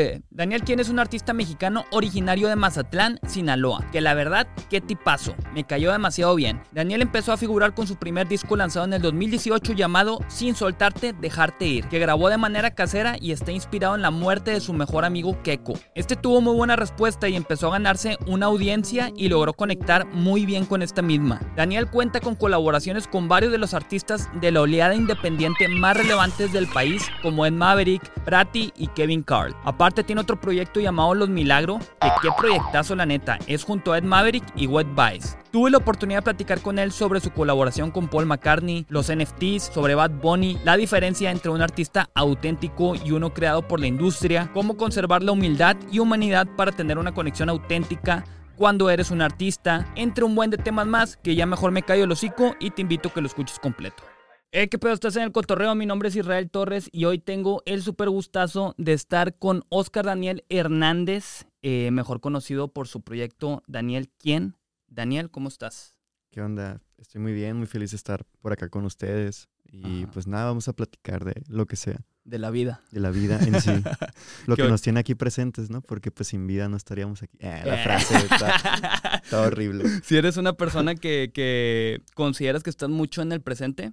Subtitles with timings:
[0.00, 4.80] que Daniel Quien es un artista mexicano originario de Mazatlán, Sinaloa, que la verdad, qué
[4.80, 6.62] tipazo, me cayó demasiado bien.
[6.72, 11.12] Daniel empezó a figurar con su primer disco lanzado en el 2018 llamado Sin soltarte,
[11.12, 14.72] dejarte ir, que grabó de manera casera y está inspirado en la muerte de su
[14.72, 15.74] mejor amigo Keko.
[15.94, 20.46] Este tuvo muy buena respuesta y empezó a ganarse una audiencia y logró conectar muy
[20.46, 21.38] bien con esta misma.
[21.54, 26.50] Daniel cuenta con colaboraciones con varios de los artistas de la oleada independiente más relevantes
[26.50, 29.54] del país, como Ed Maverick, Prati y Kevin Carl.
[29.64, 33.98] Aparte tiene otro proyecto llamado Los Milagro, que qué proyectazo la neta, es junto a
[33.98, 35.36] Ed Maverick y Wet Vice.
[35.50, 39.72] Tuve la oportunidad de platicar con él sobre su colaboración con Paul McCartney, los NFTs,
[39.74, 44.50] sobre Bad Bunny, la diferencia entre un artista auténtico y uno creado por la industria,
[44.54, 48.24] cómo conservar la humildad y humanidad para tener una conexión auténtica
[48.54, 52.04] cuando eres un artista, entre un buen de temas más que ya mejor me callo
[52.04, 54.04] el hocico y te invito a que lo escuches completo.
[54.52, 54.92] Eh, ¿Qué pedo?
[54.92, 55.76] Estás en el cotorreo.
[55.76, 60.06] Mi nombre es Israel Torres y hoy tengo el súper gustazo de estar con Oscar
[60.06, 64.56] Daniel Hernández, eh, mejor conocido por su proyecto Daniel Quién.
[64.88, 65.94] Daniel, ¿cómo estás?
[66.32, 66.80] ¿Qué onda?
[66.98, 69.48] Estoy muy bien, muy feliz de estar por acá con ustedes.
[69.70, 72.00] Y pues nada, vamos a platicar de lo que sea.
[72.24, 72.80] De la vida.
[72.90, 73.70] De la vida en sí.
[74.46, 75.80] lo que nos tiene aquí presentes, ¿no?
[75.80, 77.36] Porque pues sin vida no estaríamos aquí.
[77.38, 79.84] Eh, la frase está, horrible.
[80.02, 83.92] Si eres una persona que, que consideras que estás mucho en el presente,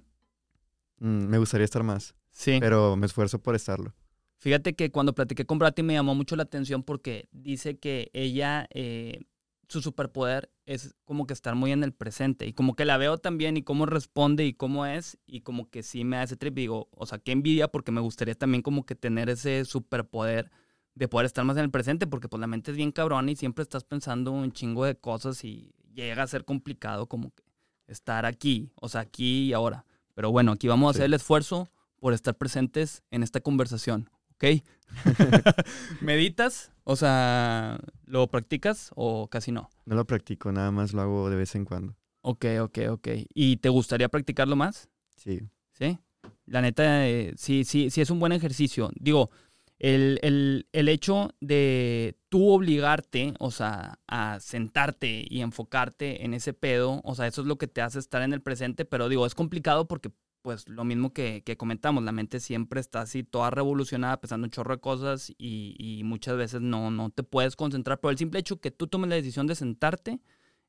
[1.00, 2.14] Mm, me gustaría estar más.
[2.30, 2.58] Sí.
[2.60, 3.94] Pero me esfuerzo por estarlo.
[4.38, 8.68] Fíjate que cuando platiqué con Brati me llamó mucho la atención porque dice que ella,
[8.72, 9.24] eh,
[9.68, 13.18] su superpoder es como que estar muy en el presente y como que la veo
[13.18, 16.54] también y cómo responde y cómo es y como que sí me hace trip.
[16.54, 20.50] digo, o sea, qué envidia porque me gustaría también como que tener ese superpoder
[20.94, 23.36] de poder estar más en el presente porque pues la mente es bien cabrona y
[23.36, 27.42] siempre estás pensando un chingo de cosas y llega a ser complicado como que
[27.88, 29.84] estar aquí, o sea, aquí y ahora.
[30.18, 34.64] Pero bueno, aquí vamos a hacer el esfuerzo por estar presentes en esta conversación, ¿ok?
[36.00, 36.72] ¿Meditas?
[36.82, 39.70] O sea, ¿lo practicas o casi no?
[39.86, 41.94] No lo practico, nada más lo hago de vez en cuando.
[42.22, 43.08] Ok, ok, ok.
[43.32, 44.88] ¿Y te gustaría practicarlo más?
[45.14, 45.40] Sí.
[45.70, 46.00] ¿Sí?
[46.46, 48.90] La neta, eh, sí, sí, sí es un buen ejercicio.
[48.96, 49.30] Digo,
[49.78, 57.00] el, el, hecho de tú obligarte, o sea, a sentarte y enfocarte en ese pedo,
[57.04, 59.34] o sea, eso es lo que te hace estar en el presente, pero digo, es
[59.34, 60.10] complicado porque,
[60.42, 64.74] pues, lo mismo que, comentamos, la mente siempre está así toda revolucionada, pensando un chorro
[64.74, 68.70] de cosas y, muchas veces no, no te puedes concentrar, pero el simple hecho que
[68.70, 70.20] tú tomes la decisión de sentarte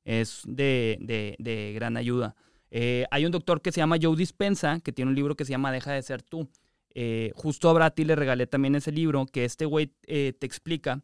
[0.04, 2.36] es de, gran ayuda.
[2.72, 5.52] Eh, hay un doctor que se llama Joe Dispensa, que tiene un libro que se
[5.52, 6.50] llama Deja de ser tú.
[6.94, 11.04] Eh, justo a Brati le regalé también ese libro que este güey eh, te explica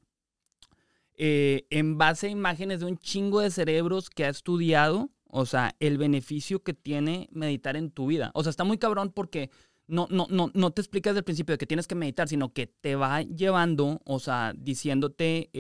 [1.18, 5.76] eh, en base a imágenes de un chingo de cerebros que ha estudiado, o sea,
[5.80, 8.32] el beneficio que tiene meditar en tu vida.
[8.34, 9.50] O sea, está muy cabrón porque
[9.88, 12.52] no, no, no, no te explica desde el principio de que tienes que meditar, sino
[12.52, 15.52] que te va llevando, o sea, diciéndote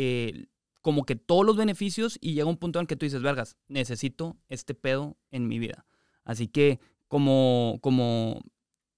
[0.81, 4.37] como que todos los beneficios y llega un punto en que tú dices, vergas, necesito
[4.49, 5.85] este pedo en mi vida.
[6.23, 8.41] Así que como, como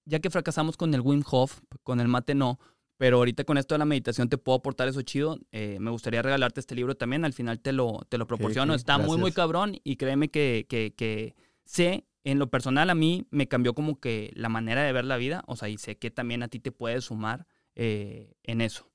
[0.07, 2.59] ya que fracasamos con el Wim Hof, con el mate no,
[2.97, 5.37] pero ahorita con esto de la meditación te puedo aportar eso chido.
[5.51, 7.25] Eh, me gustaría regalarte este libro también.
[7.25, 8.73] Al final te lo, te lo proporciono.
[8.73, 13.27] Está muy, muy cabrón y créeme que, que, que, sé, en lo personal a mí
[13.29, 15.43] me cambió como que la manera de ver la vida.
[15.45, 17.45] O sea, y sé que también a ti te puede sumar
[17.75, 18.89] eh, en eso.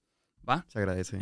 [0.49, 0.67] ¿Va?
[0.69, 1.21] Se agradece.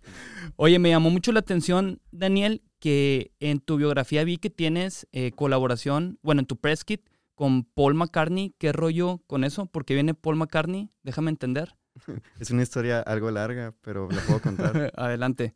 [0.56, 5.32] Oye, me llamó mucho la atención, Daniel, que en tu biografía vi que tienes eh,
[5.32, 8.54] colaboración, bueno, en tu press kit con Paul McCartney.
[8.58, 9.66] ¿Qué rollo con eso?
[9.66, 10.90] ¿Por qué viene Paul McCartney?
[11.02, 11.76] Déjame entender.
[12.40, 14.92] Es una historia algo larga, pero la puedo contar.
[14.96, 15.54] Adelante.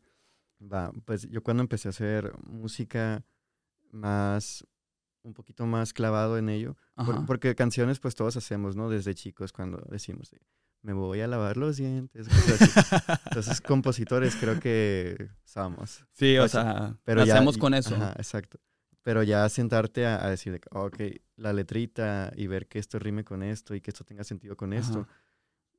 [0.61, 3.23] Va, pues yo cuando empecé a hacer música
[3.91, 4.65] más,
[5.23, 6.75] un poquito más clavado en ello,
[7.27, 8.89] porque canciones pues todos hacemos, ¿no?
[8.89, 10.31] Desde chicos cuando decimos,
[10.81, 12.27] me voy a lavar los dientes.
[13.25, 16.05] Entonces, compositores creo que somos.
[16.11, 17.95] Sí, o sea, pero hacemos con eso.
[18.17, 18.59] exacto.
[19.01, 20.97] Pero ya sentarte a, decir, ok,
[21.39, 24.73] la letrita y ver que esto rime con esto y que esto tenga sentido con
[24.73, 25.07] esto.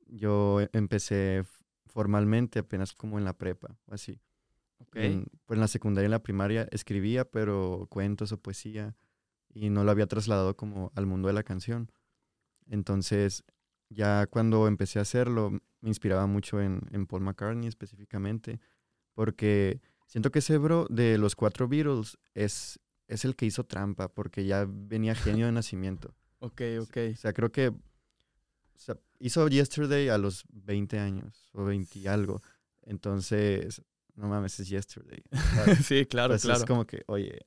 [0.07, 1.45] Yo e, empecé
[1.85, 4.19] formalmente apenas como en la prepa, así.
[4.87, 5.23] Okay.
[5.45, 8.95] pues en la secundaria y en la primaria escribía, pero cuentos o poesía,
[9.47, 11.91] y no lo había trasladado como al mundo de la canción.
[12.65, 13.43] Entonces,
[13.89, 18.59] ya cuando empecé a hacerlo, me inspiraba mucho en, en Paul McCartney específicamente,
[19.13, 22.79] porque siento que ese bro de los cuatro Beatles es
[23.11, 26.15] es el que hizo trampa, porque ya venía genio de nacimiento.
[26.39, 26.97] ok, ok.
[27.13, 27.73] O sea, creo que
[29.19, 32.41] hizo Yesterday a los 20 años o 20 y algo.
[32.83, 33.81] Entonces,
[34.15, 35.23] no mames, es Yesterday.
[35.83, 36.59] sí, claro, claro.
[36.59, 37.45] Es como que, oye,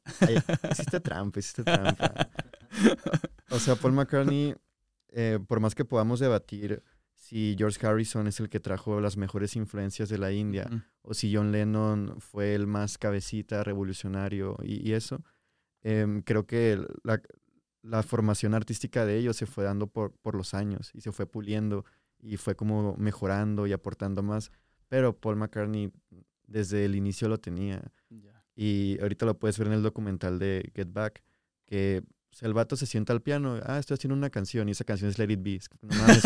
[0.71, 2.29] hiciste trampa, hiciste trampa.
[3.51, 4.55] o sea, Paul McCartney,
[5.09, 6.83] eh, por más que podamos debatir
[7.15, 10.69] si George Harrison es el que trajo las mejores influencias de la India,
[11.01, 15.25] o si John Lennon fue el más cabecita, revolucionario y, eso.
[15.85, 17.23] Em, creo que la,
[17.83, 21.27] la, formación artística de ellos se fue dando por, por los años y se fue
[21.27, 21.85] puliendo
[22.19, 24.51] y fue como mejorando y aportando más.
[24.89, 25.93] Pero Paul McCartney
[26.47, 27.93] desde el inicio lo tenía.
[28.57, 31.23] Y ahorita lo puedes ver en el documental de Get Back,
[31.67, 32.05] que
[32.43, 35.19] el vato se sienta al piano, ah, estoy haciendo una canción y esa canción es
[35.19, 35.61] Let It Be.
[35.83, 36.25] No mames,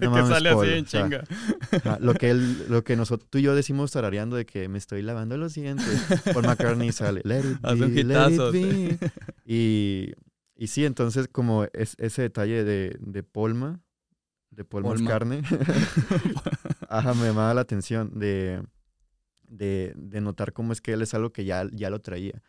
[0.00, 1.24] no mames, sale así en chinga.
[2.00, 5.02] lo que él, lo que nosotros, tú y yo decimos tarareando de que me estoy
[5.02, 6.04] lavando los dientes.
[6.32, 8.98] Paul McCartney sale, Let It Be, Let It Be.
[9.44, 10.12] Y,
[10.56, 13.80] y sí, entonces como es, ese detalle de, de Polma,
[14.50, 15.42] de Paul McCartney,
[16.88, 18.62] ajá, me llamaba la atención de,
[19.48, 22.42] de, de notar cómo es que él es algo que ya, ya lo traía.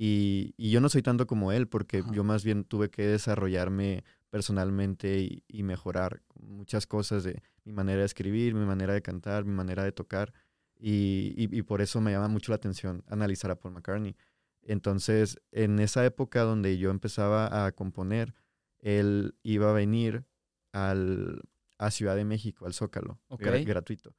[0.00, 5.42] Y, yo no soy tanto como él, porque yo más bien tuve que desarrollarme personalmente
[5.48, 9.82] y, mejorar muchas cosas de mi manera de escribir, mi manera de cantar, mi manera
[9.82, 10.32] de tocar.
[10.78, 14.16] Y, por eso me llama mucho la atención analizar a Paul McCartney.
[14.62, 18.34] Entonces, en esa época donde yo empezaba a componer,
[18.78, 20.26] él iba a venir
[20.72, 21.42] al,
[21.76, 24.14] a Ciudad de México, al Zócalo, gratuito.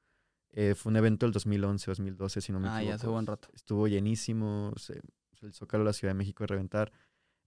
[0.52, 2.82] Eh, fue un evento del 2011, 2012, si no me equivoco.
[2.82, 3.50] Ah, ya hace buen rato.
[3.54, 5.00] Estuvo llenísimo, se,
[5.42, 6.92] el Zócalo de la Ciudad de México de reventar.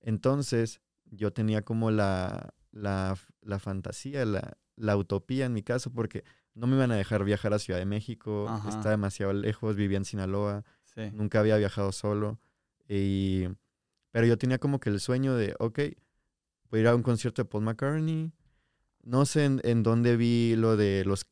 [0.01, 6.25] Entonces, yo tenía como la, la, la fantasía, la, la, utopía en mi caso, porque
[6.55, 10.05] no me iban a dejar viajar a Ciudad de México, está demasiado lejos, vivía en
[10.05, 10.65] Sinaloa,
[11.13, 12.41] nunca había viajado solo.
[12.89, 13.47] Y,
[14.11, 15.79] pero yo tenía como que el sueño de, ok,
[16.71, 18.33] voy a ir a un concierto de Paul McCartney.
[19.03, 21.27] No sé en, en dónde vi lo de los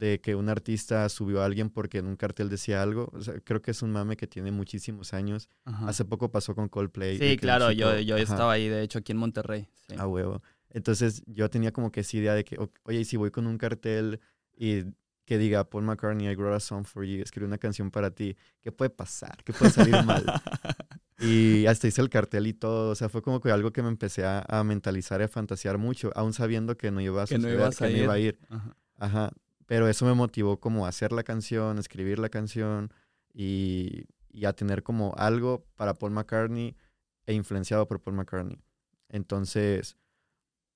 [0.00, 3.12] de que un artista subió a alguien porque en un cartel decía algo.
[3.44, 5.48] creo que es un mame que tiene muchísimos años.
[5.64, 7.18] Hace poco pasó con Coldplay.
[7.18, 9.68] Sí, claro, yo, yo estaba ahí, de hecho, aquí en Monterrey.
[9.98, 10.42] A huevo.
[10.70, 14.20] Entonces yo tenía como que esa idea de que, oye, si voy con un cartel
[14.56, 14.84] y
[15.26, 18.36] que diga Paul McCartney, I wrote a song for you, escribí una canción para ti,
[18.62, 19.44] ¿qué puede pasar?
[19.44, 20.24] ¿Qué puede salir mal?
[21.20, 23.88] y hasta hice el cartel y todo, o sea, fue como que algo que me
[23.88, 27.90] empecé a, mentalizar y a fantasear mucho, aún sabiendo que no iba a suceder, que
[27.90, 28.38] no, iba a ir.
[28.98, 29.32] Ajá.
[29.70, 32.92] Pero eso me motivó como a hacer la canción, escribir la canción
[33.32, 34.06] y,
[34.44, 36.76] a tener como algo para Paul McCartney
[37.24, 38.64] e influenciado por Paul McCartney.
[39.08, 39.96] Entonces,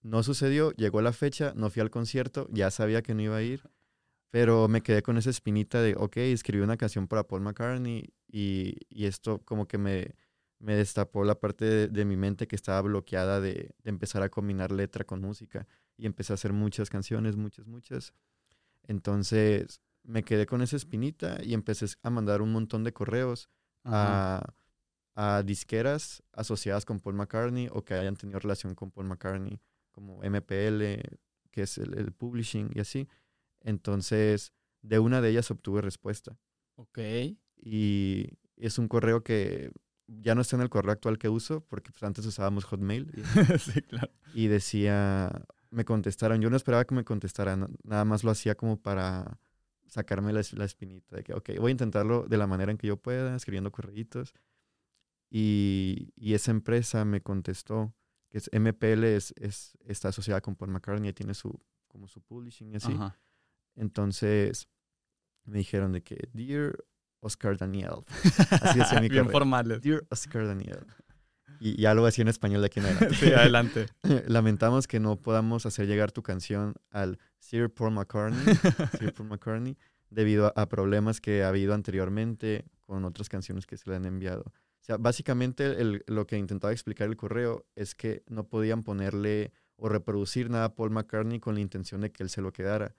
[0.03, 3.43] no sucedió, llegó la fecha, no fui al concierto, ya sabía que no iba a
[3.43, 3.69] ir,
[4.31, 8.77] pero me quedé con esa espinita de, ok, escribí una canción para Paul McCartney y,
[8.91, 10.15] esto como que me,
[10.61, 14.71] me destapó la parte de, mi mente que estaba bloqueada de, de empezar a combinar
[14.71, 18.15] letra con música y empecé a hacer muchas canciones, muchas, muchas.
[18.87, 23.49] Entonces me quedé con esa espinita y empecé a mandar un montón de correos
[23.85, 24.43] a,
[25.45, 29.61] disqueras asociadas con Paul McCartney o que hayan tenido relación con Paul McCartney,
[29.93, 31.01] como MPL,
[31.53, 33.09] que es el, publishing y así.
[33.61, 34.53] Entonces,
[34.83, 36.37] de una de ellas obtuve respuesta.
[36.75, 36.99] Ok.
[37.57, 39.71] Y es un correo que
[40.09, 43.11] ya no está en el correo actual que uso, porque pues, antes usábamos Hotmail.
[43.59, 44.11] sí, claro.
[44.35, 45.31] Y decía,
[45.75, 46.41] me contestaron.
[46.41, 49.39] Yo no esperaba que me contestaran, nada más lo hacía como para
[49.87, 52.97] sacarme la, espinita de que, ok, voy a intentarlo de la manera en que yo
[52.97, 54.35] pueda, escribiendo correitos.
[55.31, 57.95] Y, y esa empresa me contestó,
[58.29, 62.21] que es MPL, es, es, está asociada con Paul McCartney y tiene su, como su
[62.23, 62.97] publishing y así.
[63.75, 64.69] Entonces
[65.45, 66.77] me dijeron de que, Dear
[67.21, 68.05] Oscar Daniel.
[68.51, 69.81] Así decía mi Bien formales.
[69.81, 70.87] Dear Oscar Daniel.
[71.61, 73.15] Y ya lo voy a decir en español de aquí en adelante.
[73.15, 73.87] sí, adelante.
[74.29, 78.55] Lamentamos que no podamos hacer llegar tu canción al Sir Paul McCartney,
[78.99, 79.77] Sir Paul McCartney
[80.11, 84.43] debido a, problemas que ha habido anteriormente con otras canciones que se le han enviado.
[84.47, 85.75] O sea, básicamente
[86.07, 90.75] lo que intentaba explicar el correo es que no podían ponerle o reproducir nada a
[90.75, 92.95] Paul McCartney con la intención de que él se lo quedara.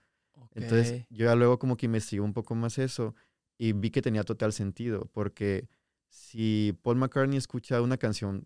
[0.54, 3.16] Entonces, yo ya luego como que investigué un poco más eso
[3.58, 5.70] y vi que tenía total sentido, porque
[6.16, 8.46] si Paul McCartney escucha una canción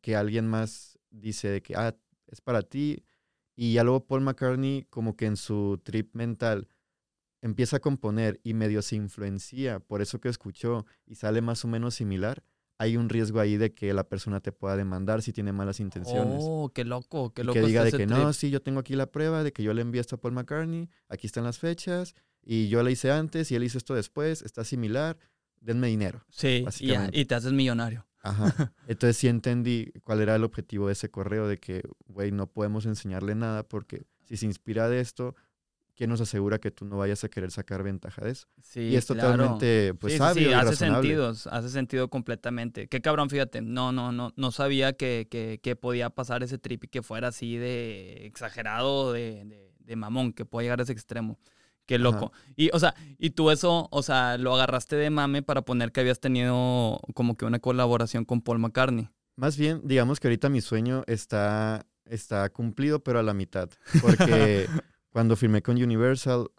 [0.00, 1.94] que alguien más dice de que, ah,
[2.26, 3.04] es para ti,
[3.54, 6.68] y ya luego Paul McCartney como que en su trip mental
[7.42, 11.68] empieza a componer y medio se influencia por eso que escuchó y sale más o
[11.68, 12.42] menos similar,
[12.78, 16.38] hay un riesgo ahí de que la persona te pueda demandar si tiene malas intenciones.
[16.40, 17.60] Oh, qué loco, qué loco.
[17.60, 19.82] que diga de que no, sí, yo tengo aquí la prueba de que yo le
[19.82, 23.54] envié esto a Paul McCartney, aquí están las fechas, y yo la hice antes y
[23.54, 25.18] él hizo esto después, está similar,
[25.62, 26.24] denme dinero.
[26.30, 28.06] Sí, y, y, te haces millonario.
[28.20, 28.72] Ajá.
[28.86, 32.86] Entonces sí entendí cuál era el objetivo de ese correo, de que, güey, no podemos
[32.86, 35.34] enseñarle nada porque si se inspira de esto,
[35.94, 38.46] ¿quién nos asegura que tú no vayas a querer sacar ventaja de eso?
[38.62, 42.88] Sí, y es totalmente, pues, sabio sí, hace sentido, hace sentido completamente.
[42.88, 46.84] Qué cabrón, fíjate, no, no, no, no sabía que, que, que podía pasar ese trip
[46.84, 51.38] y que fuera así de exagerado, de de mamón que pueda llegar a ese extremo.
[51.86, 52.32] Qué loco.
[52.56, 56.00] Y, o sea, y tú eso, o sea, lo agarraste de mame para poner que
[56.00, 59.08] habías tenido como que una colaboración con Paul McCartney.
[59.36, 63.70] Más bien, digamos que ahorita mi sueño está, está cumplido, pero a la mitad.
[64.00, 64.66] Porque
[65.10, 66.50] cuando firmé con Universal,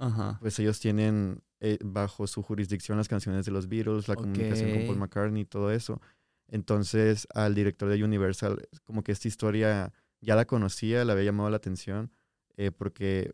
[0.42, 4.86] pues ellos tienen eh, bajo su jurisdicción las canciones de los Beatles, la comunicación con
[4.88, 6.02] Paul McCartney, todo eso.
[6.48, 11.50] Entonces, al director de Universal, como que esta historia ya la conocía, le había llamado
[11.50, 12.12] la atención,
[12.58, 13.32] eh, porque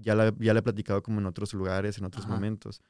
[0.00, 2.82] ya la, ya la he platicado como en otros lugares, en otros momentos.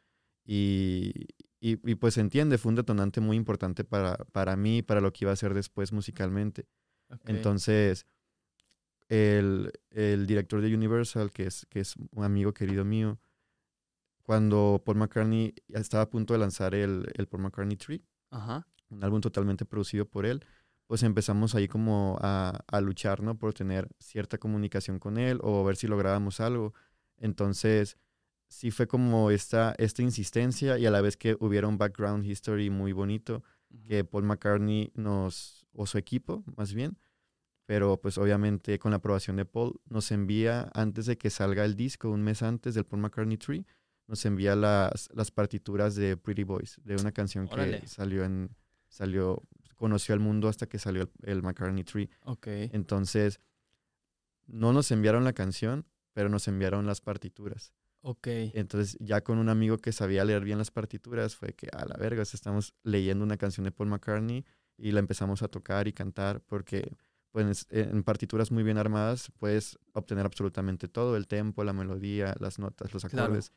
[0.45, 1.13] Y,
[1.61, 5.31] y, pues entiende, fue un detonante muy importante para, para mí, para lo que iba
[5.31, 6.69] a hacer después musicalmente.
[7.25, 8.07] Entonces,
[9.09, 13.19] el, el, director de Universal, que es, que es un amigo querido mío,
[14.23, 18.05] cuando Paul McCartney estaba a punto de lanzar el, el Paul McCartney Tree,
[18.89, 20.45] un álbum totalmente producido por él,
[20.87, 23.37] pues empezamos ahí como a, a, luchar, ¿no?
[23.37, 26.75] Por tener cierta comunicación con él o ver si lográbamos algo.
[27.19, 27.97] Entonces,
[28.49, 32.71] sí fue como esta, esta insistencia y a la vez que hubiera un background history
[32.71, 33.43] muy bonito
[33.85, 36.97] que Paul McCartney nos, o su equipo más bien,
[37.67, 41.75] pero pues obviamente con la aprobación de Paul nos envía antes de que salga el
[41.75, 43.67] disco, un mes antes del Paul McCartney Tree,
[44.07, 48.51] nos envía las, las partituras de Pretty Boys, de una canción que salió en,
[48.89, 49.43] salió,
[49.75, 52.09] conoció al mundo hasta que salió el, McCartney Tree.
[52.25, 52.71] Okay.
[52.73, 53.41] Entonces,
[54.47, 57.75] no nos enviaron la canción, pero nos enviaron las partituras.
[58.01, 58.29] Ok.
[58.55, 61.95] Entonces, ya con un amigo que sabía leer bien las partituras, fue que a la
[61.99, 64.43] verga, estamos leyendo una canción de Paul McCartney
[64.79, 66.97] y la empezamos a tocar y cantar porque
[67.33, 72.59] pues, en partituras muy bien armadas puedes obtener absolutamente todo, el tempo, la melodía, las
[72.59, 73.53] notas, los acordes.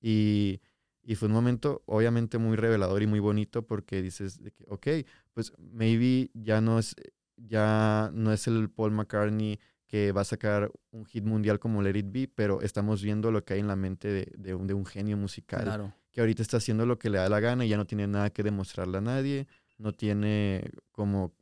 [0.00, 0.60] Y,
[1.04, 4.88] y, fue un momento obviamente muy revelador y muy bonito porque dices, ok,
[5.34, 6.96] pues maybe ya no es,
[7.36, 9.60] ya no es el Paul McCartney
[9.92, 13.44] que va a sacar un hit mundial como Let It Be, pero estamos viendo lo
[13.44, 15.64] que hay en la mente de, de, un, de un, genio musical.
[15.64, 15.94] Claro.
[16.10, 18.30] Que ahorita está haciendo lo que le da la gana y ya no tiene nada
[18.30, 21.34] que demostrarle a nadie, no tiene como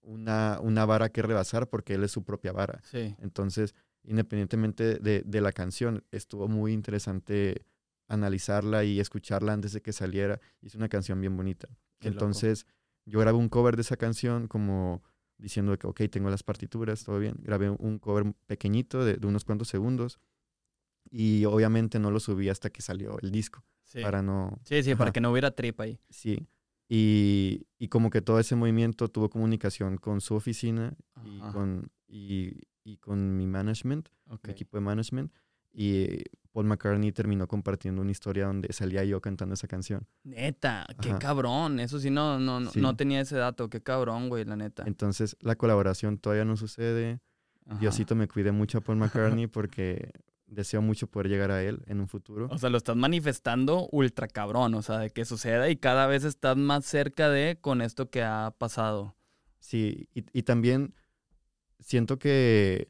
[0.00, 2.80] una, una vara que rebasar porque él es su propia vara.
[2.84, 3.16] Sí.
[3.18, 3.74] Entonces,
[4.04, 7.66] independientemente de, de la canción, estuvo muy interesante
[8.06, 10.40] analizarla y escucharla antes de que saliera.
[10.60, 11.66] Es una canción bien bonita.
[11.98, 12.64] Entonces,
[13.06, 15.02] yo grabé un cover de esa canción como
[15.42, 17.34] diciendo que, ok, tengo las partituras, todo bien.
[17.40, 20.18] Grabé un cover pequeñito de, unos cuantos segundos
[21.10, 23.64] y obviamente no lo subí hasta que salió el disco.
[24.00, 24.58] Para no...
[24.64, 25.98] Sí, sí, para que no hubiera trip ahí.
[26.08, 26.46] Sí.
[26.88, 30.94] Y, y, como que todo ese movimiento tuvo comunicación con su oficina
[31.24, 35.32] y con, y, y, con mi management, mi equipo de management.
[35.72, 36.22] Y
[36.52, 40.06] Paul McCartney terminó compartiendo una historia donde salía yo cantando esa canción.
[40.22, 41.80] Neta, qué cabrón.
[41.80, 43.70] Eso sí no, no, no tenía ese dato.
[43.70, 44.84] Qué cabrón, güey, la neta.
[44.86, 47.20] Entonces, la colaboración todavía no sucede.
[47.80, 50.10] Diosito me cuide mucho a Paul McCartney porque
[50.46, 52.48] deseo mucho poder llegar a él en un futuro.
[52.50, 56.24] O sea, lo estás manifestando ultra cabrón, o sea, de que suceda y cada vez
[56.24, 59.16] estás más cerca de con esto que ha pasado.
[59.58, 60.94] Sí, y, y también
[61.80, 62.88] siento que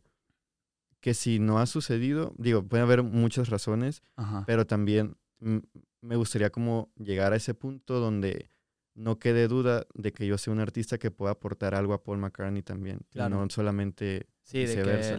[1.02, 4.02] que si no ha sucedido, digo, puede haber muchas razones,
[4.46, 8.48] pero también me gustaría como llegar a ese punto donde
[8.94, 12.18] no quede duda de que yo sea un artista que pueda aportar algo a Paul
[12.18, 15.18] McCartney también, no solamente sí, viceversa.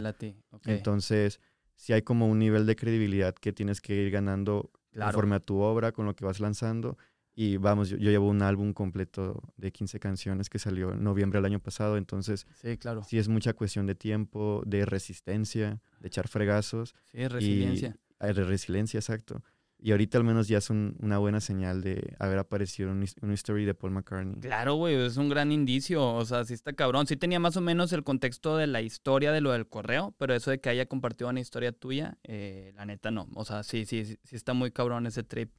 [0.62, 1.40] que Entonces,
[1.76, 5.58] si hay como un nivel de credibilidad que tienes que ir ganando conforme a tu
[5.58, 6.96] obra, con lo que vas lanzando,
[7.34, 11.46] y vamos, yo, llevo un álbum completo de 15 canciones que salió en noviembre del
[11.46, 13.02] año pasado, entonces sí, claro.
[13.04, 16.94] sí es mucha cuestión de tiempo, de resistencia, de echar fregazos.
[17.10, 17.96] Sí, resiliencia.
[18.20, 19.42] Y, de resiliencia, exacto.
[19.84, 23.66] Y ahorita al menos ya es una buena señal de haber aparecido en una historia
[23.66, 24.40] de Paul McCartney.
[24.40, 26.14] Claro, güey, es un gran indicio.
[26.14, 27.06] O sea, sí está cabrón.
[27.06, 30.32] Sí tenía más o menos el contexto de la historia de lo del correo, pero
[30.32, 33.28] eso de que haya compartido una historia tuya, eh, la neta no.
[33.34, 35.50] O sea, sí, sí, sí está muy cabrón ese trip.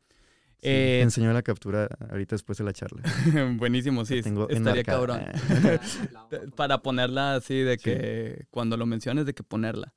[0.68, 3.04] Eh, enseñó la captura ahorita después de la charla.
[3.58, 4.22] Buenísimo, sí.
[4.50, 5.22] estaría cabrón.
[6.56, 9.94] Para ponerla así, de que cuando lo menciones, de que ponerla.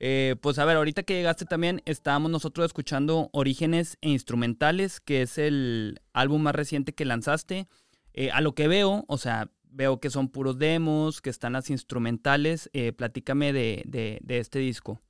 [0.00, 5.22] Eh, pues a ver, ahorita que llegaste también, estábamos nosotros escuchando Orígenes e Instrumentales, que
[5.22, 7.66] es el álbum más reciente que lanzaste.
[8.12, 11.70] Eh, a lo que veo, o sea, veo que son puros demos, que están las
[11.70, 12.70] instrumentales.
[12.72, 15.00] Eh, platícame de, de, de este disco.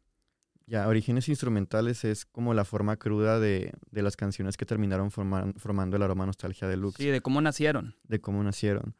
[0.66, 5.96] Ya, Orígenes Instrumentales es como la forma cruda de, de las canciones que terminaron formando
[5.96, 6.96] el aroma nostalgia deluxe.
[6.96, 7.96] Sí, de cómo nacieron.
[8.04, 8.94] De cómo nacieron.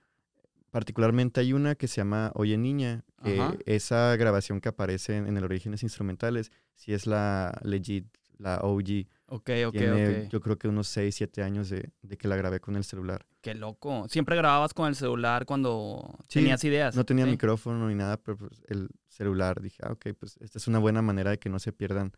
[0.75, 5.45] Particularmente hay una que se llama Oye Niña, que esa grabación que aparece en, el
[5.45, 8.07] Orígenes Instrumentales, sí es la legit,
[8.39, 9.07] la OG.
[9.27, 10.29] Ok, ok, Tiene, ok.
[10.31, 13.25] yo creo que unos 6, 7 años de, de que la grabé con el celular.
[13.41, 14.07] Qué loco.
[14.09, 16.95] ¿Siempre grababas con el celular cuando Sí, tenías ideas?
[16.95, 17.31] No tenía ¿sí?
[17.31, 21.01] micrófono ni nada, pero pues, el celular dije, ah, ok, pues esta es una buena
[21.03, 22.13] manera de que no se pierdan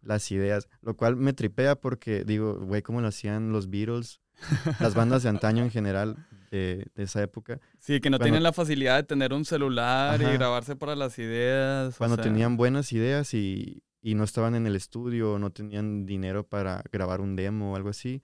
[0.00, 0.68] las ideas.
[0.80, 4.20] Lo cual me tripea porque digo, güey, ¿cómo lo hacían los Beatles?
[4.80, 6.16] Las bandas de antaño en general,
[6.50, 7.60] de, de esa época.
[7.78, 10.32] Sí, que no Cuando- tienen la facilidad de tener un celular y Ajá.
[10.34, 11.94] grabarse para las ideas.
[11.94, 16.04] o Cuando sea, tenían buenas ideas y, y no estaban en el estudio, no tenían
[16.04, 18.22] dinero para grabar un demo o algo así.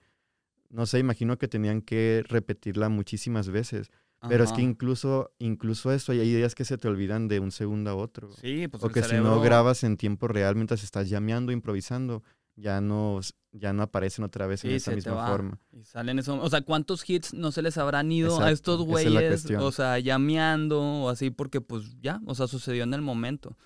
[0.69, 3.89] No sé, imagino que tenían que repetirla muchísimas veces.
[4.29, 7.89] Pero es que incluso, incluso eso, hay ideas que se te olvidan de un segundo
[7.89, 8.31] a otro.
[8.33, 12.21] Sí, pues o que si no grabas en tiempo real mientras estás llameando, improvisando,
[12.55, 13.19] ya no,
[13.51, 15.59] ya no aparecen otra vez en esa misma forma.
[15.71, 16.39] Y salen eso.
[16.39, 19.49] O sea, ¿cuántos hits no se les habrán ido a estos es güeyes?
[19.57, 23.57] O sea, llameando o así, porque pues ya, o sea, sucedió en el momento.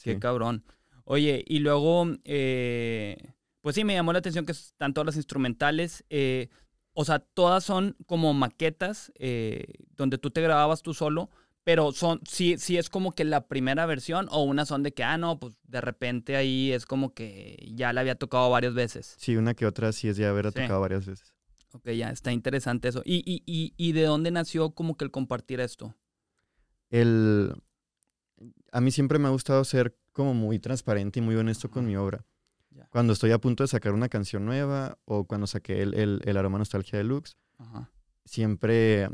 [0.00, 0.62] Qué cabrón.
[1.04, 3.16] Oye, y luego, eh,
[3.60, 6.04] pues sí, me llamó la atención que están todas las instrumentales.
[6.10, 6.48] eh,
[6.96, 9.64] o sea, todas son como maquetas eh,
[9.96, 11.28] donde tú te grababas tú solo,
[11.64, 15.02] pero son, sí, sí es como que la primera versión o unas son de que,
[15.02, 19.14] ah, no, pues de repente ahí es como que ya la había tocado varias veces.
[19.18, 20.60] Sí, una que otra sí es ya haberla Sí.
[20.60, 21.34] tocado varias veces.
[21.72, 23.02] Ok, ya, está interesante eso.
[23.04, 25.96] ¿Y, y, y, y de dónde nació como que el compartir esto?
[26.90, 27.52] El,
[28.70, 31.96] a mí siempre me ha gustado ser como muy transparente y muy honesto con mi
[31.96, 32.24] obra.
[32.88, 36.36] Cuando estoy a punto de sacar una canción nueva o cuando saqué el, el, el
[36.36, 37.90] Aroma Nostalgia Deluxe, Ajá.
[38.24, 39.10] siempre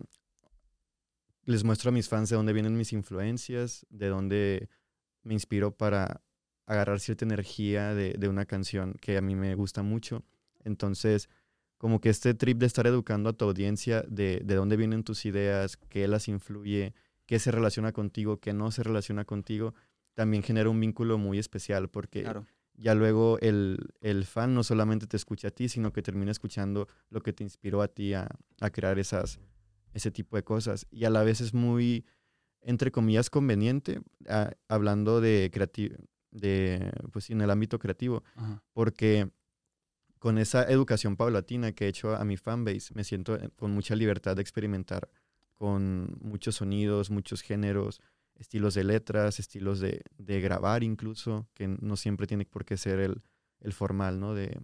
[1.44, 4.68] les muestro a mis fans de dónde vienen mis influencias, de dónde
[5.22, 6.22] me inspiro para
[6.66, 10.22] agarrar cierta energía de, de una canción que a mí me gusta mucho.
[10.64, 11.28] Entonces,
[11.78, 15.24] como que este trip de estar educando a tu audiencia de, de dónde vienen tus
[15.26, 16.94] ideas, qué las influye,
[17.26, 19.74] qué se relaciona contigo, qué no se relaciona contigo,
[20.20, 22.46] también genera un vínculo muy especial porque Claro.
[22.74, 26.88] ya luego el, el fan no solamente te escucha a ti, sino que termina escuchando
[27.08, 28.28] lo que te inspiró a ti a,
[28.60, 29.40] a crear esas,
[29.94, 30.86] ese tipo de cosas.
[30.90, 32.04] Y a la vez es muy,
[32.60, 35.96] entre comillas, conveniente, ah, hablando de creativo,
[36.30, 38.62] de, pues en el ámbito creativo, Ajá.
[38.74, 39.30] porque
[40.18, 43.96] con esa educación paulatina que he hecho a mi fanbase, me siento eh, con mucha
[43.96, 45.08] libertad de experimentar
[45.54, 48.00] con muchos sonidos, muchos géneros,
[48.40, 52.98] estilos de letras, estilos de, de grabar incluso, que no siempre tiene por qué ser
[52.98, 53.22] el,
[53.60, 54.34] el formal, ¿no?
[54.34, 54.58] De,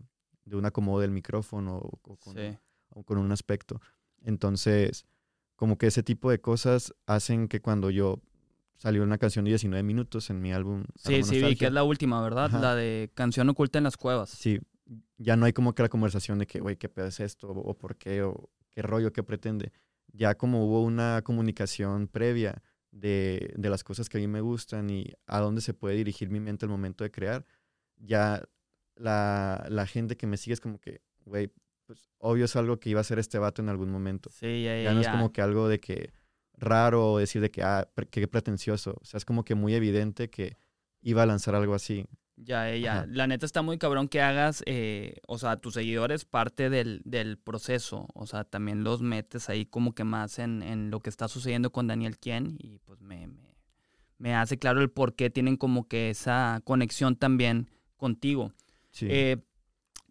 [0.44, 2.58] de un acomodo del micrófono o, o con, Sí.
[2.88, 3.80] o con un aspecto.
[4.22, 5.04] Entonces,
[5.54, 8.20] como que ese tipo de cosas hacen que cuando yo
[8.76, 10.84] salió una canción de 19 minutos en mi álbum.
[10.96, 12.46] Sí, sí, vi que es la última, ¿verdad?
[12.46, 12.60] Ajá.
[12.60, 14.30] La de Canción Oculta en las Cuevas.
[14.30, 14.58] Sí,
[15.18, 17.48] ya no hay como que la conversación de que, güey, ¿qué pedo es esto?
[17.48, 19.72] O, o por qué, o qué rollo, qué pretende.
[20.12, 22.62] Ya como hubo una comunicación previa
[22.96, 26.30] de, de las cosas que a mí me gustan y a dónde se puede dirigir
[26.30, 27.44] mi mente al momento de crear,
[27.96, 28.42] ya
[28.96, 31.50] la, la gente que me sigue es como que, güey,
[31.86, 34.30] pues obvio es algo que iba a hacer este vato en algún momento.
[34.30, 36.12] Sí, ya, ya, Ya no es como que algo de que
[36.54, 38.96] raro o decir de que, ah, pre- qué pretencioso.
[39.00, 40.56] O sea, es como que muy evidente que
[41.02, 42.06] iba a lanzar algo así.
[42.36, 42.98] Ya, ya.
[42.98, 43.06] Ajá.
[43.08, 47.38] La neta está muy cabrón que hagas, eh, o sea, tus seguidores parte del, del
[47.38, 48.08] proceso.
[48.14, 51.72] O sea, también los metes ahí como que más en, en lo que está sucediendo
[51.72, 53.56] con Daniel Quien y pues me, me,
[54.18, 58.52] me hace claro el por qué tienen como que esa conexión también contigo.
[58.90, 59.06] Sí.
[59.08, 59.38] Eh,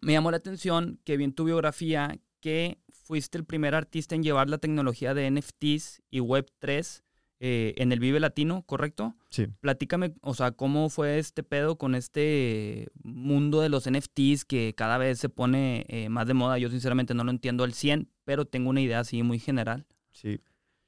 [0.00, 4.22] me llamó la atención que vi en tu biografía que fuiste el primer artista en
[4.22, 7.02] llevar la tecnología de NFTs y Web3
[7.40, 9.14] eh, en el Vive Latino, ¿correcto?
[9.30, 9.46] sí.
[9.60, 14.96] Platícame, o sea, cómo fue este pedo con este mundo de los NFTs que cada
[14.98, 16.58] vez se pone eh, más de moda.
[16.58, 19.86] Yo sinceramente no lo entiendo al 100, pero tengo una idea así muy general.
[20.12, 20.40] Sí.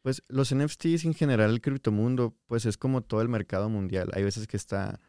[0.02, 4.08] Pues los NFTs en general, el criptomundo, pues es como todo el mercado mundial.
[4.14, 5.00] Hay veces que está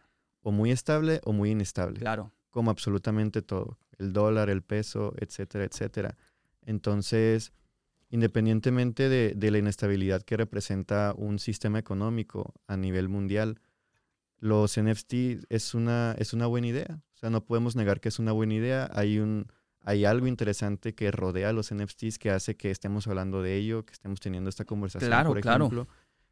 [0.42, 2.34] o muy estable o muy inestable, Claro.
[2.50, 3.78] como absolutamente todo.
[3.98, 6.18] El dólar, el peso, etcétera, etcétera.
[6.66, 7.52] Entonces,
[8.10, 13.60] independientemente de, de la inestabilidad que representa un sistema económico a nivel mundial,
[14.40, 15.14] los NFT
[15.50, 17.02] es una, es una buena idea.
[17.14, 18.90] O sea, no podemos negar que es una buena idea.
[18.94, 19.48] Hay un,
[19.82, 23.86] hay algo interesante que rodea a los NFTs que hace que estemos hablando de ello,
[23.86, 25.66] que estemos teniendo esta conversación, Claro, por claro.
[25.66, 25.88] ejemplo.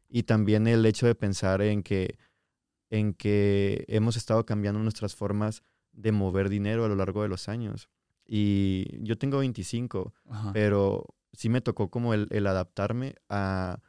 [0.08, 2.18] Y también el hecho de pensar en que,
[2.88, 5.62] en que hemos estado cambiando nuestras formas
[5.92, 7.90] de mover dinero a lo largo de los años.
[8.26, 10.52] Y yo tengo 25, Ajá.
[10.54, 13.80] pero sí me tocó como el, el adaptarme a,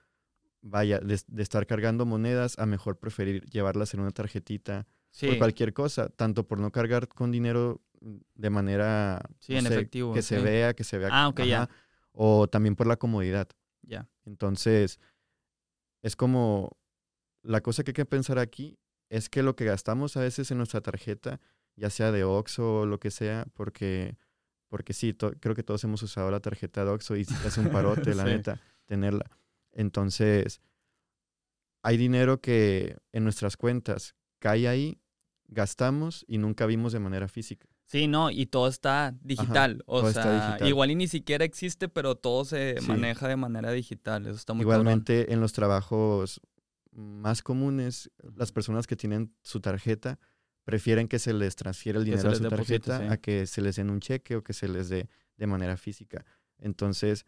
[0.61, 5.37] vaya, de, de estar cargando monedas a mejor preferir llevarlas en una tarjetita Sí, por
[5.39, 10.13] cualquier cosa, tanto por no cargar con dinero de manera Sí, no en sé, efectivo,
[10.13, 11.09] que se vea, que se vea.
[11.11, 11.69] Ah, ya.
[12.11, 13.47] O también por la comodidad.
[13.81, 14.07] ya.
[14.25, 14.99] Entonces,
[16.01, 16.77] es como
[17.41, 18.77] la cosa que hay que pensar aquí
[19.09, 21.39] es que lo que gastamos a veces en nuestra tarjeta
[21.75, 24.17] ya sea de Oxxo o lo que sea, porque,
[24.69, 27.59] porque sí, creo que todos hemos usado la tarjeta de Oxxo y si te hace
[27.59, 29.29] un parote, la neta, tenerla.
[29.71, 30.61] Entonces,
[31.81, 35.01] hay dinero que en nuestras cuentas cae ahí,
[35.47, 37.67] gastamos y nunca vimos de manera física.
[37.85, 39.81] Sí, no, y todo está digital.
[39.87, 44.27] o sea, igual y ni siquiera existe, pero todo se maneja de manera digital.
[44.27, 46.39] Eso está muy Igualmente en los trabajos
[46.91, 50.19] más comunes, las personas que tienen su tarjeta
[50.63, 53.89] prefieren que se les transfiera el dinero a su tarjeta a que se les den
[53.89, 56.25] un cheque o que se les dé de manera física.
[56.57, 57.25] Entonces,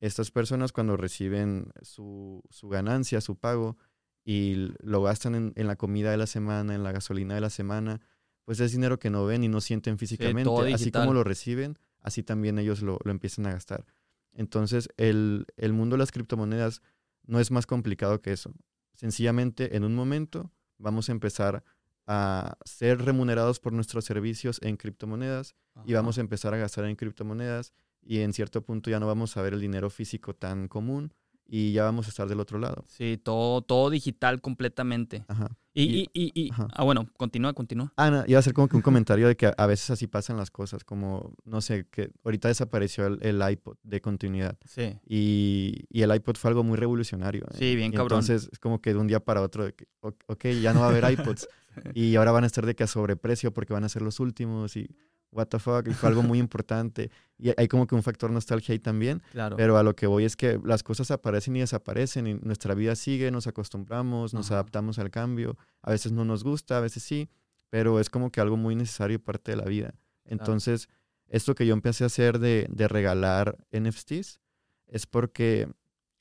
[0.00, 3.76] estas personas cuando reciben su, su ganancia, su pago,
[4.24, 7.50] y lo gastan en, en, la comida de la semana, en la gasolina de la
[7.50, 8.00] semana,
[8.44, 10.50] pues es dinero que no ven y no sienten físicamente.
[10.72, 13.84] así como lo reciben, así también ellos lo, lo empiezan a gastar.
[14.32, 16.82] Entonces, el, el, mundo de las criptomonedas
[17.22, 18.52] no es más complicado que eso.
[18.94, 21.64] Sencillamente, en un momento vamos a empezar
[22.06, 26.96] a ser remunerados por nuestros servicios en criptomonedas y vamos a empezar a gastar en
[26.96, 31.14] criptomonedas y en cierto punto ya no vamos a ver el dinero físico tan común
[31.46, 32.84] y ya vamos a estar del otro lado.
[32.88, 35.24] Sí, todo, todo digital completamente.
[35.28, 35.56] Ajá.
[35.76, 37.92] Y, y, y, ah, bueno, continúa, continúa.
[37.96, 40.36] Ah, no, iba a hacer como que un comentario de que a veces así pasan
[40.36, 44.56] las cosas, como, no sé, que ahorita desapareció el, iPod de continuidad.
[44.64, 45.00] Sí.
[45.04, 47.44] Y, y, el iPod fue algo muy revolucionario.
[47.50, 47.56] ¿eh?
[47.58, 48.20] Sí, bien cabrón.
[48.20, 50.86] Entonces, es como que de un día para otro, de que, ok, ya no va
[50.86, 51.48] a haber iPods.
[51.92, 54.76] y ahora van a estar de que a sobreprecio porque van a ser los últimos
[54.76, 54.88] y
[55.34, 57.10] what the fuck, y fue algo muy importante.
[57.36, 59.22] Y hay como que un factor nostalgia ahí también.
[59.32, 59.56] Claro.
[59.56, 62.94] Pero a lo que voy es que las cosas aparecen y desaparecen y nuestra vida
[62.94, 65.56] sigue, nos acostumbramos, nos adaptamos al cambio.
[65.82, 67.28] A veces no nos gusta, a veces sí,
[67.68, 69.94] pero es como que algo muy necesario y parte de la vida.
[70.24, 70.88] Entonces,
[71.28, 74.40] esto que yo empecé a hacer de, de regalar NFTs
[74.86, 75.68] es porque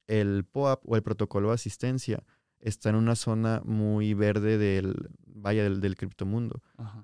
[0.07, 2.23] el POAP o el protocolo de asistencia
[2.63, 6.61] está en una zona muy verde del, vaya, del, del criptomundo.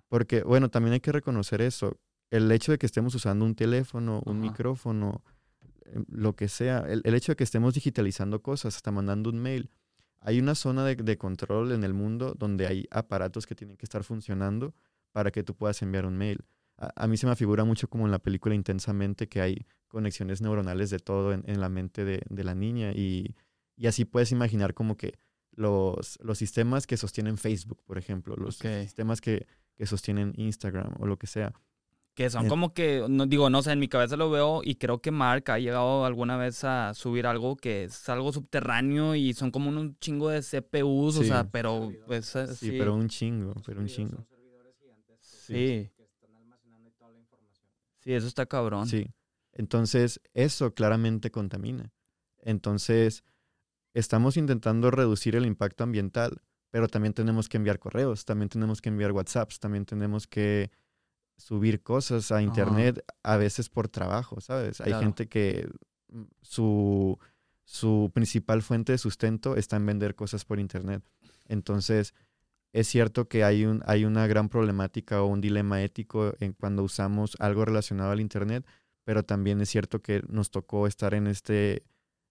[0.08, 2.00] Porque, bueno, también hay que reconocer eso.
[2.32, 5.24] El hecho de que estemos usando un teléfono, un micrófono,
[5.86, 9.70] em, lo que sea, el, hecho de que estemos digitalizando cosas, hasta mandando un mail,
[10.22, 13.86] hay una zona de, de, control en el mundo donde hay aparatos que tienen que
[13.86, 14.74] estar funcionando
[15.12, 16.46] para que tú puedas enviar un mail.
[16.78, 20.90] A, mí se me figura mucho como en la película Intensamente que hay conexiones neuronales
[20.90, 23.36] de todo en, en la mente de, de la niña y,
[23.76, 25.20] y, así puedes imaginar como que
[25.52, 31.06] los, los sistemas que sostienen Facebook, por ejemplo, los sistemas que, que, sostienen Instagram o
[31.06, 31.54] lo que sea.
[32.14, 35.02] Que son como que, no, digo, no sé, en mi cabeza lo veo y creo
[35.02, 39.52] que Mark ha llegado alguna vez a subir algo que es algo subterráneo y son
[39.52, 42.36] como un chingo de CPUs, o sea, pero pues...
[42.36, 44.26] Eh, sí, pero un chingo, pero un chingo.
[45.22, 45.90] Sí.
[48.00, 48.88] Sí, eso está cabrón.
[48.88, 49.14] Sí.
[49.54, 51.92] Entonces, eso claramente contamina.
[52.42, 53.24] Entonces,
[53.94, 58.90] estamos intentando reducir el impacto ambiental, pero también tenemos que enviar correos, también tenemos que
[58.90, 60.72] enviar WhatsApps, también tenemos que
[61.38, 64.82] subir cosas a internet a veces por trabajo, ¿sabes?
[64.82, 65.70] Hay gente que
[66.10, 67.18] mm, su,
[67.64, 71.02] su principal fuente de sustento está en vender cosas por internet.
[71.48, 72.14] Entonces,
[72.74, 76.84] es cierto que hay, un, hay una gran problemática o un dilema ético en cuando
[76.84, 78.66] usamos algo relacionado al internet,
[79.04, 81.84] pero también es cierto que nos tocó estar en este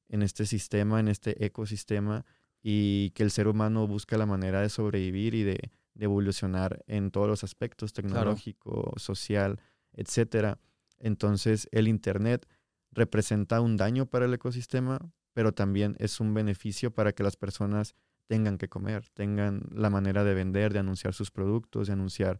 [0.08, 2.24] en este sistema, en este ecosistema,
[2.62, 7.26] y que el ser humano busca la manera de sobrevivir y de, evolucionar en todos
[7.26, 9.60] los aspectos, tecnológico, social,
[9.92, 10.60] etcétera.
[11.00, 12.46] Entonces, el Internet
[12.92, 15.00] representa un daño para el ecosistema,
[15.32, 17.96] pero también es un beneficio para que las personas
[18.28, 22.38] tengan que comer, tengan la manera de vender, de anunciar sus productos, de anunciar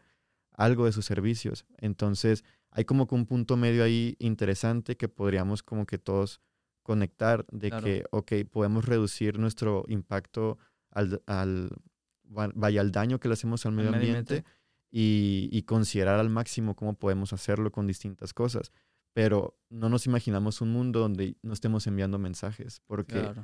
[0.52, 1.66] algo de sus servicios.
[1.78, 6.40] Entonces, hay como que un punto medio ahí interesante que podríamos como que todos
[6.88, 10.56] conectar de que, ok, podemos reducir nuestro impacto
[10.90, 11.68] al, al,
[12.24, 14.42] vaya, al daño que le hacemos al medio, ambiente,
[14.90, 18.72] y, y, considerar al máximo cómo podemos hacerlo con distintas cosas.
[19.12, 23.34] Pero no nos imaginamos un mundo donde no estemos enviando mensajes, porque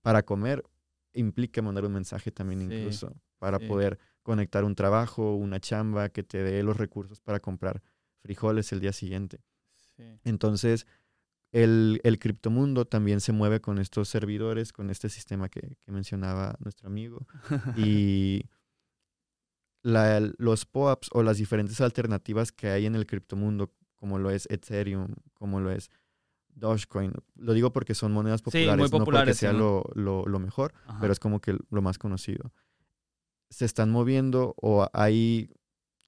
[0.00, 0.64] para comer
[1.12, 6.42] implica mandar un mensaje también incluso, para poder conectar un trabajo, una chamba que te
[6.42, 7.82] dé los recursos para comprar
[8.22, 9.42] frijoles el día siguiente.
[10.24, 10.86] Entonces,
[11.54, 16.88] el, el criptomundo también se mueve con estos servidores, con este sistema que, mencionaba nuestro
[16.88, 17.28] amigo.
[17.76, 18.42] y
[19.84, 25.14] los POAPs o las diferentes alternativas que hay en el criptomundo, como lo es Ethereum,
[25.32, 25.90] como lo es
[26.48, 27.12] Dogecoin.
[27.36, 29.84] Lo digo porque son monedas populares, no porque sea lo,
[30.40, 32.52] mejor, pero es como que lo más conocido.
[33.48, 35.50] Se están moviendo o hay,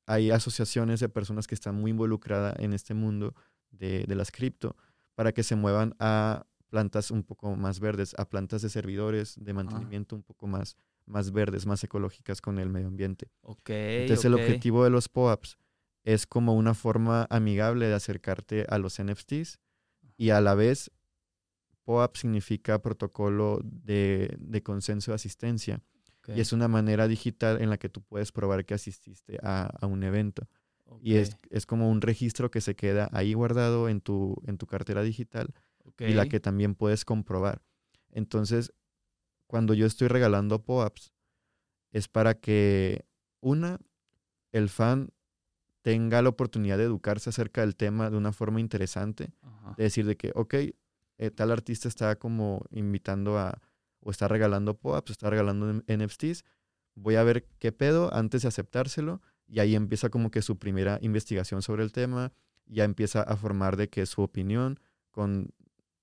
[0.07, 3.33] hay asociaciones de personas que están muy involucradas en este mundo
[3.71, 4.75] de, de las cripto
[5.16, 9.52] para que se muevan a plantas un poco más verdes, a plantas de servidores, de
[9.52, 10.76] mantenimiento un poco más,
[11.07, 13.31] más verdes, más ecológicas con el medio ambiente.
[13.40, 13.70] Ok.
[13.70, 15.59] Entonces el objetivo de los POAPs
[16.05, 19.59] es como una forma amigable de acercarte a los NFTs
[20.16, 20.92] y a la vez
[21.85, 25.83] POAP significa protocolo de, de consenso de asistencia
[26.35, 29.87] y es una manera digital en la que tú puedes probar que asististe a, a
[29.87, 30.48] un evento.
[31.01, 34.66] Y es, es como un registro que se queda ahí guardado en tu, en tu
[34.66, 35.55] cartera digital
[35.99, 37.62] y la que también puedes comprobar.
[38.11, 38.72] Entonces,
[39.46, 41.12] cuando yo estoy regalando POAPs,
[41.92, 43.05] es para que,
[43.40, 43.79] una,
[44.53, 45.11] el fan
[45.83, 50.07] tenga la oportunidad de educarse acerca del tema de una forma interesante, ajá, de decir
[50.07, 50.55] de que, ok,
[51.18, 53.61] eh, tal artista está como invitando a,
[54.01, 56.44] o está regalando POAPs, está regalando NFTs,
[56.94, 60.99] voy a ver qué pedo antes de aceptárselo, y ahí empieza como que su primera
[61.03, 62.33] investigación sobre el tema,
[62.67, 64.81] ya empieza a formar de que su opinión
[65.11, 65.51] con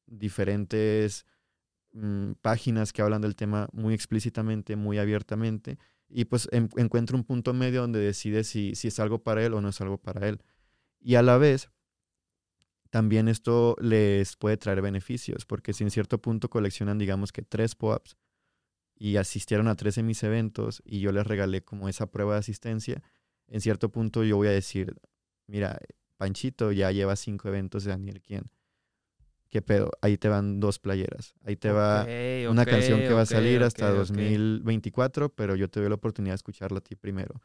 [0.08, 1.26] diferentes
[1.94, 5.78] mm, páginas que hablan del tema muy explícitamente, muy abiertamente,
[6.10, 9.54] y pues en- encuentra un punto medio donde decide si, si es algo para él
[9.54, 10.42] o no es algo para él.
[11.02, 11.70] Y a la vez,
[12.90, 17.76] también esto les puede traer beneficios, porque si en cierto punto coleccionan, digamos que tres
[17.76, 18.18] POAPs
[18.96, 22.40] y asistieron a tres de mis eventos y yo les regalé como esa prueba de
[22.40, 23.04] asistencia,
[23.54, 24.96] en cierto punto yo voy a decir,
[25.48, 25.80] mira,
[26.18, 28.44] Panchito ya lleva cinco eventos de Daniel Quien.
[29.50, 29.92] ¿Qué pedo?
[30.02, 31.36] Ahí te van dos playeras.
[31.46, 32.06] Ahí te va
[32.52, 35.96] una canción que va a salir hasta ok, ok, 2024, pero yo te doy la
[35.96, 37.40] oportunidad de escucharla a ti primero.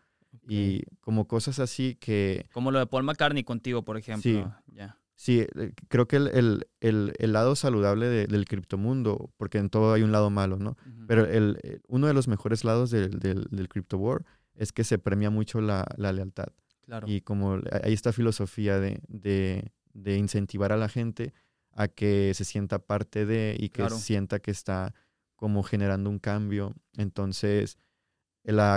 [0.49, 4.55] Y como cosas así que Como lo de Paul McCartney contigo, por ejemplo.
[4.73, 4.99] Ya.
[5.15, 9.69] Sí, eh, creo que el, el- el- el lado saludable de- del criptomundo, porque en
[9.69, 10.71] todo hay un lado malo, ¿no?
[10.87, 11.07] Ujú.
[11.09, 14.25] Pero el, el- uno de los mejores lados del, del, del crypto war
[14.59, 16.49] es que se premia mucho la, la lealtad.
[16.85, 17.07] claro.
[17.09, 21.33] Y como hay esta filosofía de, de, de incentivar a la gente
[21.73, 23.97] a que se sienta parte de y que Claro.
[23.97, 24.95] sienta que está
[25.37, 26.75] como generando un cambio.
[26.97, 27.79] Entonces,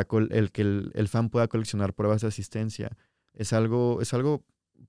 [0.07, 2.95] col- el, que el, el fan pueda coleccionar pruebas de asistencia
[3.33, 4.43] es algo, es algo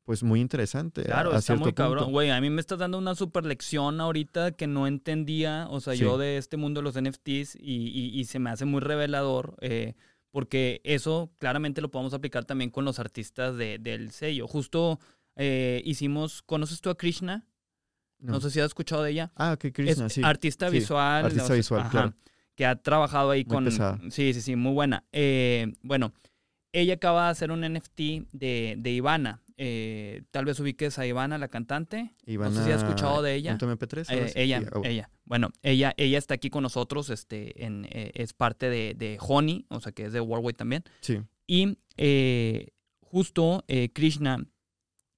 [0.05, 1.03] pues muy interesante.
[1.03, 2.11] a- Claro, a está muy cabrón.
[2.13, 5.95] Güey, a mí me estás dando una super lección ahorita que no entendía, o sea,
[5.95, 6.01] Sí.
[6.01, 9.57] yo de este mundo de los NFTs y, y- y se me hace muy revelador,
[9.61, 9.95] eh,
[10.33, 14.49] porque eso claramente lo podemos aplicar también con los artistas de- del sello.
[14.49, 14.99] Justo
[15.37, 17.47] eh, hicimos, ¿conoces tú a Krishna?
[18.19, 18.33] No.
[18.35, 18.41] No.
[18.41, 19.33] sé si has escuchado de ella.
[19.37, 20.23] Ah, ok, Krishna, es sí.
[20.25, 21.25] artista sí, visual.
[21.27, 22.15] artista o sea, visual, claro.
[22.55, 23.65] Que ha trabajado ahí Muy con...
[23.65, 23.99] pesada.
[24.11, 25.05] Sí, sí, sí, muy buena.
[25.13, 26.13] Eh, bueno,
[26.73, 28.01] ella acaba de hacer un NFT
[28.33, 29.42] de, de Ivana.
[29.57, 32.15] Eh, tal vez ubiques a Ivana, la cantante.
[32.27, 33.59] Ivana sé si has escuchado de ella.
[33.59, 35.11] punto MP3, Eh, ella, ah, ella.
[35.25, 39.67] Bueno, ella, ella está aquí con nosotros, este, en, eh, es parte de, de Honey,
[39.69, 40.85] o sea que es de Worldwide también.
[41.01, 41.77] Sí, Y
[43.01, 44.45] justo Krishna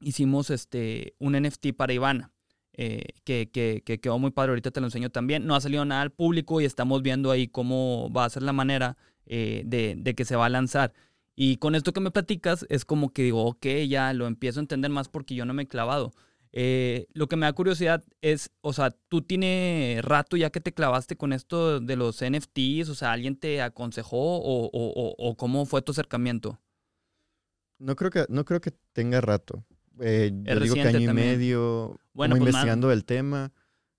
[0.01, 2.31] hicimos este, un NFT para Ivana.
[2.77, 5.47] eh, que, que, que quedó muy padre, ahorita te lo enseño también.
[5.47, 8.53] No ha salido nada al público y estamos viendo ahí cómo va a ser la
[8.53, 10.93] manera eh, de, de que se va a lanzar.
[11.37, 14.63] Y con esto que me platicas es como que digo, ok, ya lo empiezo a
[14.63, 16.13] entender más porque yo no me he clavado.
[16.53, 20.73] Eh, lo que me da curiosidad es, o sea, tú tienes rato ya que te
[20.73, 25.37] clavaste con esto de los NFTs, o sea, ¿alguien te aconsejó o, o- o- o
[25.37, 26.61] cómo fue tu acercamiento?
[27.79, 29.65] no creo que, no creo que tenga rato.
[30.01, 33.53] Eh, yo digo que año y medio, Bueno, pues, más- investigando el tema.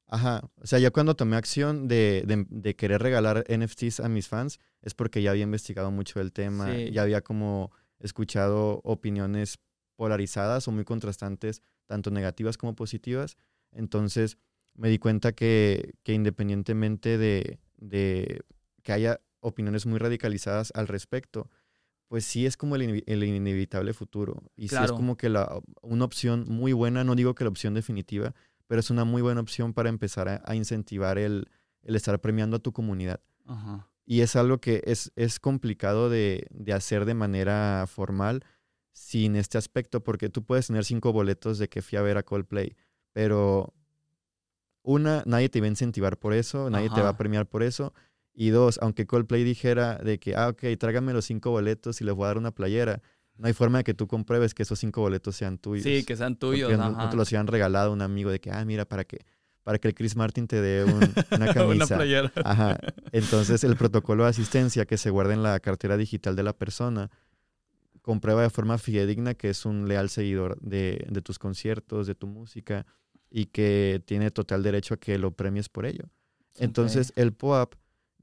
[0.08, 4.28] Ajá, o sea, ya cuando tomé acción de, de- de querer regalar NFTs a mis
[4.28, 6.92] fans, es porque ya había investigado mucho el tema, Sí.
[6.92, 9.58] ya había como escuchado opiniones
[9.96, 13.38] polarizadas o muy contrastantes, tanto negativas como positivas.
[13.72, 14.38] Entonces
[14.76, 18.42] me di cuenta que, que independientemente de, de
[18.84, 21.50] que haya opiniones muy radicalizadas al respecto,
[22.08, 24.44] pues sí es como el, inevi- el inevitable futuro.
[24.56, 24.96] Y sí es Claro.
[24.96, 28.36] como que la, una opción muy buena, no digo que la opción definitiva,
[28.68, 31.50] pero es una muy buena opción para empezar a, a incentivar el,
[31.84, 33.22] el estar premiando a tu comunidad.
[33.46, 33.88] Ajá.
[34.06, 38.44] Y es algo que es, es complicado de, de hacer de manera formal
[38.92, 42.24] sin este aspecto, porque tú puedes tener cinco boletos de que fui a ver a
[42.24, 42.76] Coldplay,
[43.12, 43.74] pero
[44.84, 47.94] una, nadie te va a incentivar por eso, nadie te va a premiar por eso.
[48.38, 52.14] Y dos, aunque Coldplay dijera de que, ah, ok, trágame los cinco boletos y les
[52.14, 53.02] voy a dar una playera,
[53.38, 55.84] no hay forma de que tú compruebes que esos cinco boletos sean tuyos.
[55.84, 56.70] Sí, que sean tuyos.
[56.70, 57.04] Porque no, ajá.
[57.06, 59.26] no te los habían regalado a un amigo de que, ah, mira, para que,
[59.64, 61.86] para que el Chris Martin te dé un- una camisa.
[61.96, 62.32] Una playera.
[62.44, 62.78] Ajá.
[63.12, 67.10] Entonces, el protocolo de asistencia que se guarda en la cartera digital de la persona
[68.02, 72.28] comprueba de forma fidedigna que es un leal seguidor de, de tus conciertos, de tu
[72.28, 72.86] música
[73.32, 76.06] y que tiene total derecho a que lo premies por ello.
[76.58, 77.74] Entonces, el POAP,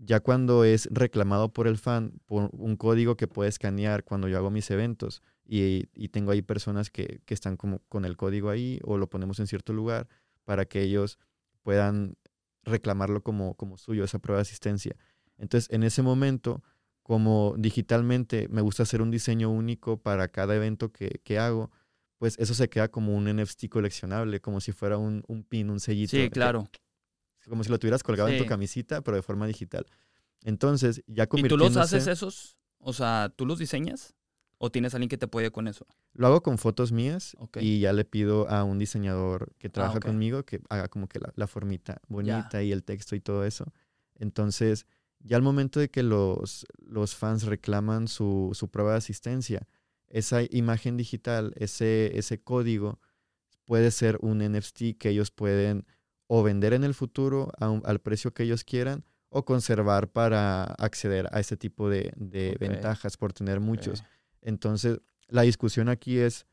[0.04, 4.36] ya cuando es reclamado por el fan, por un código que puede escanear cuando yo
[4.36, 8.50] hago mis eventos y, y tengo ahí personas que, que están como con el código
[8.50, 10.08] ahí o lo ponemos en cierto lugar
[10.44, 11.18] para que ellos
[11.62, 12.16] puedan
[12.64, 14.96] reclamarlo como, como suyo, esa prueba de asistencia.
[15.38, 16.62] Entonces, en ese momento,
[17.02, 21.70] como digitalmente me gusta hacer un diseño único para cada evento que, que hago,
[22.18, 25.80] pues eso se queda como un NFT coleccionable, como si fuera un, un pin, un
[25.80, 26.16] sellito.
[26.16, 26.68] Sí, claro.
[27.48, 28.48] Como si lo tuvieras colgado en tu Sí.
[28.48, 29.86] camisita, pero de forma digital.
[30.44, 31.80] Entonces, ya ¿Y tú los convirtiéndose...
[31.80, 32.56] haces esos?
[32.78, 34.14] O sea, ¿tú los diseñas?
[34.58, 35.86] ¿O tienes alguien que te apoye con eso?
[36.12, 37.58] Lo hago con fotos mías Ok.
[37.60, 40.04] y ya le pido a un diseñador que trabaja ok.
[40.06, 43.72] conmigo que haga como que la, la formita bonita y el texto y todo eso.
[44.14, 44.86] Entonces,
[45.20, 49.66] ya al momento de que los, los fans reclaman su, su prueba de asistencia,
[50.08, 53.00] esa imagen digital, ese, ese código,
[53.64, 55.86] puede ser un NFT que ellos pueden
[56.34, 60.64] o vender en el futuro a un- al precio que ellos quieran o conservar para
[60.64, 62.10] acceder a ese tipo de,
[62.58, 64.00] ventajas por tener muchos.
[64.40, 66.46] Entonces, la discusión aquí es,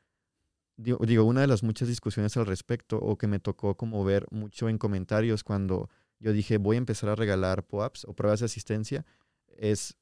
[0.76, 4.26] digo, digo, una de las muchas discusiones al respecto, o que me tocó como ver
[4.32, 5.90] mucho en comentarios cuando
[6.20, 9.06] yo dije voy a empezar a regalar POAPs o pruebas de asistencia,
[9.48, 9.96] es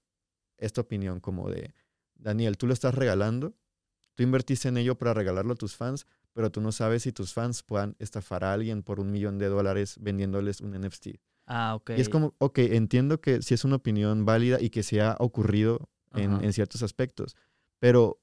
[0.58, 1.76] esta opinión como de,
[2.16, 3.54] Daniel, tú lo estás regalando,
[4.16, 6.08] tú invertiste en ello para regalarlo a tus fans,
[6.38, 9.48] pero tú no sabes si tus fans puedan estafar a alguien por un millón de
[9.48, 11.18] dólares vendiéndoles un NFT.
[11.48, 11.90] Ah, ok.
[11.98, 15.16] Y es como, ok, entiendo que sí es una opinión válida y que se ha
[15.18, 17.36] ocurrido en, en ciertos aspectos,
[17.80, 18.20] pero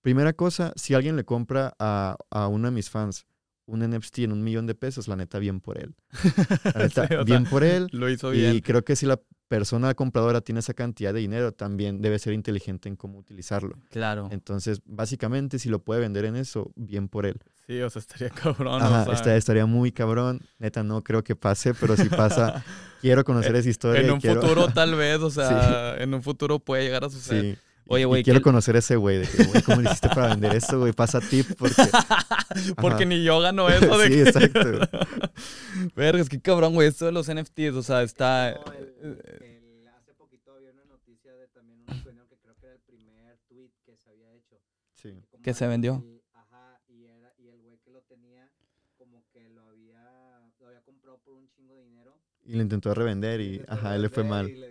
[0.00, 3.26] primera cosa, si alguien le compra a, a uno de mis fans
[3.66, 5.94] un NFT en un millón de pesos, la neta, bien por él.
[6.74, 7.88] La neta, Sí, bien por él.
[7.92, 8.60] Lo hizo Y bien.
[8.60, 9.20] creo que si la
[9.52, 13.76] persona compradora tiene esa cantidad de dinero, también debe ser inteligente en cómo utilizarlo.
[13.90, 14.28] Claro.
[14.32, 17.38] Entonces, básicamente, si lo puede vender en eso, bien por él.
[17.66, 18.80] Sí, o sea, estaría cabrón.
[18.80, 20.40] Ajá, o sea, esta- estaría muy cabrón.
[20.58, 22.64] Neta, no creo que pase, pero si pasa,
[23.02, 24.00] quiero conocer esa historia.
[24.00, 27.56] En un quiero- futuro tal vez, o sea, en un futuro puede llegar a suceder.
[27.56, 27.60] Sí.
[27.92, 29.18] Oye, güey, quiero ¿qué- conocer a ese güey.
[29.18, 30.92] De que, güey, ¿cómo le hiciste para vender esto, güey?
[30.92, 31.74] Pasa tip porque...
[32.80, 34.22] Porque ni yo gano eso de Sí, que...
[34.22, 34.88] exacto.
[35.96, 38.52] Vergas, qué cabrón, güey, esto de los NFTs, o sea, está...
[38.54, 42.54] No, el- eh, el- hace poquito había una noticia de también un español que creo
[42.56, 44.56] que era el primer tweet que se había hecho.
[44.94, 45.22] Sí.
[45.42, 46.02] Que se el- vendió.
[46.04, 48.50] el- ajá, y, era, y el güey que lo tenía,
[48.96, 52.18] como que lo había, lo había comprado por un chingo de dinero.
[52.44, 54.48] Y lo intentó revender y, ajá, le fue mal.
[54.50, 54.68] Y le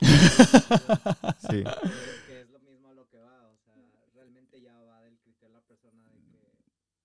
[1.50, 1.64] Sí.
[2.26, 3.74] que es lo mismo a lo que va, o sea,
[4.14, 6.52] realmente ya va del criterio de la persona de que,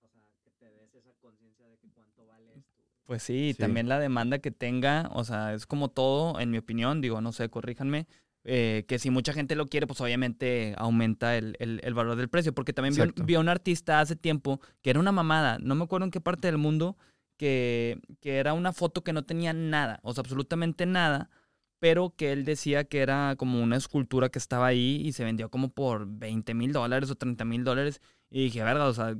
[0.02, 0.10] o sea,
[0.44, 2.82] que te des esa conciencia de que cuánto vale esto.
[3.06, 3.60] Pues sí, Sí.
[3.60, 7.32] también la demanda que tenga, o sea, es como todo, en mi opinión, digo, no
[7.32, 8.06] sé, corríjanme,
[8.44, 12.28] eh, que si mucha gente lo quiere, pues obviamente aumenta el, el- el valor del
[12.28, 15.74] precio, porque también vi, vi a un artista hace tiempo que era una mamada, no
[15.76, 16.96] me acuerdo en qué parte del mundo,
[17.36, 21.28] que, que era una foto que no tenía nada, o sea, absolutamente nada,
[21.82, 25.50] pero que él decía que era como una escultura que estaba ahí y se vendió
[25.50, 28.00] como por 20 mil dólares o 30 mil dólares.
[28.30, 29.16] Y dije, verga, o sea,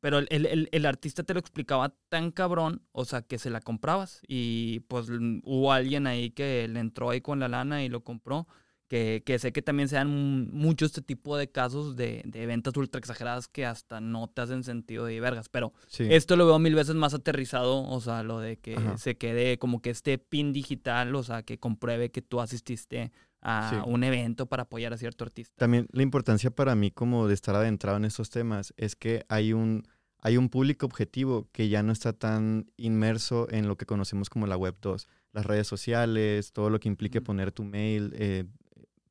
[0.00, 3.60] pero el, el- el- artista te lo explicaba tan cabrón, o sea, que se la
[3.60, 4.20] comprabas.
[4.28, 5.08] Y pues
[5.44, 8.46] hubo alguien ahí que le entró ahí con la lana y lo compró.
[8.88, 12.46] Que, que sé que también se dan mu- mucho este tipo de casos de, de
[12.46, 15.48] ventas ultra exageradas que hasta no te hacen sentido de vergas.
[15.48, 16.06] Pero Sí.
[16.08, 18.96] esto lo veo mil veces más aterrizado, o sea, lo de que Ajá.
[18.96, 23.10] se quede como que este pin digital, o sea, que compruebe que tú asististe
[23.42, 23.76] a Sí.
[23.90, 25.54] un evento para apoyar a cierto artista.
[25.56, 29.52] También la importancia para mí como de estar adentrado en estos temas es que hay
[29.52, 29.82] un,
[30.20, 34.46] hay un público objetivo que ya no está tan inmerso en lo que conocemos como
[34.46, 35.08] la Web 2.
[35.32, 38.44] Las redes sociales, todo lo que implique poner tu mail, eh,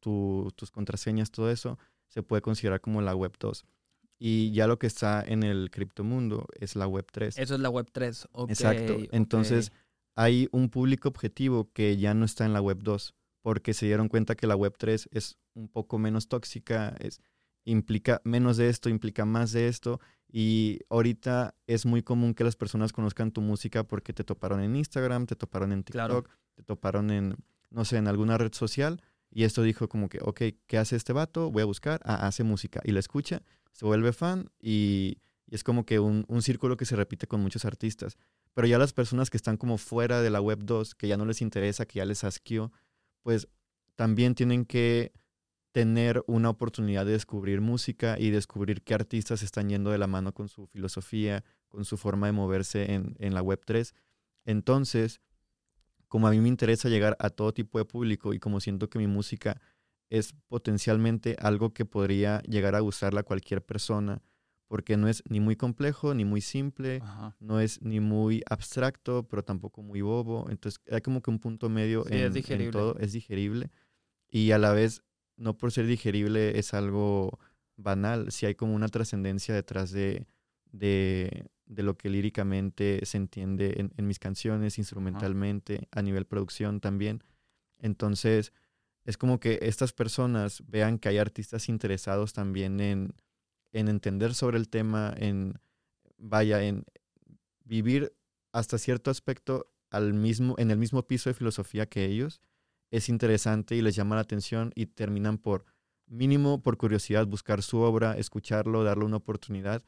[0.05, 3.65] tu- tus contraseñas, todo eso, se puede considerar como la Web 2.
[4.19, 7.37] Y ya lo que está en el criptomundo es la Web 3.
[7.39, 8.27] Eso es la web 3.
[8.31, 8.97] ok, Exacto.
[9.11, 9.71] Entonces,
[10.15, 14.07] hay un público objetivo que ya no está en la web 2, porque se dieron
[14.07, 17.19] cuenta que la web 3 es un poco menos tóxica, es,
[17.65, 19.99] implica menos de esto, implica más de esto,
[20.31, 24.75] y ahorita es muy común que las personas conozcan tu música porque te toparon en
[24.75, 26.23] Instagram, te toparon en TikTok, Claro.
[26.55, 27.35] te toparon en,
[27.69, 29.01] no sé, en alguna red social,
[29.35, 31.51] y esto dijo como que, ok, ¿qué hace este vato?
[31.51, 33.41] Voy a buscar, ah, hace música, y la escucha,
[33.73, 35.17] se vuelve fan, y,
[35.47, 38.17] es como que un, un círculo que se repite con muchos artistas.
[38.53, 41.25] Pero ya las personas que están como fuera de la web 2, que ya no
[41.25, 42.71] les interesa, que ya les asqueó,
[43.23, 43.49] pues
[43.95, 45.11] también tienen que
[45.73, 50.33] tener una oportunidad de descubrir música y descubrir qué artistas están yendo de la mano
[50.33, 53.93] con su filosofía, con su forma de moverse en, en la web 3.
[54.45, 55.19] Entonces,
[56.15, 58.97] como a mí me interesa llegar a todo tipo de público y como siento que
[58.97, 59.59] mi música
[60.09, 64.21] es potencialmente algo que podría llegar a gustarle a cualquier persona,
[64.69, 67.35] porque no es ni muy complejo ni muy simple, Ajá.
[67.41, 70.47] no es ni muy abstracto, pero tampoco muy bobo.
[70.49, 73.69] Entonces hay como que un punto medio Sí, es en, todo, es digerible.
[74.29, 75.01] Y a la vez,
[75.35, 77.39] no por ser digerible es algo
[77.75, 80.27] banal, si hay como una trascendencia detrás de,
[80.71, 86.79] de, de lo que líricamente se entiende en, en mis canciones, instrumentalmente, a nivel producción
[86.79, 87.23] también.
[87.79, 88.53] Entonces,
[89.03, 93.13] es como que estas personas vean que hay artistas interesados también en,
[93.71, 95.59] en entender sobre el tema, en,
[96.17, 96.85] vaya, en
[97.63, 98.13] vivir
[98.51, 102.41] hasta cierto aspecto al mismo, en el mismo piso de filosofía que ellos,
[102.89, 105.65] es interesante y les llama la atención y terminan por,
[106.07, 109.83] mínimo por curiosidad, buscar su obra, escucharlo, darle una oportunidad.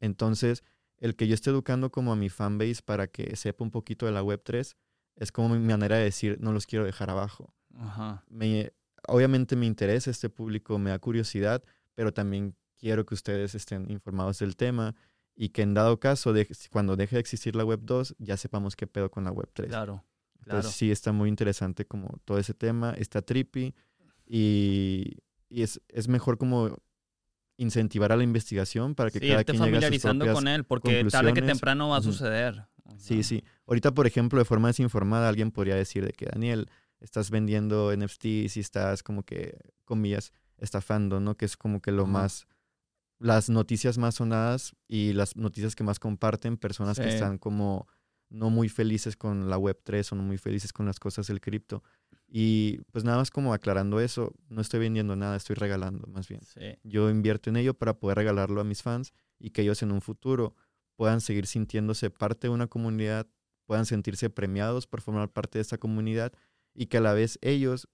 [0.00, 0.62] Entonces,
[1.02, 4.12] el que yo esté educando como a mi fanbase para que sepa un poquito de
[4.12, 4.76] la Web3
[5.16, 7.52] es como mi manera de decir, no los quiero dejar abajo.
[8.28, 8.72] Me,
[9.08, 11.64] obviamente me interesa este público, me da curiosidad,
[11.96, 14.94] pero también quiero que ustedes estén informados del tema
[15.34, 18.76] y que en dado caso, de, cuando deje de existir la Web 2, ya sepamos
[18.76, 19.70] qué pedo con la Web 3.
[19.70, 20.04] Claro.
[20.38, 23.74] Entonces sí está muy interesante como todo ese tema, está trippy
[24.24, 25.16] y,
[25.48, 26.78] y es, es, mejor como
[27.56, 31.32] incentivar a la investigación para que cada quien llegue a sus con él, porque tarde
[31.32, 32.66] que temprano va a suceder.
[32.98, 33.44] Sí, sí.
[33.66, 36.68] Ahorita, por ejemplo, de forma desinformada, alguien podría decir de que, Daniel,
[37.00, 41.36] estás vendiendo NFTs y estás como que, comillas, estafando, ¿no?
[41.36, 42.46] Que es como que lo más
[43.18, 47.86] las noticias más sonadas y las noticias que más comparten personas que están como
[48.30, 51.84] no muy felices con la Web3 o no muy felices con las cosas del cripto.
[52.28, 56.40] Y pues nada más como aclarando eso, no estoy vendiendo nada, estoy regalando más bien.
[56.82, 60.00] Yo invierto en ello para poder regalarlo a mis fans y que ellos en un
[60.00, 60.54] futuro
[60.96, 63.26] puedan seguir sintiéndose parte de una comunidad,
[63.66, 66.32] puedan sentirse premiados por formar parte de esta comunidad
[66.74, 67.88] y que a la vez ellos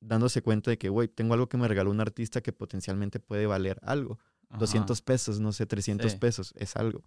[0.00, 3.46] dándose cuenta de que, güey, tengo algo que me regaló un artista que potencialmente puede
[3.46, 4.18] valer algo.
[4.58, 7.04] 200 pesos, no sé, 300 pesos, es algo.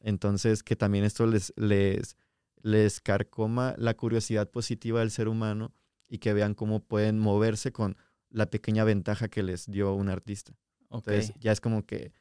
[0.00, 2.16] Entonces, que también esto les, les,
[2.62, 5.72] les carcoma la curiosidad positiva del ser humano
[6.08, 7.96] y que vean cómo pueden moverse con
[8.30, 10.54] la pequeña ventaja que les dio un artista.
[10.90, 12.12] Entonces, ya es como que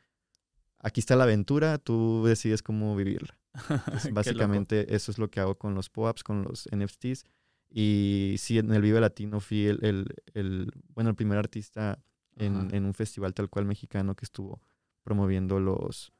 [0.80, 3.38] aquí está la aventura, tú decides cómo vivirla.
[4.12, 7.26] básicamente, eso es lo que hago con los POAPs, con los NFTs.
[7.70, 12.00] Y sí, en el Vive Latino fui el, el, el bueno, el primer artista
[12.36, 14.62] en, un festival tal cual mexicano que estuvo
[15.04, 16.14] promoviendo los,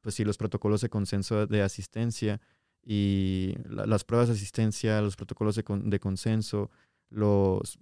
[0.00, 2.40] pues sí, los protocolos de consenso de asistencia
[2.82, 6.70] y las pruebas de asistencia, los protocolos de, de, consenso,
[7.08, 7.78] los,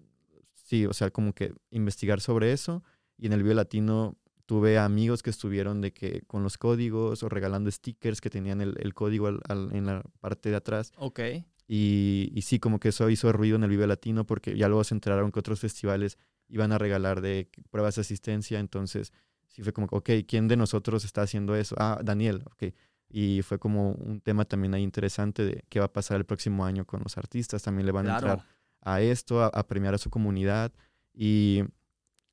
[0.52, 2.82] sí, o sea, como que investigar sobre eso.
[3.16, 7.28] Y en el Vivo Latino tuve amigos que estuvieron de que con los códigos o
[7.28, 10.92] regalando stickers que tenían el, el código en la parte de atrás.
[10.96, 11.20] Ok.
[11.66, 14.84] Y, y, sí, como que eso hizo ruido en el Vive Latino porque ya luego
[14.84, 16.16] se enteraron que otros festivales
[16.48, 18.58] iban a regalar de pruebas de asistencia.
[18.58, 19.12] Entonces,
[19.48, 21.74] sí fue como, ok, ¿quién de nosotros está haciendo eso?
[21.78, 22.72] Ah, Daniel, ok.
[23.08, 26.64] Y fue como un tema también ahí interesante de qué va a pasar el próximo
[26.64, 27.62] año con los artistas.
[27.62, 28.44] También le van a entrar
[28.80, 30.72] a esto, a, premiar a su comunidad.
[31.14, 31.62] Y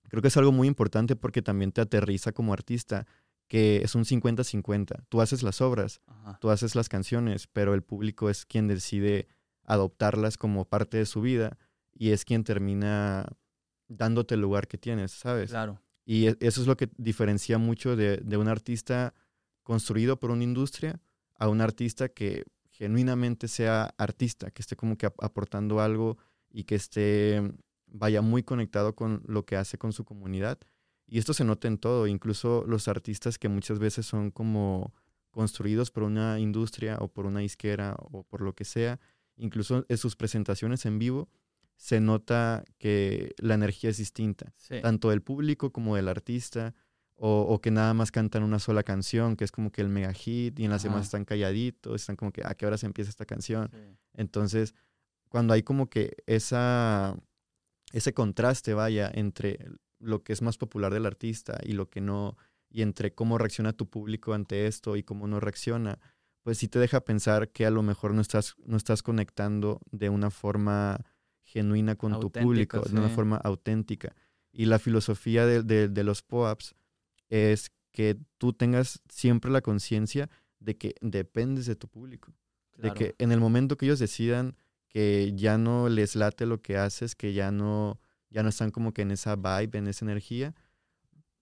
[0.10, 3.06] creo que es algo muy importante porque también te aterriza como artista,
[3.48, 5.06] que es un 50-50.
[5.08, 6.02] Tú haces las obras,
[6.42, 9.28] tú haces las canciones, pero el público es quien decide
[9.64, 11.58] adoptarlas como parte de su vida
[11.94, 13.26] y es quien termina
[13.88, 15.52] dándote el lugar que tienes, ¿sabes?
[15.52, 15.82] Claro.
[16.06, 19.14] Y e, eso es lo que diferencia mucho de, un artista
[19.66, 21.02] construido por una industria
[21.34, 26.18] a un artista que genuinamente sea artista, que esté como que aportando algo
[26.50, 27.42] y que esté,
[27.88, 30.60] vaya muy conectado con lo que hace con su comunidad.
[31.08, 34.94] Y esto se nota en todo, incluso los artistas que muchas veces son como
[35.32, 39.00] construidos por una industria o por una isquera o por lo que sea,
[39.36, 41.28] incluso en sus presentaciones en vivo,
[41.76, 44.54] se nota que la energía es distinta,
[44.84, 46.76] tanto del público como del artista,
[47.18, 50.60] o, que nada más cantan una sola canción, que es como que el mega hit,
[50.60, 53.26] y en las demás están calladitos, están como que a qué hora se empieza esta
[53.26, 53.72] canción.
[54.14, 54.76] Entonces,
[55.30, 57.16] cuando hay como que esa,
[57.94, 59.60] ese contraste, vaya, entre
[60.00, 62.38] lo que es más popular del artista y lo que no,
[62.70, 66.00] y entre cómo reacciona tu público ante esto y cómo no reacciona,
[66.44, 70.10] pues sí te deja pensar que a lo mejor no estás, no estás conectando de
[70.10, 71.00] una forma
[71.42, 74.16] genuina con tu público, de una forma auténtica.
[74.52, 76.76] Y la filosofía de, de, los POAPs
[77.30, 82.34] es que tú tengas siempre la conciencia de que dependes de tu público.
[82.78, 84.58] De que en el momento que ellos decidan
[84.90, 88.00] que ya no les late lo que haces, que ya no,
[88.30, 90.56] ya no están como que en esa vibe, en esa energía,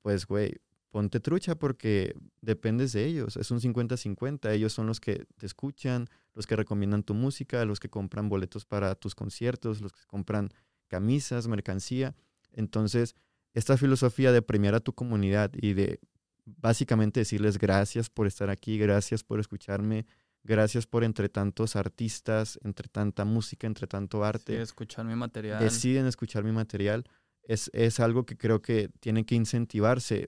[0.02, 0.54] pues, güey,
[0.90, 3.36] ponte trucha porque dependes de ellos.
[3.36, 4.52] Es un 50-50.
[4.52, 8.66] Ellos son los que te escuchan, los que recomiendan tu música, los que compran boletos
[8.66, 10.50] para tus conciertos, los que compran
[10.88, 12.16] camisas, mercancía.
[12.52, 13.16] Entonces,
[13.54, 16.00] esta filosofía de premiar a tu comunidad y de
[16.46, 20.06] básicamente decirles gracias por estar aquí, gracias por escucharme,
[20.44, 24.62] gracias por entre tantos artistas, entre tanta música, entre tanto arte.
[24.62, 25.60] escuchar mi material.
[25.60, 27.06] Deciden escuchar mi material.
[27.44, 30.28] Es, es algo que creo que tiene que incentivarse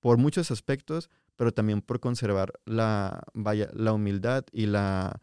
[0.00, 5.20] por muchos aspectos, pero también por conservar la, vaya, la humildad y la,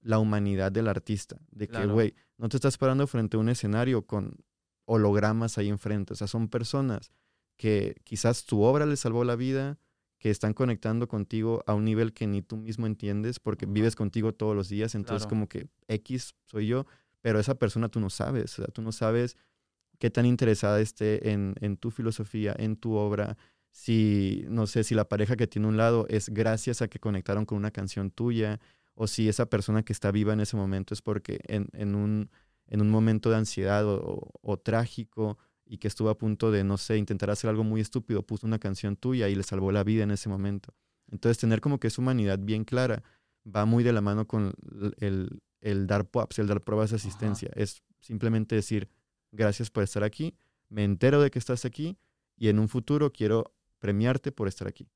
[0.00, 1.38] la humanidad del artista.
[1.50, 4.36] De que, güey, no te estás parando frente a un escenario con
[4.88, 6.14] hologramas ahí enfrente.
[6.14, 7.12] O sea, son personas
[7.56, 9.78] que quizás tu obra les salvó la vida,
[10.18, 14.32] que están conectando contigo a un nivel que ni tú mismo entiendes porque vives contigo
[14.32, 14.94] todos los días.
[14.94, 15.30] Entonces, Claro.
[15.30, 16.86] como que X soy yo,
[17.20, 18.58] pero esa persona tú no sabes.
[18.58, 19.36] O sea, tú no sabes
[19.98, 23.36] qué tan interesada esté en, en tu filosofía, en tu obra.
[23.70, 27.44] Si, no sé, si la pareja que tiene un lado es gracias a que conectaron
[27.44, 28.58] con una canción tuya,
[28.94, 32.30] o si esa persona que está viva en ese momento es porque en, en un,
[32.68, 36.64] en un momento de ansiedad o, o- o trágico y que estuvo a punto de,
[36.64, 39.84] no sé, intentar hacer algo muy estúpido, puso una canción tuya y le salvó la
[39.84, 40.74] vida en ese momento.
[41.10, 43.02] Entonces, tener como que esa humanidad bien clara
[43.46, 44.52] va muy de la mano con
[44.98, 47.00] el, el dar props, el dar pruebas de Ajá.
[47.02, 47.50] asistencia.
[47.54, 48.88] Es simplemente decir,
[49.32, 50.34] gracias por estar aquí,
[50.70, 51.98] me entero de que estás aquí
[52.36, 54.88] y en un futuro quiero premiarte por estar aquí,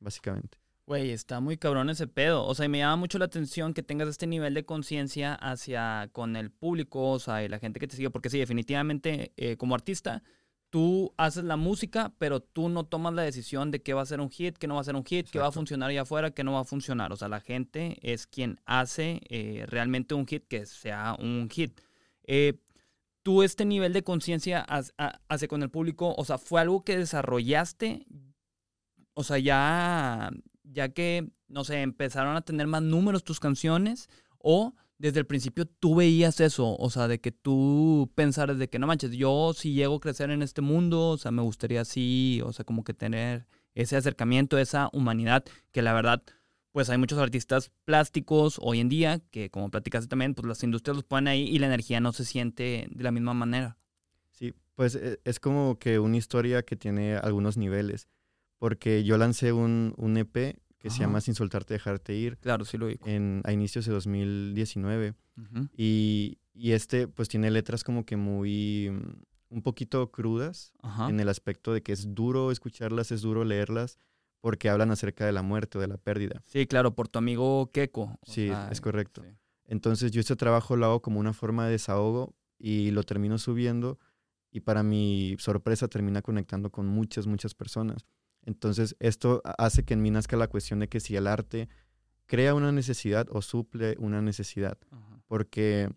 [0.00, 0.58] básicamente.
[0.86, 2.44] Güey, está muy cabrón ese pedo.
[2.44, 6.08] O sea, y me llama mucho la atención que tengas este nivel de conciencia hacia
[6.12, 8.10] con el público, o sea, y la gente que te sigue.
[8.10, 10.22] Porque sí, definitivamente, eh, como artista,
[10.70, 14.20] tú haces la música, pero tú no tomas la decisión de qué va a ser
[14.20, 16.32] un hit, qué no va a ser un hit, qué va a funcionar allá afuera,
[16.32, 17.12] qué no va a funcionar.
[17.12, 21.80] O sea, la gente es quien hace eh, realmente un hit que sea un hit.
[22.24, 22.54] Eh,
[23.22, 24.66] tú este nivel de conciencia
[25.28, 28.06] hacia con el público, o sea, fue algo que desarrollaste,
[29.14, 30.30] o sea, ya,
[30.72, 34.08] ya que, no sé, empezaron a tener más números tus canciones,
[34.38, 38.78] o desde el principio tú veías eso, o sea, de que tú pensaras de que
[38.78, 42.40] no manches, yo si llego a crecer en este mundo, o sea, me gustaría así,
[42.44, 46.22] o sea, como que tener ese acercamiento, esa humanidad, que la verdad,
[46.70, 50.96] pues hay muchos artistas plásticos hoy en día que, como platicaste también, pues las industrias
[50.96, 53.78] los ponen ahí y la energía no se siente de la misma manera.
[54.30, 58.08] Sí, pues e- es como que una historia que tiene algunos niveles,
[58.58, 61.04] porque yo lancé un, un EP que se Ajá.
[61.04, 63.06] llama Sin soltarte, dejarte ir Claro, sí lo digo.
[63.06, 65.14] en, a inicios de 2019
[65.76, 71.08] y, y este pues tiene letras como que muy, mm, un poquito crudas Ajá.
[71.08, 73.98] en el aspecto de que es duro escucharlas, es duro leerlas,
[74.40, 76.42] porque hablan acerca de la muerte o de la pérdida.
[76.44, 78.18] Sí, claro, por tu amigo Keiko.
[78.24, 79.22] Sí, sea, es correcto.
[79.22, 79.28] sí.
[79.66, 83.98] Entonces yo este trabajo lo hago como una forma de desahogo y lo termino subiendo
[84.50, 88.04] y para mi sorpresa termina conectando con muchas, muchas personas.
[88.44, 91.68] Entonces esto ha- hace que en mí nazca la cuestión de que si el arte
[92.26, 95.22] crea una necesidad o suple una necesidad, Ajá.
[95.26, 95.90] porque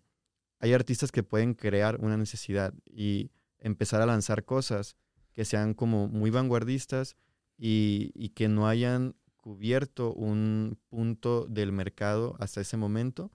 [0.58, 4.96] hay artistas que pueden crear una necesidad y empezar a lanzar cosas
[5.32, 7.16] que sean como muy vanguardistas
[7.58, 13.30] y, y que no hayan cubierto un punto del mercado hasta ese momento,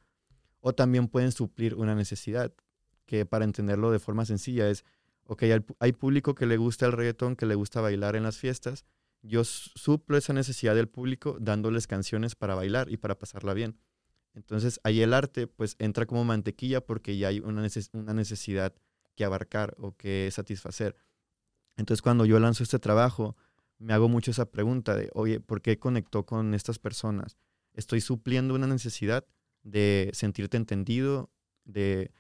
[0.60, 2.54] o también pueden suplir una necesidad,
[3.06, 4.84] que para entenderlo de forma sencilla es,
[5.26, 8.38] ok, hay, hay público que le gusta el reggaetón, que le gusta bailar en las
[8.38, 8.86] fiestas,
[9.22, 13.78] yo suplo esa necesidad del público dándoles canciones para bailar y para pasarla bien.
[14.34, 18.74] Entonces ahí el arte pues entra como mantequilla porque ya hay una, neces- una necesidad
[19.16, 20.96] que abarcar o que satisfacer.
[21.78, 23.36] Entonces cuando yo lanzo este trabajo,
[23.78, 27.38] me hago mucho esa pregunta de, oye, ¿por qué conectó con estas personas?
[27.74, 29.26] ¿Estoy supliendo una necesidad
[29.64, 31.32] de sentirte entendido,
[31.66, 32.12] de,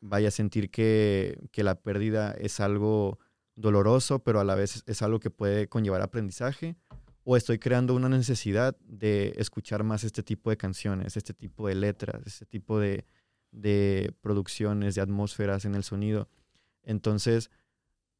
[0.00, 3.18] vaya, sentir que, que la pérdida es algo
[3.56, 6.76] doloroso, pero a la vez es algo que puede conllevar aprendizaje?
[7.24, 11.74] ¿O estoy creando una necesidad de escuchar más este tipo de canciones, este tipo de
[11.74, 13.04] letras, este tipo de,
[13.50, 16.28] de producciones, de atmósferas en el sonido?
[16.84, 17.50] Entonces,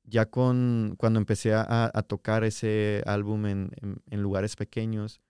[0.02, 3.70] ya con cuando empecé a, a tocar ese álbum en,
[4.10, 5.20] en- lugares pequeños,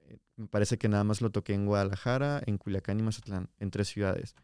[0.00, 3.70] eh, me parece que nada más lo toqué en Guadalajara, en Culiacán y Mazatlán, en
[3.70, 4.34] tres ciudades.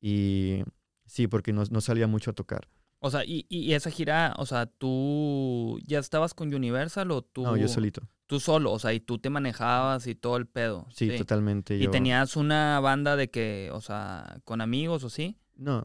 [0.00, 0.62] Y
[1.04, 2.66] sí, porque no, no salía mucho a tocar.
[3.04, 7.42] O sea, y, y esa gira, o sea, ¿tú ya estabas con Universal o tú?
[7.42, 8.02] No, yo solito.
[8.26, 10.86] Tú solo, o sea, y tú te manejabas y todo el pedo.
[10.94, 11.76] Sí, totalmente.
[11.76, 15.36] ¿Y yo- tenías una banda de que, o sea, con amigos o sí?
[15.56, 15.84] No,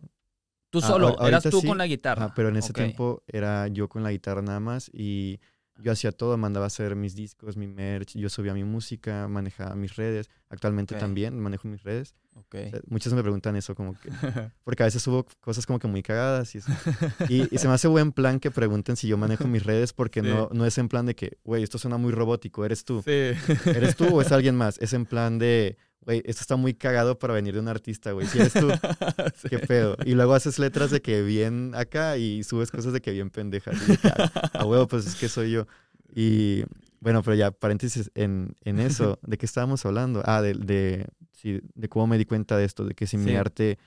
[0.70, 2.26] Tú Ah, solo, eras tú sí, con la guitarra.
[2.26, 5.39] Ajá, pero en ese tiempo era yo con la guitarra nada más y
[5.84, 9.75] yo hacía todo, mandaba a hacer mis discos, mi merch, yo subía mi música, manejaba
[9.75, 10.30] mis redes.
[10.49, 12.15] Actualmente también manejo mis redes.
[12.36, 12.55] Ok.
[12.55, 14.09] O sea, muchos me preguntan eso, como que,
[14.63, 16.71] porque a veces subo cosas como que muy cagadas y, eso.
[17.30, 20.21] y, y se me hace buen plan que pregunten si yo manejo mis redes porque
[20.21, 20.28] Sí.
[20.28, 23.01] no, no es en plan de que, güey, esto suena muy robótico, ¿eres tú?
[23.03, 23.32] Sí.
[23.65, 24.78] ¿Eres tú o es alguien más?
[24.80, 25.78] Es en plan de,
[26.08, 28.26] güey, esto está muy cagado para venir de un artista, güey.
[28.26, 28.68] Si eres tú,
[29.36, 29.49] Sí.
[29.49, 29.95] qué pedo.
[30.05, 33.80] Y luego haces letras de que bien acá y subes cosas de que bien pendejas.
[33.82, 35.68] Que, "Ah, a huevo, pues es que soy yo.
[36.16, 36.64] Y
[37.01, 40.24] bueno, pero ya, paréntesis en, en eso, ¿de qué estábamos hablando?
[40.26, 43.36] Ah, de, de, sí, de cómo me di cuenta de esto, de que si mi
[43.36, 43.78] arte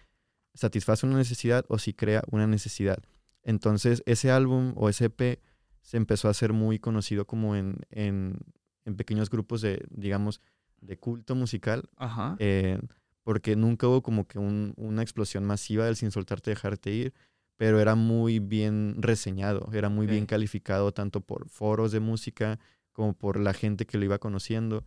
[0.55, 2.99] satisface una necesidad o si crea una necesidad.
[3.43, 5.41] Entonces, ese álbum o ese EP
[5.81, 8.37] se empezó a hacer muy conocido como en, en,
[8.85, 10.41] en pequeños grupos de, digamos,
[10.81, 12.37] de culto musical Ajá.
[12.39, 12.79] eh,
[13.23, 17.15] porque nunca hubo como que un- una explosión masiva del sin soltarte, dejarte ir,
[17.57, 22.59] pero era muy bien reseñado, era muy bien calificado tanto por foros de música
[22.93, 24.85] como por la gente que lo iba conociendo.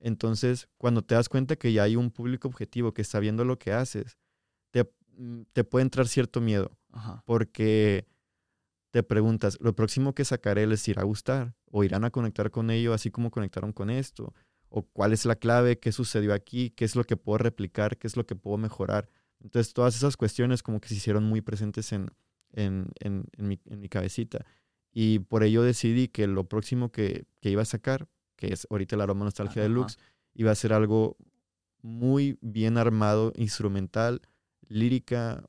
[0.00, 3.58] Entonces, cuando te das cuenta que ya hay un público objetivo que está viendo lo
[3.58, 4.18] que haces,
[4.70, 7.22] te, mm, te puede entrar cierto miedo, Ajá.
[7.26, 8.06] porque
[8.90, 11.54] te preguntas, ¿lo próximo que sacaré les irá a gustar?
[11.70, 14.34] ¿O irán a conectar con ello así como conectaron con esto?
[14.74, 15.78] ¿O cuál es la clave?
[15.78, 16.70] ¿Qué sucedió aquí?
[16.70, 17.98] ¿Qué es lo que puedo replicar?
[17.98, 19.08] ¿Qué es lo que puedo mejorar?
[19.40, 22.08] Entonces, todas esas cuestiones como que se hicieron muy presentes en,
[22.52, 24.46] en, en- en mi, en mi cabecita.
[24.92, 28.94] Y por ello decidí que lo próximo que, que iba a sacar, que es ahorita
[28.96, 29.98] el aroma nostalgia deluxe,
[30.34, 31.16] iba a ser algo
[31.82, 34.22] muy bien armado, instrumental,
[34.68, 35.44] lírica,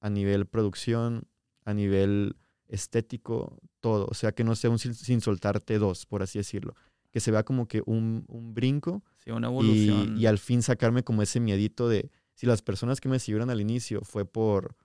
[0.00, 1.26] a nivel producción,
[1.64, 2.36] a nivel
[2.68, 4.06] estético, todo.
[4.10, 6.74] O sea, que no sea un sin, sin soltarte dos, por así decirlo.
[7.10, 10.16] Que se vea como que un, un brinco Sí, una y, evolución.
[10.18, 13.60] y al fin sacarme como ese miedito de si las personas que me siguieron al
[13.60, 14.76] inicio fue por,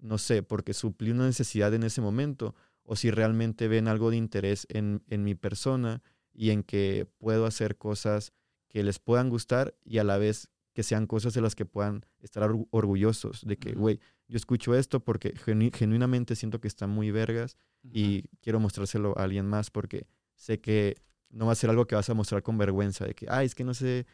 [0.00, 4.16] no sé, porque suplí una necesidad en ese momento, o si realmente ven algo de
[4.16, 6.02] interés en, en mi persona
[6.34, 8.32] y en que puedo hacer cosas
[8.68, 12.04] que les puedan gustar y a la vez que sean cosas de las que puedan
[12.20, 16.90] estar orgu- orgullosos, de que, güey, yo escucho esto porque genu- genuinamente siento que están
[16.90, 20.96] muy vergas y quiero mostrárselo a alguien más porque sé que
[21.32, 23.54] no va a ser algo que vas a mostrar con vergüenza, de que, ay, es
[23.54, 24.06] que no sé,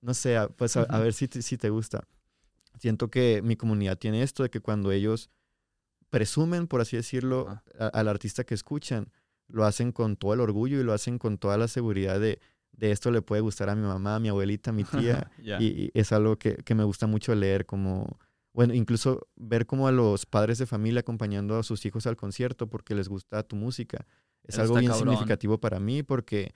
[0.00, 2.06] no sé, a- pues a, ver si te, si te gusta.
[2.78, 5.28] Siento que mi comunidad tiene esto de que cuando ellos
[6.10, 9.10] presumen, por así decirlo, a- al artista que escuchan,
[9.48, 12.40] lo hacen con todo el orgullo y lo hacen con toda la seguridad de,
[12.72, 14.84] de esto le puede gustar a mi mamá, a mi abuelita, a mi
[15.18, 15.30] tía.
[15.60, 18.18] Y, y es algo que, que me gusta mucho leer, como,
[18.56, 22.70] bueno, incluso ver como a los padres de familia acompañando a sus hijos al concierto
[22.70, 24.06] porque les gusta tu música.
[24.44, 25.10] Es Eso algo bien cabrón.
[25.10, 26.54] significativo para mí porque,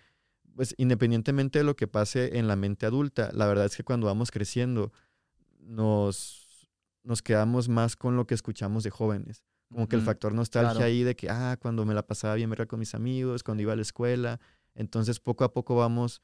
[0.54, 4.06] pues, independientemente de lo que pase en la mente adulta, la verdad es que cuando
[4.06, 4.94] vamos creciendo,
[5.58, 6.66] nos,
[7.02, 9.44] nos quedamos más con lo que escuchamos de jóvenes.
[9.70, 10.86] Como que el factor nostalgia claro.
[10.86, 13.74] ahí de que, ah, cuando me la pasaba bien verga con mis amigos, cuando iba
[13.74, 14.40] a la escuela.
[14.74, 16.22] Entonces, poco a poco vamos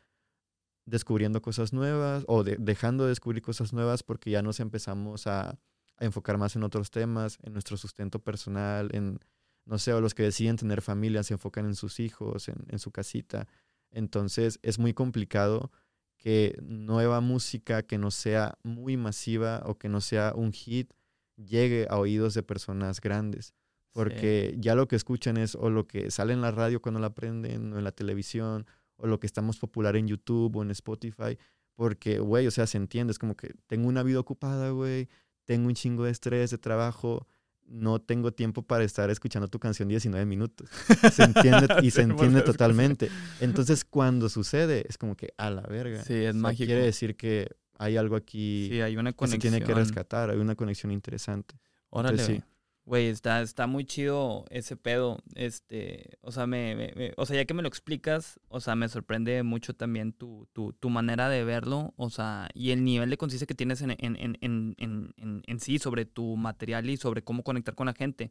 [0.87, 5.51] descubriendo cosas nuevas o de- dejando de descubrir cosas nuevas porque ya nos empezamos a,
[5.51, 9.19] a enfocar más en otros temas, en nuestro sustento personal, en,
[9.65, 12.79] no sé, o los que deciden tener familia se enfocan en sus hijos, en, en
[12.79, 13.49] su casita.
[13.91, 15.71] Entonces, es muy complicado
[16.19, 20.93] que nueva música que no sea muy masiva o que no sea un hit
[21.37, 23.55] llegue a oídos de personas grandes.
[23.93, 27.15] Porque ya lo que escuchan es o lo que sale en la radio cuando la
[27.15, 28.67] prenden, o en la televisión,
[28.97, 31.39] o lo que estamos popular en YouTube o en Spotify.
[31.75, 33.11] Porque, güey, o sea, se entiende.
[33.11, 35.09] Es como que tengo una vida ocupada, güey.
[35.45, 37.27] Tengo un chingo de estrés, de trabajo.
[37.69, 40.71] No tengo tiempo para estar escuchando tu canción 19 minutos.
[41.13, 43.11] Se entiende y se entiende totalmente.
[43.41, 46.03] Entonces, cuando sucede, es como que a la verga.
[46.05, 46.67] Sí, es O sea, mágico.
[46.67, 49.79] Quiere decir que hay algo aquí Sí, hay una que se tiene que conexión.
[49.97, 50.31] rescatar.
[50.31, 51.57] Hay una conexión interesante.
[51.91, 52.56] Órale, Entonces, sí.
[52.87, 55.19] Güey, está, está muy chido ese pedo.
[55.35, 59.43] Este, o sea, me, o sea, ya que me lo explicas, o sea, me sorprende
[59.43, 63.47] mucho también tu, tu, tu manera de verlo, o sea, y el nivel de conciencia
[63.47, 67.23] que tienes en, en, en, en, en, en- en sí sobre tu material y sobre
[67.25, 68.31] cómo conectar con la gente.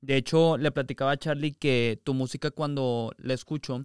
[0.00, 3.82] De hecho, le platicaba a Charlie que tu música cuando la escucho,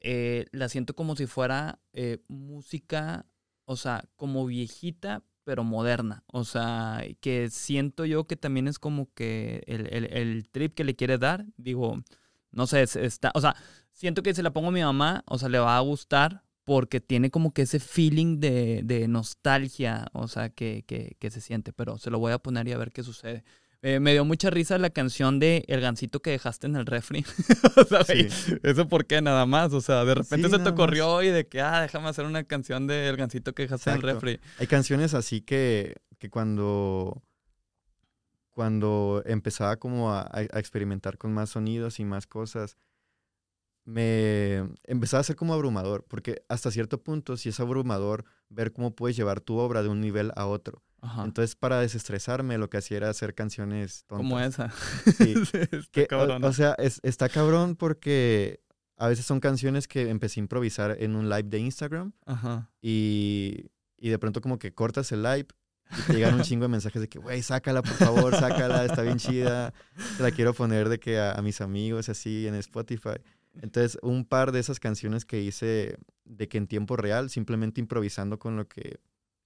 [0.00, 3.26] eh, la siento como si fuera eh, música,
[3.64, 6.22] o sea, como viejita, pero moderna.
[6.28, 10.94] O sea, que siento yo que también es como que el, el- trip que le
[10.94, 12.04] quiere dar, digo,
[12.52, 13.56] no sé, es- está, o sea,
[13.92, 17.00] siento que si la pongo a mi mamá, o sea, le va a gustar porque
[17.00, 20.84] tiene como que ese feeling de, de nostalgia, o sea, que,
[21.18, 23.42] que se siente, pero se lo voy a poner y a ver qué sucede.
[23.82, 27.24] Eh, me dio mucha risa la canción de El gancito que dejaste en el refri.
[27.76, 28.28] o sea, güey,
[28.62, 29.72] eso por qué nada más.
[29.72, 32.44] O sea, de repente Sí, se te ocurrió y de que, ah, déjame hacer una
[32.44, 34.38] canción de El gancito que dejaste en el refri.
[34.58, 37.22] Hay canciones así que, que cuando,
[38.50, 42.76] cuando empezaba como a experimentar con más sonidos y más cosas,
[43.90, 48.94] me empezaba a ser como abrumador, porque hasta cierto punto sí es abrumador ver cómo
[48.94, 50.82] puedes llevar tu obra de un nivel a otro.
[51.02, 51.24] Ajá.
[51.24, 54.22] Entonces, para desestresarme, lo que hacía era hacer canciones tontas.
[54.24, 54.70] Como esa.
[55.16, 55.34] Sí.
[55.36, 56.44] Está Que, o- cabrón.
[56.44, 58.60] o, sea, es- está cabrón porque
[58.96, 62.70] a veces son canciones que empecé a improvisar en un live de Instagram Ajá.
[62.82, 65.46] y, y de pronto como que cortas el live
[65.98, 69.02] y te llegan un chingo de mensajes de que, güey, sácala, por favor, sácala, está
[69.02, 69.72] bien chida,
[70.18, 73.16] te la quiero poner de que a, a mis amigos así en Spotify.
[73.60, 78.38] Entonces, un par de esas canciones que hice de que en tiempo real, simplemente improvisando
[78.38, 78.98] con lo que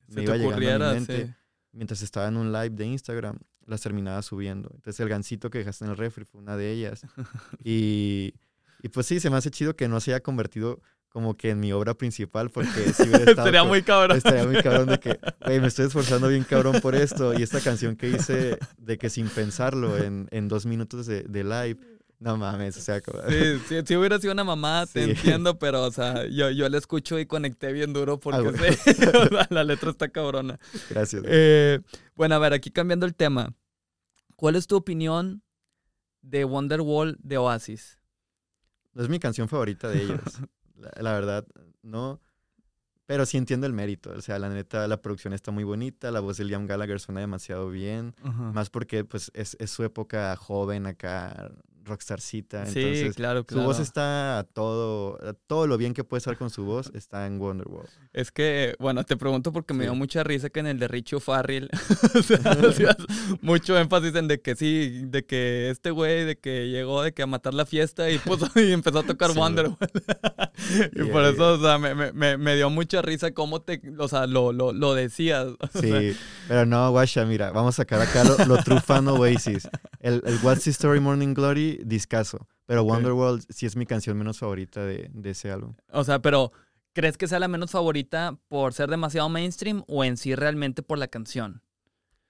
[0.08, 1.32] Se me iba llegando a mi mente, sí.
[1.72, 4.70] mientras estaba en un live de Instagram, las terminaba subiendo.
[4.74, 7.02] Entonces, el gancito que dejaste en el refri fue una de ellas.
[7.64, 8.34] Y,
[8.82, 11.60] y pues sí, se me hace chido que no se haya convertido como que en
[11.60, 14.16] mi obra principal, porque si hubiera estado con- muy cabrón.
[14.16, 17.32] Estaría muy cabrón de que, güey, me estoy esforzando bien cabrón por esto.
[17.38, 21.44] Y esta canción que hice de que sin pensarlo en, en dos minutos de, de
[21.44, 21.76] live,
[22.24, 25.10] no mames, o sea, como- Sí, sí, si hubiera sido una mamá, te Sí.
[25.10, 28.72] entiendo, pero, o sea, yo, yo la escucho y conecté bien duro porque Ah, güey.
[28.74, 30.58] sé, o sea, la letra está cabrona.
[30.90, 31.22] gracias.
[31.26, 31.80] Eh,
[32.14, 33.54] bueno, a ver, aquí cambiando el tema.
[34.36, 35.42] ¿Cuál es tu opinión
[36.22, 37.98] de Wonderwall de Oasis?
[38.94, 40.20] No es mi canción favorita de ellos.
[40.76, 41.46] La, la verdad,
[41.82, 42.20] no.
[43.06, 44.10] Pero sí entiendo el mérito.
[44.10, 46.10] O sea, la neta, la producción está muy bonita.
[46.10, 48.14] La voz de Liam Gallagher suena demasiado bien.
[48.22, 51.50] Más porque, pues, es, es su época joven acá,
[51.84, 52.66] rockstarcita.
[52.66, 56.36] sí, Entonces, claro, su voz está a todo, a todo lo bien que puede estar
[56.36, 57.86] con su voz está en Wonderwall.
[58.12, 61.20] Es que, bueno, te pregunto porque me dio mucha risa que en el de Richie
[61.20, 61.68] Farrell,
[62.18, 62.96] o sea, hacías
[63.42, 67.22] mucho énfasis en de que sí, de que este güey, de que llegó de que
[67.22, 69.38] a matar la fiesta y puso y empezó a tocar Sí.
[69.38, 69.76] Wonderwall.
[70.92, 71.30] y Yeah, por yeah.
[71.30, 74.72] eso, o sea, me, me- me, dio mucha risa cómo te, o sea, lo, lo,
[74.72, 75.48] lo decías.
[75.58, 76.16] o sea, Sí,
[76.48, 79.68] pero no, guacha, mira, vamos a sacar acá lo, lo trufano Oasis.
[80.00, 82.48] El, el What's the Story Morning Glory, discaso.
[82.66, 82.90] Pero Ok.
[82.90, 85.74] Wonderworld sí es mi canción menos favorita de, de ese álbum.
[85.90, 86.52] O sea, pero
[86.92, 90.98] ¿crees que sea la menos favorita por ser demasiado mainstream o en sí realmente por
[90.98, 91.62] la canción?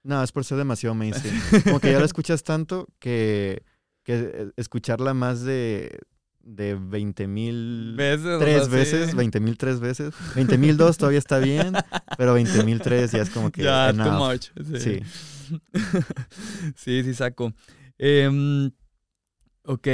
[0.03, 1.41] No, es por ser demasiado mainstream.
[1.65, 3.63] Como que ya la escuchas tanto que,
[4.03, 5.99] que eh, escucharla más de,
[6.43, 7.95] de 20 mil...
[7.97, 8.21] Tres
[8.65, 8.71] sí.
[8.71, 10.15] veces, 20 mil tres veces.
[10.35, 11.73] 20 mil dos todavía está bien,
[12.19, 13.63] pero 20 mil tres ya es como que...
[13.63, 14.49] Ya, too much.
[14.79, 15.01] Sí.
[16.77, 17.53] sí, sí, saco.
[17.97, 18.71] Em,
[19.65, 19.89] ok.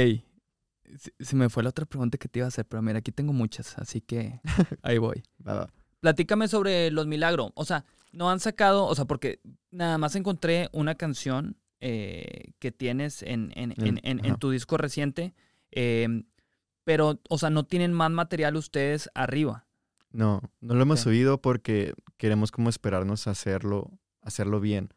[1.19, 3.31] Se- me fue la otra pregunta que te iba a hacer, pero mira, aquí tengo
[3.33, 4.39] muchas, así que
[4.83, 5.23] ahí voy.
[5.47, 5.69] Va, va.
[6.01, 7.51] Platícame sobre los milagros.
[7.55, 12.71] O sea, no han sacado, o sea, porque nada más encontré una canción eh, que
[12.71, 15.33] tienes en, en, en, En- en- tu disco reciente,
[15.71, 16.25] em,
[16.83, 19.67] pero, o sea, no tienen más material ustedes arriba.
[20.11, 21.03] No, no lo hemos Ok.
[21.05, 23.91] subido porque queremos como esperarnos a hacerlo,
[24.21, 24.89] hacerlo bien.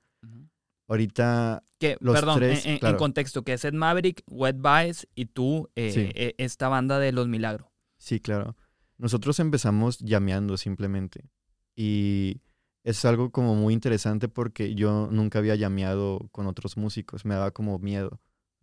[0.89, 2.97] Ahorita, Que, Los perdón, tres, en, en- en claro.
[2.99, 6.11] contexto, que es Ed Maverick, Wet Vice y tú, eh, Sí.
[6.14, 7.68] eh, esta banda de Los Milagros.
[7.99, 8.57] sí, claro.
[8.97, 11.24] Nosotros empezamos llameando simplemente.
[11.74, 12.41] Y
[12.85, 17.24] es algo como muy interesante porque yo nunca había llameado con otros músicos.
[17.24, 18.20] Me daba como miedo.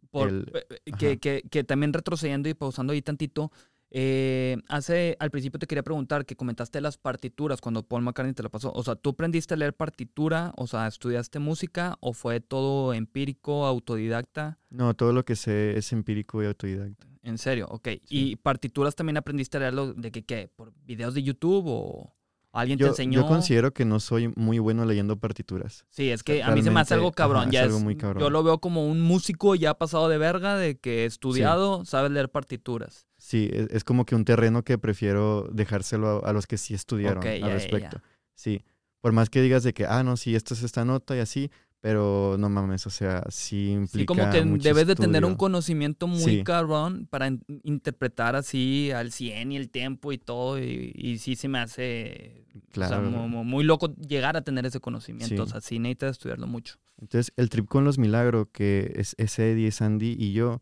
[0.09, 0.51] Por- El-
[0.85, 1.15] eh, que, ajá.
[1.17, 3.51] que, que también retrocediendo y pausando ahí tantito,
[3.93, 8.41] eh, hace, al principio te quería preguntar que comentaste las partituras cuando Paul McCartney te
[8.43, 8.71] la pasó.
[8.73, 10.53] O sea, ¿tú aprendiste a leer partitura?
[10.55, 11.97] O sea, ¿estudiaste música?
[11.99, 14.57] ¿O fue todo empírico, autodidacta?
[14.69, 17.05] No, todo lo que sé es empírico y autodidacta.
[17.23, 17.87] En serio, ok.
[17.87, 17.99] Sí.
[18.09, 20.49] ¿Y partituras también aprendiste a leerlo de que qué?
[20.55, 22.15] ¿Por videos de YouTube o
[22.53, 23.21] alguien te enseñó?
[23.21, 25.85] yo considero que no soy muy bueno leyendo partituras.
[25.89, 27.43] Sí, es que sea, a mí se me hace algo cabrón.
[27.43, 28.21] ajá, ya es algo es- muy cabrón.
[28.23, 32.29] Yo lo veo como un músico ya pasado de verga, de que estudiado, sabe leer
[32.31, 33.05] partituras.
[33.31, 36.73] Sí, es, es como que un terreno que prefiero dejárselo a, a los que sí
[36.73, 37.49] estudiaron ya, al ya.
[37.49, 38.01] respecto.
[38.35, 38.63] Sí,
[38.99, 41.49] por más que digas de que, ah, no, sí, esto es esta nota y así,
[41.79, 45.31] pero no mames, o sea, sí implica Sí, como que mucho debes de tener un
[45.31, 45.37] estudio.
[45.37, 46.43] conocimiento muy Sí.
[46.43, 50.59] cabrón para in- interpretar así al 100 y el tiempo y todo.
[50.59, 53.09] Y, y sí se me hace o sea, Claro.
[53.09, 55.33] mu- mu- muy, loco llegar a tener ese conocimiento.
[55.35, 55.41] Sí.
[55.41, 56.75] O sea, sí necesitas estudiarlo mucho.
[56.99, 60.61] Entonces, el trip con los milagros, que es, es Eddie, es Andy y yo,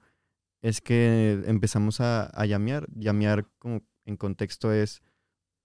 [0.62, 2.88] es que empezamos a, a llamear.
[2.96, 5.02] Llamear como en contexto es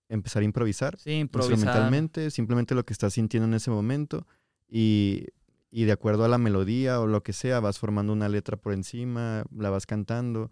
[0.09, 0.99] empezar a improvisar.
[0.99, 1.53] Sí, improvisar.
[1.53, 4.27] instrumentalmente, simplemente lo que estás sintiendo en ese momento
[4.69, 5.27] y,
[5.71, 8.73] y de acuerdo a la melodía o lo que sea, vas formando una letra por
[8.73, 10.51] encima, la vas cantando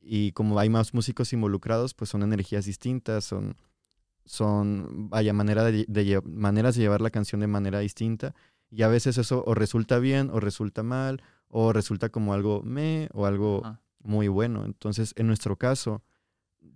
[0.00, 3.56] y como hay más músicos involucrados, pues son energías distintas, son,
[4.24, 8.34] son vaya, manera de, maneras de llevar la canción de manera distinta
[8.70, 13.08] y a veces eso o resulta bien o resulta mal o resulta como algo me
[13.12, 13.62] o algo
[14.02, 14.64] muy bueno.
[14.64, 16.02] Entonces, en nuestro caso,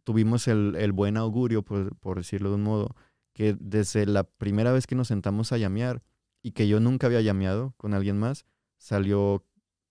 [0.02, 2.94] tuvimos el, el buen augurio, por, por decirlo de un modo,
[3.32, 6.02] que desde la primera vez que nos sentamos a llamear
[6.42, 8.44] y que yo nunca había llameado con alguien más,
[8.76, 9.44] salió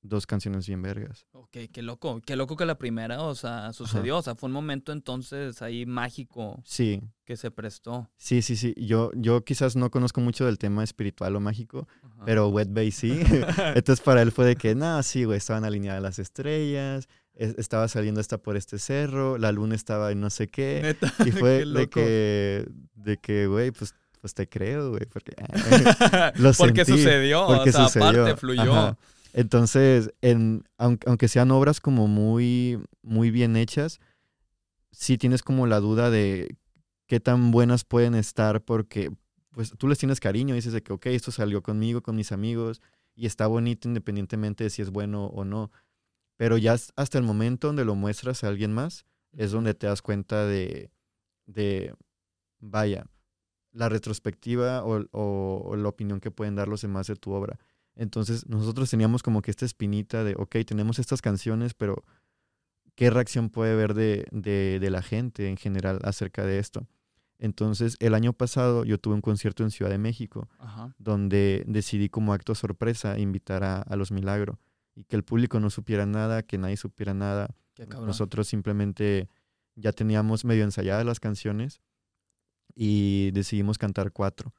[0.05, 1.25] dos canciones bien vergas.
[1.31, 2.21] Ok, qué loco.
[2.25, 4.17] Qué loco que la primera, o sea, sucedió.
[4.17, 8.09] O sea, fue un momento entonces ahí mágico Sí, que se prestó.
[8.17, 8.73] sí, sí, sí.
[8.77, 12.23] Yo, yo quizás no conozco mucho del tema espiritual o mágico, Ajá.
[12.25, 13.17] pero Wet Bay sí.
[13.75, 17.87] Entonces para él fue de que, nada, sí, güey, estaban alineadas las estrellas, es- estaba
[17.87, 20.81] saliendo esta por este cerro, la luna estaba en no sé qué.
[20.83, 25.33] Neta, Y fue qué de que, de que, güey, pues, pues te creo, güey, porque
[26.35, 28.73] lo porque sentí, sucedió, porque o sea, sucedió, aparte fluyó.
[28.73, 28.97] ajá.
[29.34, 33.99] Entonces, en, aunque, aunque sean obras como muy, muy bien hechas,
[34.91, 36.55] sí tienes como la duda de
[37.07, 39.11] qué tan buenas pueden estar porque
[39.51, 42.81] pues tú les tienes cariño, dices de que, ok, esto salió conmigo, con mis amigos,
[43.15, 45.71] y está bonito independientemente de si es bueno o no.
[46.38, 50.01] Pero ya hasta el momento donde lo muestras a alguien más, es donde te das
[50.01, 50.91] cuenta de,
[51.45, 51.93] de,
[52.59, 53.05] vaya,
[53.71, 57.59] la retrospectiva o, o, la opinión que pueden dar los demás de tu obra.
[57.95, 62.03] Entonces nosotros teníamos como que esta espinita de, ok, tenemos estas canciones, pero
[62.95, 66.87] ¿qué reacción puede haber de, de, de la gente en general acerca de esto?
[67.39, 70.47] Entonces, el año pasado yo tuve un concierto en Ciudad de México,
[70.97, 74.57] donde decidí como acto sorpresa invitar a, a, Los Milagros
[74.95, 77.53] y que el público no supiera nada, que nadie supiera nada.
[78.05, 79.27] Nosotros simplemente
[79.75, 81.81] ya teníamos medio ensayadas las canciones
[82.75, 84.53] y decidimos cantar cuatro.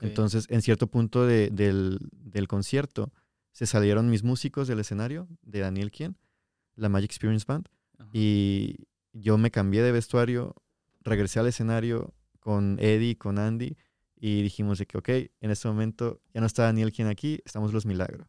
[0.00, 3.12] Entonces, en cierto punto de, del, del, concierto,
[3.52, 6.16] se salieron mis músicos del escenario, de Daniel Quien,
[6.74, 7.68] la Magic Experience Band,
[8.12, 10.54] y yo me cambié de vestuario,
[11.00, 13.76] regresé al escenario con Eddie, con Andy,
[14.16, 17.72] y dijimos de que, ok, en este momento ya no está Daniel Quien aquí, estamos
[17.72, 18.28] los milagros.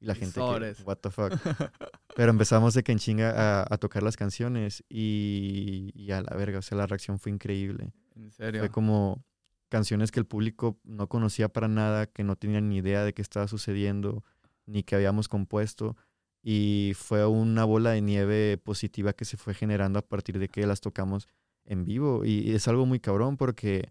[0.00, 1.32] Y la gente que, what the fuck.
[2.16, 6.60] Pero empezamos de que en chinga a, tocar las canciones y, y, a la verga,
[6.60, 7.92] o sea, la reacción fue increíble.
[8.14, 8.60] ¿En serio?
[8.60, 9.24] Fue como
[9.68, 13.22] canciones que el público no conocía para nada, que no tenían ni idea de qué
[13.22, 14.24] estaba sucediendo,
[14.66, 15.96] ni que habíamos compuesto.
[16.42, 20.66] Y fue una bola de nieve positiva que se fue generando a partir de que
[20.66, 21.28] las tocamos
[21.64, 22.24] en vivo.
[22.24, 23.90] Y es algo muy cabrón porque,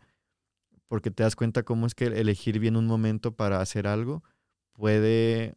[0.87, 4.23] porque te das cuenta cómo es que elegir bien un momento para hacer algo
[4.73, 5.55] puede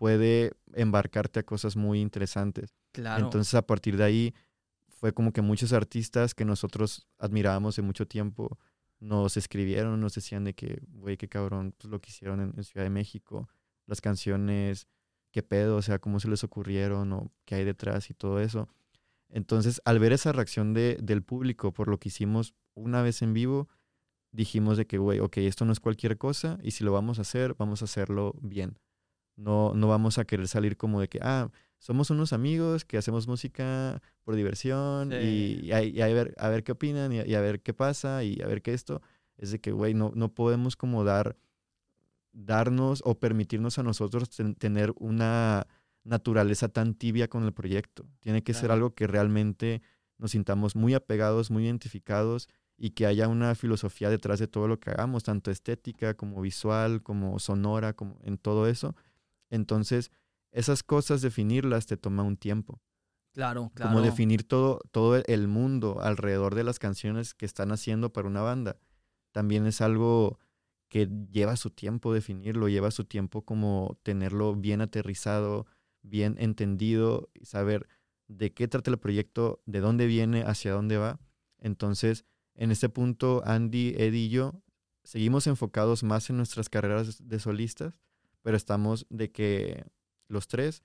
[0.00, 2.74] puede embarcarte a cosas muy interesantes.
[2.92, 3.22] Claro.
[3.22, 4.34] Entonces, a partir de ahí,
[4.88, 8.58] fue como que muchos artistas que nosotros admirábamos de mucho tiempo
[9.00, 12.84] nos escribieron, nos decían de que, güey, qué cabrón, pues lo que hicieron en, Ciudad
[12.84, 13.48] de México,
[13.86, 14.86] las canciones,
[15.32, 18.68] qué pedo, o sea, cómo se les ocurrieron o qué hay detrás y todo eso.
[19.30, 23.32] Entonces, al ver esa reacción de, del público por lo que hicimos una vez en
[23.32, 23.68] vivo,
[24.32, 27.22] dijimos de que, güey, ok, esto no es cualquier cosa y si lo vamos a
[27.22, 28.78] hacer, vamos a hacerlo bien.
[29.36, 33.26] No, no vamos a querer salir como de que, ah, somos unos amigos que hacemos
[33.26, 38.22] música por diversión y, a, ver, a ver qué opinan y, a ver qué pasa
[38.22, 39.00] y a ver qué esto.
[39.38, 41.38] Es de que, güey, no, no podemos como dar,
[42.32, 44.28] darnos o permitirnos a nosotros
[44.58, 45.66] tener una
[46.04, 48.06] naturaleza tan tibia con el proyecto.
[48.20, 49.80] Tiene que ser algo que realmente
[50.18, 54.78] nos sintamos muy apegados, muy identificados y que haya una filosofía detrás de todo lo
[54.78, 58.94] que hagamos, tanto estética como visual, como sonora, como en todo eso
[59.50, 60.12] entonces,
[60.52, 62.80] esas cosas, definirlas te toma un tiempo.
[63.32, 63.92] Claro, claro.
[63.92, 68.42] Como definir todo, todo el mundo alrededor de las canciones que están haciendo para una
[68.42, 68.80] banda.
[69.32, 70.38] También es algo
[70.88, 75.66] que lleva su tiempo definirlo, lleva su tiempo como tenerlo bien aterrizado,
[76.02, 77.86] bien entendido, y saber
[78.26, 81.20] de qué trata el proyecto, de dónde viene, hacia dónde va.
[81.58, 82.24] Entonces,
[82.56, 84.62] en este punto, Andy, Eddie y yo
[85.04, 88.00] seguimos enfocados más en nuestras carreras de solistas
[88.42, 89.84] pero estamos de que
[90.30, 90.82] los tres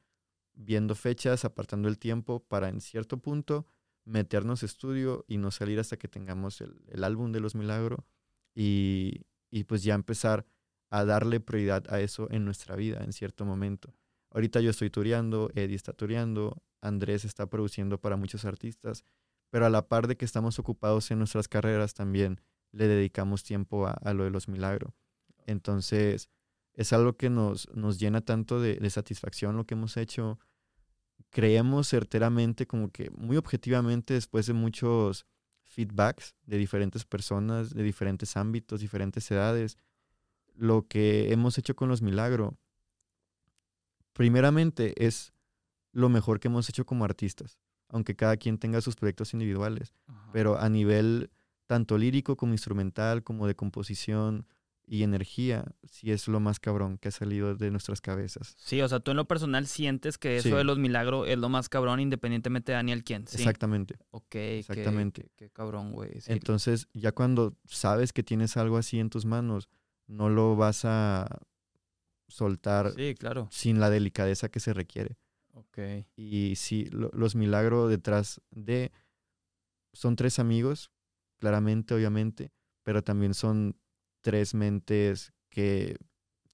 [0.54, 3.68] viendo fechas, apartando el tiempo para en cierto punto
[4.06, 8.00] meternos estudio y no salir hasta que tengamos el, álbum de los milagros
[8.54, 9.26] y,
[9.68, 10.46] pues ya empezar
[10.90, 13.94] a darle prioridad a eso en nuestra vida en cierto momento.
[14.32, 19.04] Ahorita yo estoy tureando, Eddie está tureando, Andrés está produciendo para muchos artistas,
[19.50, 22.42] pero a la par de que estamos ocupados en nuestras carreras también
[22.72, 24.94] le dedicamos tiempo a, a lo de los milagros.
[25.48, 26.30] Entonces,
[26.76, 30.40] es algo que nos, nos llena tanto de, satisfacción lo que hemos hecho.
[31.30, 35.26] Creemos certeramente, como que muy objetivamente, después de muchos
[35.64, 39.78] feedbacks de diferentes personas, de diferentes ámbitos, diferentes edades,
[40.54, 42.54] lo que hemos hecho con los milagros,
[44.14, 45.34] primeramente es
[45.92, 47.58] lo mejor que hemos hecho como artistas,
[47.90, 49.94] aunque cada quien tenga sus proyectos individuales,
[50.32, 51.32] pero a nivel
[51.68, 54.46] tanto lírico como instrumental, como de composición,
[54.88, 58.56] y energía, sí es lo más cabrón que ha salido de nuestras cabezas.
[58.58, 61.50] Sí, o sea, tú en lo personal sientes que eso de los milagros es lo
[61.50, 63.28] más cabrón independientemente de Daniel quién.
[63.28, 63.38] ¿sí?
[63.38, 63.98] Exactamente.
[64.12, 65.30] Ok, exactamente.
[65.36, 66.12] Qué, cabrón, güey.
[66.28, 69.70] Entonces, ya cuando sabes que tienes algo así en tus manos,
[70.08, 71.40] no lo vas a
[72.28, 73.48] soltar sí, claro.
[73.52, 75.18] sin la delicadeza que se requiere.
[75.54, 75.80] Ok.
[76.16, 78.92] Y sí, los milagros detrás de...
[79.94, 80.92] Son tres amigos,
[81.40, 82.52] claramente, obviamente,
[82.84, 83.78] pero también son
[84.26, 85.98] tres mentes que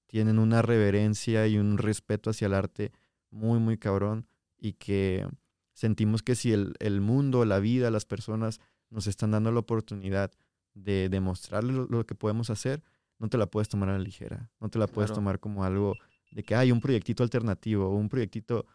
[0.06, 2.92] tienen una reverencia y un respeto hacia el arte
[3.30, 4.26] muy, muy cabrón
[4.58, 5.26] y que
[5.72, 8.60] sentimos que si el, el mundo, la vida, las personas
[8.90, 10.30] nos están dando la oportunidad
[10.74, 12.82] de demostrarles lo, que podemos hacer,
[13.18, 15.94] no te la puedes tomar a la ligera, no te la puedes tomar como algo
[16.30, 18.66] de que hay un proyectito alternativo o un proyectito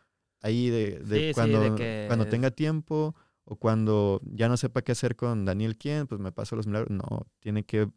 [0.41, 1.59] ahí de, cuando,
[2.07, 6.31] cuando tenga tiempo o cuando ya no sepa qué hacer con Daniel quién, pues me
[6.31, 6.89] paso los milagros.
[6.89, 7.91] No, tiene que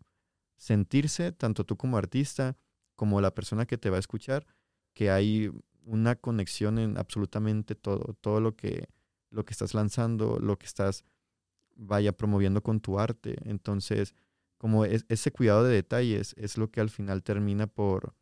[0.60, 2.58] sentirse, tanto tú como artista,
[2.94, 4.46] como la persona que te va a escuchar,
[4.92, 5.50] que hay
[5.84, 8.88] una conexión en absolutamente todo, todo lo que,
[9.30, 11.02] lo que estás lanzando, lo que estás
[11.76, 13.36] vaya promoviendo con tu arte.
[13.48, 14.14] Entonces,
[14.58, 18.14] como ese cuidado de detalles es lo que al final termina por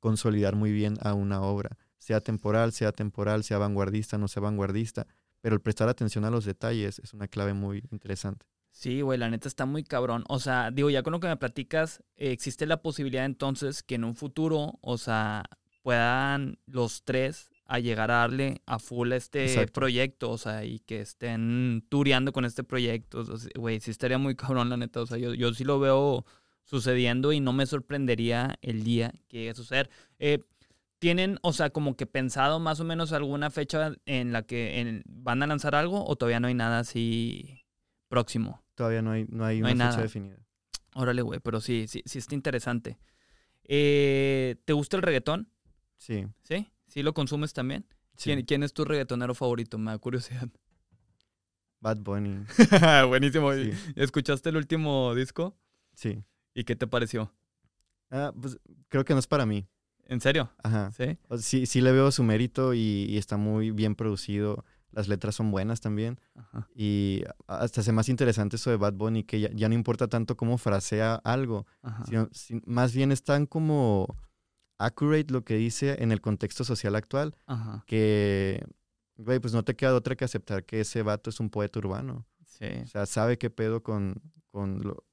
[0.00, 5.06] consolidar muy bien a una obra, sea temporal, sea temporal, sea vanguardista, no sea vanguardista,
[5.40, 8.44] pero el prestar atención a los detalles es una clave muy interesante.
[8.78, 10.22] Sí, güey, la neta está muy cabrón.
[10.28, 13.96] O sea, digo, ya con lo que me platicas, eh, existe la posibilidad entonces que
[13.96, 15.42] en un futuro, o sea,
[15.82, 21.00] puedan los tres a llegar a darle a full este proyecto, o sea, y que
[21.00, 23.24] estén tureando con este proyecto.
[23.56, 25.00] Güey, sí estaría muy cabrón, la neta.
[25.00, 26.24] O sea, yo, yo sí lo veo
[26.62, 29.90] sucediendo y no me sorprendería el día que llegue a suceder.
[30.20, 30.38] Eh,
[31.00, 35.42] ¿Tienen, o sea, como que pensado más o menos alguna fecha en la que van
[35.42, 37.64] a lanzar algo o todavía no hay nada así
[38.08, 38.62] próximo?
[38.78, 40.36] Todavía no hay, no hay una fecha definida.
[40.94, 42.96] Órale, güey, pero sí, sí, sí está interesante.
[43.64, 45.50] Eh, ¿Te gusta el reggaetón?
[45.96, 46.28] Sí.
[46.44, 46.68] ¿Sí?
[46.86, 47.84] ¿Sí lo consumes también?
[48.14, 49.78] ¿Quién, es tu reggaetonero favorito?
[49.78, 50.48] Me da curiosidad.
[51.80, 52.44] Bad Bunny.
[53.08, 53.50] Buenísimo.
[53.96, 55.58] ¿Escuchaste el último disco?
[55.94, 56.22] Sí.
[56.54, 57.34] ¿Y qué te pareció?
[58.12, 59.66] Ah, pues creo que no es para mí.
[60.06, 60.52] ¿En serio?
[60.62, 60.92] Ajá.
[60.92, 61.18] Sí.
[61.38, 64.64] Sí, sí le veo su mérito y, está muy bien producido.
[64.98, 66.18] Las letras son buenas también.
[66.34, 66.68] Ajá.
[66.74, 70.58] Y hasta hace más interesante eso de Bad Bunny, que ya, no importa tanto cómo
[70.58, 71.68] frasea algo,
[72.02, 72.28] sino,
[72.66, 74.16] más bien están como
[74.76, 77.84] accurate lo que dice en el contexto social actual, Ajá.
[77.86, 78.66] que,
[79.16, 82.26] güey, pues no te queda otra que aceptar que ese vato es un poeta urbano.
[82.44, 82.66] Sí.
[82.82, 84.20] O sea, sabe qué pedo con,
[84.50, 85.04] con lo,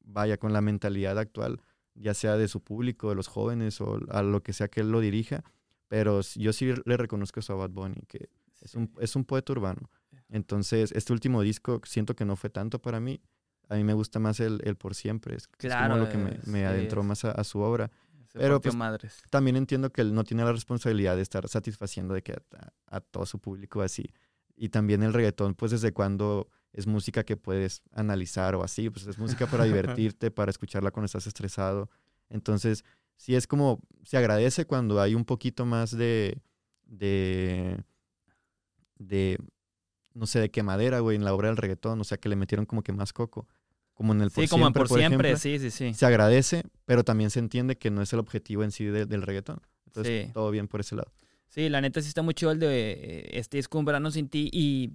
[0.00, 1.60] vaya, con la mentalidad actual,
[1.94, 4.90] ya sea de su público, de los jóvenes o a lo que sea que él
[4.90, 5.44] lo dirija.
[5.88, 8.30] Pero yo sí le reconozco eso a Bad Bunny, que
[8.64, 9.90] es, un, es un poeta urbano.
[10.28, 13.20] Entonces, este último disco siento que no fue tanto para mí.
[13.68, 15.36] A mí me gusta más el, el Por Siempre.
[15.36, 17.90] Es, claro, como lo que me, me adentró más a, su obra.
[18.32, 19.22] Pero pues, madres.
[19.30, 23.00] también entiendo que él no tiene la responsabilidad de estar satisfaciendo de que a, a,
[23.00, 24.12] todo su público así.
[24.56, 29.06] Y también el reggaetón, pues desde cuando es música que puedes analizar o así, pues
[29.06, 31.88] es música para divertirte, para escucharla cuando estás estresado.
[32.28, 32.84] Entonces,
[33.16, 36.42] sí es como, se agradece cuando hay un poquito más de,
[36.84, 37.82] de,
[38.98, 39.38] de,
[40.14, 42.66] no sé, de quemadera, güey, en la obra del reggaetón, o sea, que le metieron
[42.66, 43.46] como que más coco.
[43.92, 45.94] Como en el por Sí, como en por, siempre, sí, sí, sí.
[45.94, 49.60] Se agradece, pero también se entiende que no es el objetivo en sí del reggaetón.
[49.86, 51.12] Entonces, todo bien por ese lado.
[51.48, 54.28] Sí, la neta sí está muy chido el de eh, este disco Un verano sin
[54.28, 54.90] ti y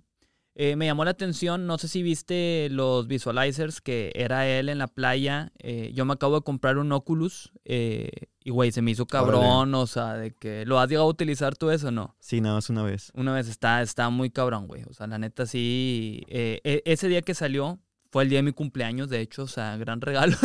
[0.61, 4.77] eh, me llamó la atención, no sé si viste los visualizers, que era él en
[4.77, 5.53] la playa.
[5.59, 8.09] Eh, yo me acabo de comprar un Oculus eh,
[8.43, 11.55] y, güey, se me hizo cabrón, o sea, de que lo has llegado a utilizar
[11.55, 12.17] tú eso, ¿no?
[12.19, 13.09] Sí, nada más una vez.
[13.15, 14.83] Una vez, está, está muy cabrón, güey.
[14.89, 16.25] O sea, la neta sí.
[16.27, 17.79] E, ese día que salió
[18.11, 20.35] fue el día de mi cumpleaños, de hecho, o sea, gran regalo.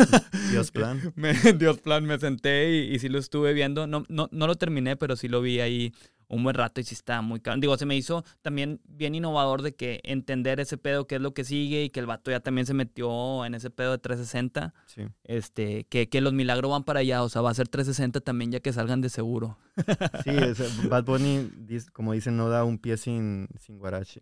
[0.49, 1.13] Dios plan.
[1.57, 3.85] Dios plan, me senté y, y sí lo estuve viendo.
[3.85, 5.93] No, no, no lo terminé, pero sí lo vi ahí
[6.27, 7.59] un buen rato y sí está muy caro.
[7.59, 11.33] Digo, se me hizo también bien innovador de que entender ese pedo, qué es lo
[11.33, 14.73] que sigue y que el vato ya también se metió en ese pedo de 360.
[14.87, 15.07] Sí.
[15.23, 18.51] Este, que, que los milagros van para allá, o sea, va a ser 360 también
[18.51, 19.57] ya que salgan de seguro.
[20.23, 21.51] Sí, Bad Bunny,
[21.91, 24.21] como dicen, no da un pie sin, sin guarache.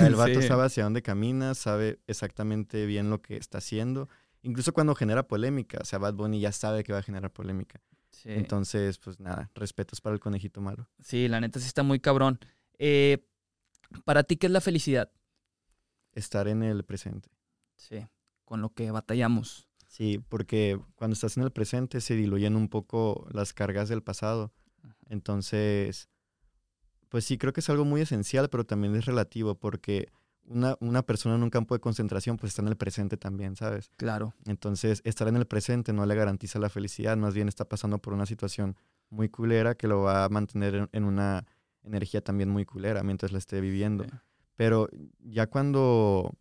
[0.00, 4.08] el vato sabe hacia dónde camina, sabe exactamente bien lo que está haciendo.
[4.42, 7.80] Incluso cuando genera polémica, o sea, Bad Bunny ya sabe que va a generar polémica.
[8.24, 10.88] Entonces, pues nada, respetos para el conejito malo.
[11.00, 12.38] Sí, la neta sí está muy cabrón.
[12.78, 13.24] Eh,
[14.04, 15.10] ¿Para ti qué es la felicidad?
[16.12, 17.30] Estar en el presente.
[17.76, 18.06] Sí,
[18.44, 19.68] con lo que batallamos.
[19.88, 24.52] Sí, porque cuando estás en el presente se diluyen un poco las cargas del pasado.
[25.08, 26.08] Entonces,
[27.08, 30.10] pues sí, creo que es algo muy esencial, pero también es relativo, porque
[30.44, 33.90] una, una, persona en un campo de concentración pues está en el presente también, ¿sabes?
[33.96, 34.34] Claro.
[34.44, 38.12] Entonces, estar en el presente no le garantiza la felicidad, más bien está pasando por
[38.12, 38.76] una situación
[39.10, 41.46] muy culera que lo va a mantener en, una
[41.82, 44.06] energía también muy culera mientras la esté viviendo.
[44.56, 44.88] Pero
[45.18, 46.32] ya cuando,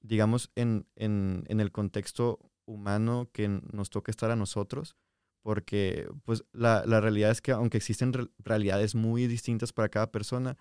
[0.00, 4.96] digamos, en, en, en, el contexto humano que nos toca estar a nosotros,
[5.42, 10.56] porque pues la, la realidad es que aunque existen realidades muy distintas para cada persona,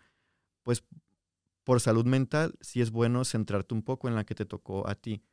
[0.64, 0.84] pues
[1.66, 4.96] por salud mental, sí es bueno centrarte un poco en la que te tocó a
[4.96, 5.24] ti.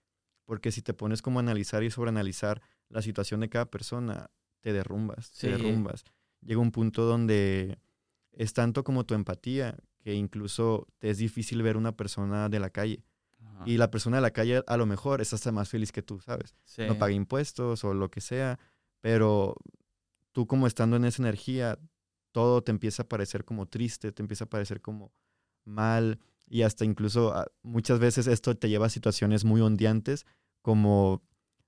[0.47, 4.31] Porque si te pones como a analizar y sobreanalizar la situación de cada persona,
[4.61, 6.05] te derrumbas, te derrumbas.
[6.41, 7.79] Llega un punto donde
[8.33, 12.71] es tanto como tu empatía que incluso te es difícil ver una persona de la
[12.71, 13.05] calle.
[13.67, 16.21] Y la persona de la calle a lo mejor es hasta más feliz que tú,
[16.21, 16.57] ¿sabes?
[16.79, 18.59] No paga impuestos o lo que sea,
[19.01, 19.55] pero
[20.33, 21.79] tú como estando en esa energía,
[22.33, 25.13] todo te empieza a parecer como triste, te empieza a parecer como
[25.65, 30.27] mal y hasta incluso ah, muchas veces esto te lleva a situaciones muy ondeantes
[30.61, 31.23] como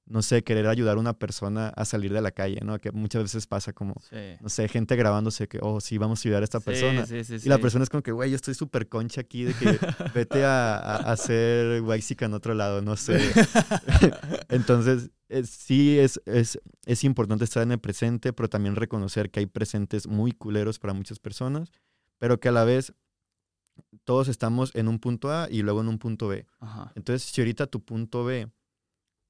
[0.07, 2.79] no sé, querer ayudar a una persona a salir de la calle, ¿no?
[2.79, 4.37] Que muchas veces pasa como, Sí.
[4.43, 7.07] no sé, gente grabándose que, oh, sí, vamos a ayudar a esta Sí, persona.
[7.07, 9.65] sí, Y la persona es como que, güey, yo estoy súper concha aquí de que
[10.15, 13.19] vete a, a, a hacer Waxica en otro lado, no sé.
[14.51, 15.11] Entonces,
[15.45, 20.07] sí es, es, es importante estar en el presente, pero también reconocer que hay presentes
[20.07, 21.71] muy culeros para muchas personas,
[22.19, 22.93] pero que a la vez
[24.05, 26.47] todos estamos en un punto A y luego en un punto B.
[26.61, 26.93] Ajá.
[26.95, 28.51] Entonces, si ahorita tu punto B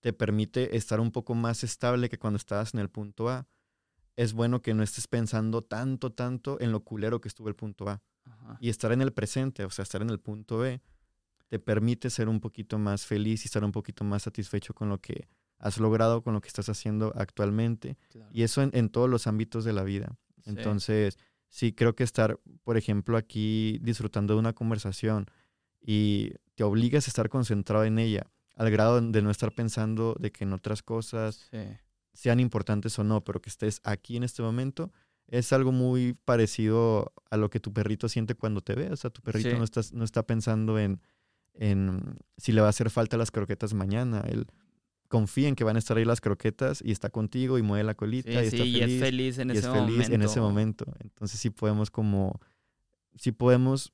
[0.00, 3.46] te permite estar un poco más estable que cuando estabas en el punto A,
[4.16, 7.88] es bueno que no estés pensando tanto, tanto en lo culero que estuvo el punto
[7.88, 8.02] A.
[8.24, 8.58] Ajá.
[8.60, 10.80] Y estar en el presente, o sea, estar en el punto B,
[11.48, 15.00] te permite ser un poquito más feliz y estar un poquito más satisfecho con lo
[15.00, 15.28] que
[15.58, 17.96] has logrado, con lo que estás haciendo actualmente.
[18.10, 18.30] Claro.
[18.32, 20.16] Y eso en, en todos los ámbitos de la vida.
[20.42, 20.50] Sí.
[20.50, 21.18] Entonces,
[21.54, 25.26] sí creo que estar, por ejemplo, aquí disfrutando de una conversación
[25.80, 28.26] y te obligas a estar concentrado en ella,
[28.56, 31.58] al grado de no estar pensando de que en otras cosas Sí.
[32.12, 34.90] sean importantes o no, pero que estés aquí en este momento,
[35.28, 38.90] es algo muy parecido a lo que tu perrito siente cuando te ve.
[38.90, 39.56] O sea, tu perrito Sí.
[39.56, 41.00] no, estás, no está pensando en,
[41.54, 44.22] en si le va a hacer falta las croquetas mañana.
[44.28, 44.46] Él
[45.08, 47.94] confía en que van a estar ahí las croquetas y está contigo y mueve la
[47.94, 50.14] colita Sí, y sí, está y feliz es feliz en y ese es feliz momento.
[50.14, 50.84] en ese momento.
[51.00, 52.40] Entonces sí podemos como,
[53.16, 53.92] sí podemos,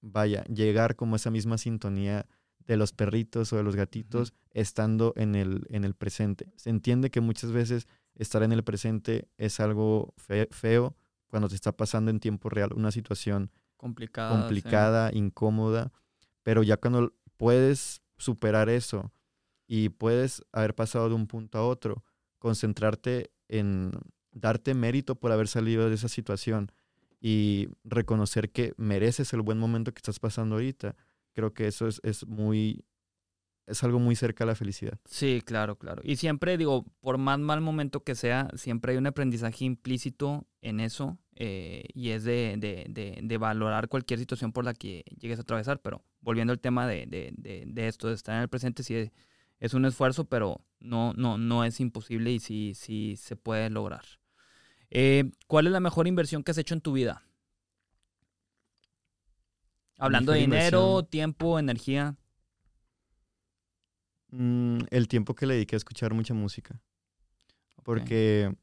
[0.00, 2.26] vaya, llegar como a esa misma sintonía
[2.66, 6.52] de los perritos o de los gatitos estando en el, en el presente.
[6.56, 10.96] Se entiende que muchas veces estar en el presente es algo fe- feo
[11.28, 14.30] cuando te está pasando en tiempo real una situación Complicada.
[14.30, 14.36] sí.
[14.42, 15.92] complicada, incómoda,
[16.42, 19.12] pero ya cuando puedes superar eso
[19.66, 22.04] y puedes haber pasado de un punto a otro,
[22.38, 23.90] concentrarte en
[24.32, 26.70] darte mérito por haber salido de esa situación
[27.20, 30.94] y reconocer que mereces el buen momento que estás pasando ahorita,
[31.32, 32.84] creo que eso es, es muy,
[33.66, 34.98] es algo muy cerca a la felicidad.
[35.06, 36.02] Sí, claro, claro.
[36.04, 40.78] Y siempre digo, por más mal momento que sea, siempre hay un aprendizaje implícito en
[40.80, 45.38] eso eh, y es de, de- de- de valorar cualquier situación por la que llegues
[45.38, 45.80] a atravesar.
[45.80, 47.08] Pero volviendo al tema de,
[47.76, 49.10] esto, de estar en el presente, sí
[49.60, 54.04] es, un esfuerzo, pero no, no, no es imposible y sí, sí se puede lograr.
[54.90, 57.24] Eh, ¿Cuál es la mejor inversión que has hecho en tu vida?
[59.98, 61.10] Hablando de dinero, inversión.
[61.10, 62.16] tiempo, energía.
[64.30, 66.80] Mm, el tiempo que le dediqué a escuchar mucha música.
[67.82, 68.54] Porque,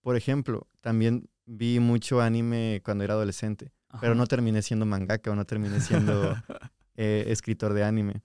[0.00, 5.34] por ejemplo, también vi mucho anime cuando era adolescente, pero no terminé siendo mangaka o
[5.34, 6.34] no terminé siendo
[6.96, 8.22] eh, escritor de anime.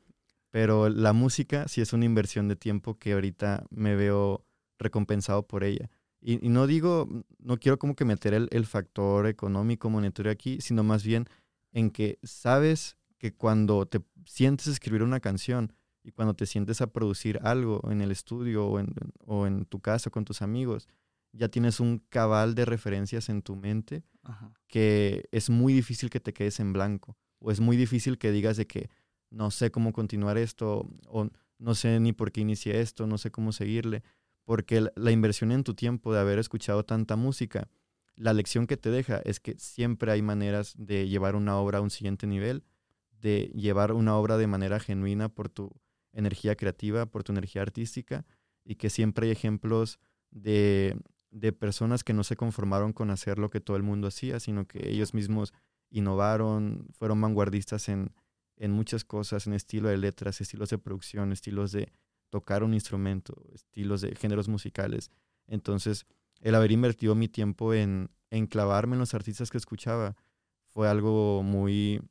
[0.52, 4.46] Pero la música sí es una inversión de tiempo que ahorita me veo
[4.80, 5.90] recompensado por ella.
[6.22, 10.60] Y, y no digo, no quiero como que meter el, el factor económico, monetario aquí,
[10.60, 11.26] sino más bien
[11.72, 15.74] en que sabes que cuando te sientes a escribir una canción
[16.04, 18.94] y cuando te sientes a producir algo en el estudio o en,
[19.26, 20.88] o en tu casa con tus amigos,
[21.32, 24.52] ya tienes un cabal de referencias en tu mente Ajá.
[24.68, 28.58] que es muy difícil que te quedes en blanco o es muy difícil que digas
[28.58, 28.90] de que
[29.30, 33.32] no sé cómo continuar esto o no sé ni por qué inicié esto, no sé
[33.32, 34.04] cómo seguirle,
[34.46, 37.68] porque la- inversión en tu tiempo de haber escuchado tanta música,
[38.16, 41.82] la lección que te deja es que siempre hay maneras de llevar una obra a
[41.82, 42.64] un siguiente nivel,
[43.12, 45.72] de llevar una obra de manera genuina por tu
[46.14, 48.26] energía creativa, por tu energía artística,
[48.64, 50.00] y que siempre hay ejemplos
[50.32, 50.98] de,
[51.32, 54.66] de personas que no se conformaron con hacer lo que todo el mundo hacía, sino
[54.68, 55.54] que ellos mismos
[55.90, 58.12] innovaron, fueron vanguardistas en,
[58.60, 61.92] en muchas cosas, en estilo de letras, estilos de producción, estilos de
[62.30, 65.10] tocar un instrumento, estilos de géneros musicales.
[65.48, 66.06] Entonces,
[66.42, 70.16] el haber invertido mi tiempo en, en clavarme en los artistas que escuchaba
[70.62, 72.02] fue algo muy,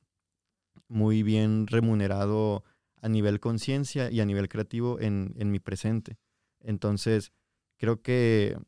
[0.89, 2.65] muy bien remunerado
[3.01, 6.19] a nivel conciencia y a nivel creativo en, en mi presente.
[6.61, 7.33] Entonces,
[7.77, 8.59] creo que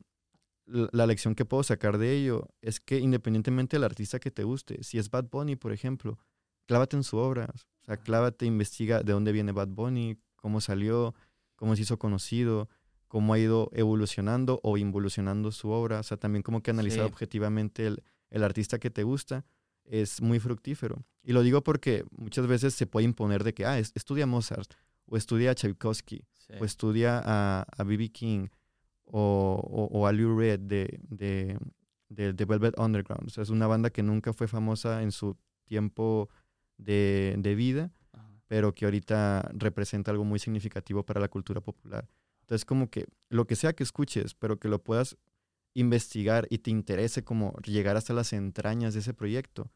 [0.65, 4.83] la lección que puedo sacar de ello es que independientemente del artista que te guste,
[4.83, 6.17] si es Bad Bunny, por ejemplo,
[6.65, 11.13] clávate en su obra, o sea, clávate, investiga de dónde viene Bad Bunny, cómo salió,
[11.55, 12.69] cómo se hizo conocido,
[13.07, 17.11] cómo ha ido evolucionando o involucionando su obra, o sea, también como que analizar Sí.
[17.11, 19.45] objetivamente el, el artista que te gusta
[19.83, 21.03] es muy fructífero.
[21.23, 24.73] Y lo digo porque muchas veces se puede imponer de que, ah, es- estudia Mozart,
[25.05, 26.53] o estudia a Tchaikovsky, Sí.
[26.59, 28.09] o estudia a, a B.B.
[28.09, 28.47] King
[29.05, 29.59] o,
[29.91, 31.57] o, o a Lou Reed de, de,
[32.09, 33.27] de, de Velvet Underground.
[33.27, 35.35] O sea, es una banda que nunca fue famosa en su
[35.65, 36.29] tiempo
[36.81, 38.29] de, de vida, Ajá.
[38.47, 42.07] pero que ahorita representa algo muy significativo para la cultura popular.
[42.41, 45.17] Entonces, como que lo que sea que escuches, pero que lo puedas
[45.73, 49.71] investigar y te interese como llegar hasta las entrañas de ese proyecto,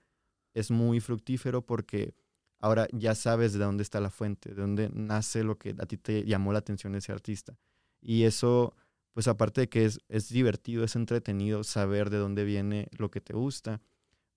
[0.53, 2.14] es muy fructífero porque
[2.60, 5.98] ahora ya sabes de dónde está la fuente, de dónde nace lo que a ti
[5.98, 7.57] te llamó la atención de ese artista.
[8.02, 8.76] Y eso,
[9.14, 13.22] pues aparte de que es, es divertido, es entretenido saber de dónde viene lo que
[13.22, 13.82] te gusta,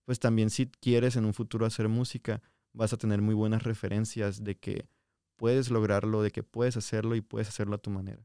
[0.05, 2.40] pues también si quieres en un futuro hacer música,
[2.79, 4.89] vas a tener muy buenas referencias de que
[5.35, 8.25] puedes lograrlo, de que puedes hacerlo y puedes hacerlo a tu manera.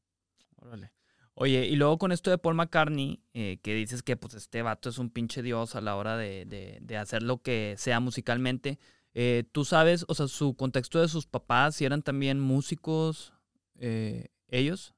[0.57, 0.93] Órale.
[1.33, 4.89] Oye, y luego con esto de Paul McCartney, eh, que dices que pues este vato
[4.89, 6.45] es un pinche dios a la hora de,
[6.79, 8.77] de, hacer lo que sea musicalmente,
[9.15, 13.33] eh, ¿tú sabes, o sea, su contexto de sus papás, si eran también músicos
[13.79, 14.93] eh, ellos?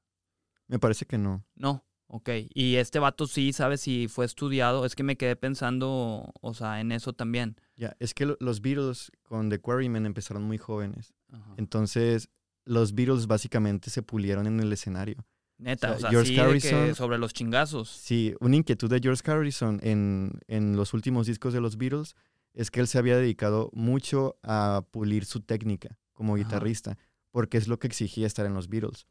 [0.66, 1.46] Me parece que no.
[1.54, 2.28] No, ok.
[2.52, 4.84] Y este vato sí, ¿sabes si fue estudiado?
[4.84, 7.56] Es que me quedé pensando, o sea, en eso también.
[7.76, 11.14] Ya, es que los Beatles con The Quarrymen empezaron muy jóvenes.
[11.56, 12.30] Entonces,
[12.64, 15.24] los Beatles básicamente se pulieron en el escenario.
[15.58, 17.88] Neta, o sea, George Harrison, sobre los chingazos.
[17.88, 22.14] Sí, una inquietud de George Harrison en, en, los últimos discos de los Beatles
[22.52, 26.98] es que él se había dedicado mucho a pulir su técnica como guitarrista,
[27.30, 29.06] porque es lo que exigía estar en los Beatles.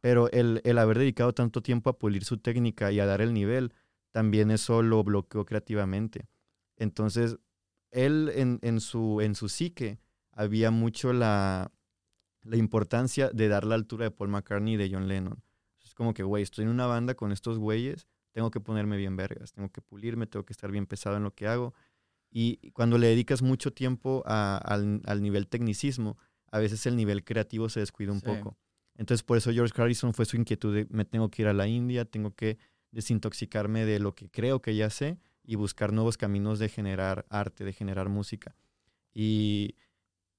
[0.00, 3.32] Pero el, el, haber dedicado tanto tiempo a pulir su técnica y a dar el
[3.32, 3.72] nivel,
[4.10, 6.28] también eso lo bloqueó creativamente.
[6.76, 7.38] Entonces,
[7.94, 9.98] él en, en, su, en su psique
[10.32, 11.70] había mucho la,
[12.42, 15.42] la importancia de dar la altura de Paul McCartney y de John Lennon
[15.94, 19.52] como que, güey, estoy en una banda con estos güeyes, tengo que ponerme bien vergas,
[19.52, 21.72] tengo que pulirme, tengo que estar bien pesado en lo que hago.
[22.30, 26.18] Y cuando le dedicas mucho tiempo al, nivel tecnicismo,
[26.50, 28.58] a veces el nivel creativo se descuida un poco.
[28.96, 31.68] Entonces, por eso George Harrison fue su inquietud de, me tengo que ir a la
[31.68, 32.58] India, tengo que
[32.90, 37.64] desintoxicarme de lo que creo que ya sé y buscar nuevos caminos de generar arte,
[37.64, 38.56] de generar música.
[39.12, 39.76] Y,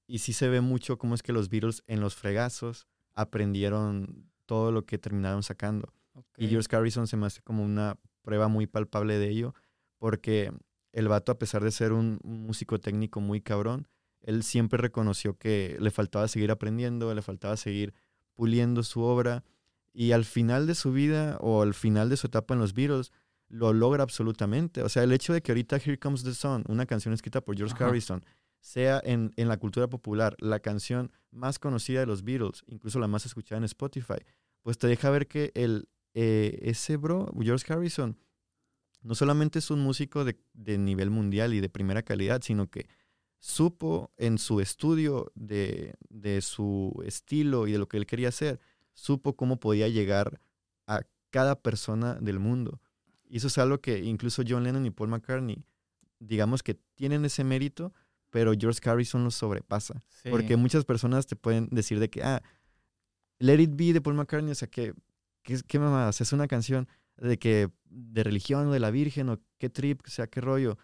[0.06, 4.72] y sí se ve mucho cómo es que los Beatles en los fregazos aprendieron todo
[4.72, 5.92] lo que terminaron sacando.
[6.36, 9.54] Y George Harrison se me hace como una prueba muy palpable de ello,
[9.98, 10.52] porque
[10.92, 13.88] el vato, a pesar de ser un, músico técnico muy cabrón,
[14.20, 17.94] él siempre reconoció que le faltaba seguir aprendiendo, le faltaba seguir
[18.34, 19.44] puliendo su obra,
[19.92, 23.12] y al final de su vida o al final de su etapa en los Beatles,
[23.48, 24.82] lo logra absolutamente.
[24.82, 27.56] O sea, el hecho de que ahorita Here Comes the Sun, una canción escrita por
[27.56, 28.24] George Harrison,
[28.60, 33.06] sea en, en, la cultura popular la canción más conocida de los Beatles, incluso la
[33.06, 34.18] más escuchada en Spotify,
[34.62, 38.18] pues te deja ver que el, eh, ese bro, George Harrison,
[39.02, 42.88] no solamente es un músico de, de, nivel mundial y de primera calidad, sino que
[43.38, 48.58] supo en su estudio de, de su estilo y de lo que él quería hacer,
[48.94, 50.40] supo cómo podía llegar
[50.86, 52.80] a cada persona del mundo.
[53.28, 55.64] Y eso es algo que incluso John Lennon y Paul McCartney,
[56.18, 57.92] digamos que tienen ese mérito,
[58.30, 60.02] pero George Harrison lo sobrepasa.
[60.30, 62.42] Porque muchas personas te pueden decir de que, ah,
[63.38, 64.94] Let It Be de Paul McCartney, o sea, que,
[65.42, 66.20] ¿qué, qué mamadas?
[66.20, 70.10] Es una canción de que, de religión o de la Virgen o qué trip, o
[70.10, 70.78] sea, qué rollo.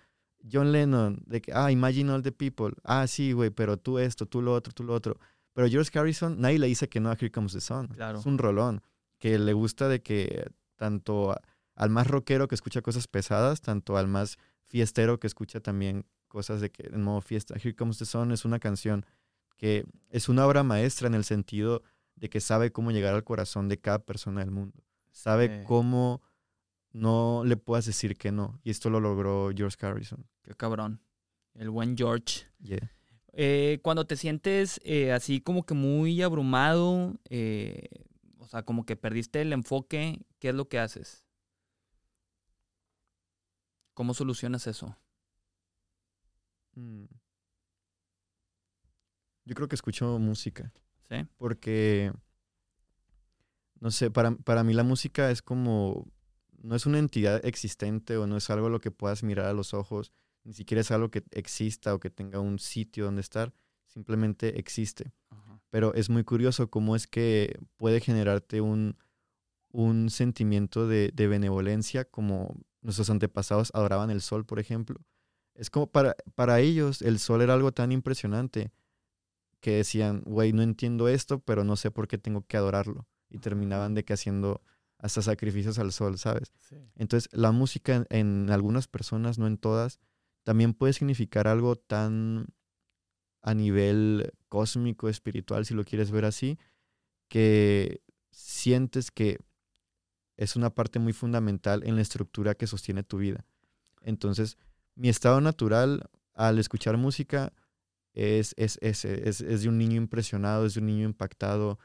[0.50, 2.74] John Lennon, de que, ah, Imagine All the People.
[2.84, 5.18] Ah, sí, güey, pero tú esto, tú lo otro, tú lo otro.
[5.52, 7.88] Pero George Harrison, nadie le dice que no a Here Comes the Sun.
[7.88, 8.18] Claro.
[8.18, 8.82] Es un rolón
[9.18, 11.36] que le gusta de que tanto
[11.74, 16.60] al más rockero que escucha cosas pesadas, tanto al más fiestero que escucha también cosas
[16.60, 17.54] de que en modo fiesta.
[17.56, 19.04] Here Comes the Sun es una canción
[19.56, 21.82] que es una obra maestra en el sentido
[22.16, 24.82] de que sabe cómo llegar al corazón de cada persona del mundo.
[25.10, 26.22] Sabe cómo
[26.92, 28.60] no le puedas decir que no.
[28.64, 30.26] Y esto lo logró George Harrison.
[30.42, 31.00] Qué cabrón.
[31.54, 32.46] El buen George.
[33.34, 37.88] Eh, cuando te sientes eh, así como que muy abrumado, eh,
[38.38, 41.21] o sea, como que perdiste el enfoque, ¿qué es lo que haces?
[43.94, 44.96] ¿Cómo solucionas eso?
[46.74, 47.04] Mm.
[49.44, 50.72] Yo creo que escucho música.
[51.08, 51.26] Sí.
[51.36, 52.12] Porque,
[53.80, 56.06] no sé, para, para mí la música es como,
[56.62, 59.52] no es una entidad existente o no es algo a lo que puedas mirar a
[59.52, 60.12] los ojos,
[60.44, 63.52] ni siquiera es algo que exista o que tenga un sitio donde estar,
[63.86, 65.12] simplemente existe.
[65.70, 68.98] Pero es muy curioso cómo es que puede generarte un,
[69.70, 75.00] un sentimiento de, de, benevolencia, como nuestros antepasados adoraban el sol, por ejemplo.
[75.54, 78.72] Es como para, para ellos el sol era algo tan impresionante
[79.60, 83.06] que decían, güey, no entiendo esto, pero no sé por qué tengo que adorarlo.
[83.30, 84.60] Y terminaban de que haciendo
[84.98, 86.52] hasta sacrificios al sol, ¿sabes?
[86.96, 90.00] Entonces, la música en, algunas personas, no en todas,
[90.44, 92.46] también puede significar algo tan
[93.42, 96.58] a nivel cósmico, espiritual, si lo quieres ver así,
[97.28, 98.00] que
[98.30, 99.38] sientes que
[100.36, 103.44] es una parte muy fundamental en la estructura que sostiene tu vida.
[104.02, 104.58] Entonces,
[104.94, 107.52] mi estado natural al escuchar música
[108.14, 111.78] es, es, es, es, de un niño impresionado, es de un niño impactado.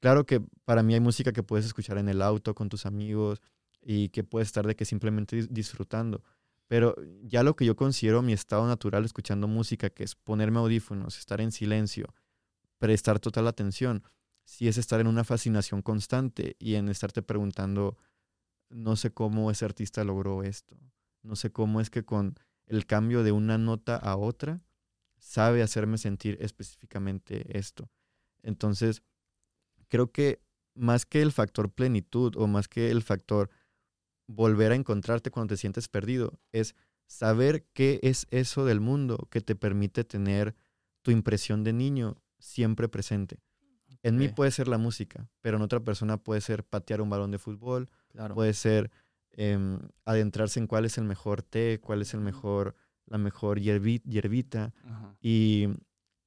[0.00, 3.40] Claro que para mí hay música que puedes escuchar en el auto con tus amigos
[3.80, 6.22] y que puedes estar de que simplemente disfrutando.
[6.66, 11.18] Pero ya lo que yo considero mi estado natural escuchando música, que es ponerme audífonos,
[11.18, 12.14] estar en silencio,
[12.78, 14.02] prestar total atención,
[14.48, 17.98] sí es estar en una fascinación constante y en estarte preguntando,
[18.70, 20.74] no sé cómo ese artista logró esto,
[21.22, 22.34] no sé cómo es que con
[22.64, 24.62] el cambio de una nota a otra
[25.18, 27.90] sabe hacerme sentir específicamente esto.
[28.42, 29.02] Entonces,
[29.88, 30.40] creo que
[30.74, 33.50] más que el factor plenitud o más que el factor
[34.26, 36.74] volver a encontrarte cuando te sientes perdido, es
[37.06, 40.56] saber qué es eso del mundo que te permite tener
[41.02, 43.40] tu impresión de niño siempre presente.
[44.02, 47.30] En mí puede ser la música, pero en otra persona puede ser patear un balón
[47.30, 47.88] de fútbol,
[48.34, 48.90] puede ser
[49.32, 52.74] em, adentrarse en cuál es el mejor té, cuál es el mejor,
[53.06, 54.72] la mejor hierbita.
[55.20, 55.68] Y,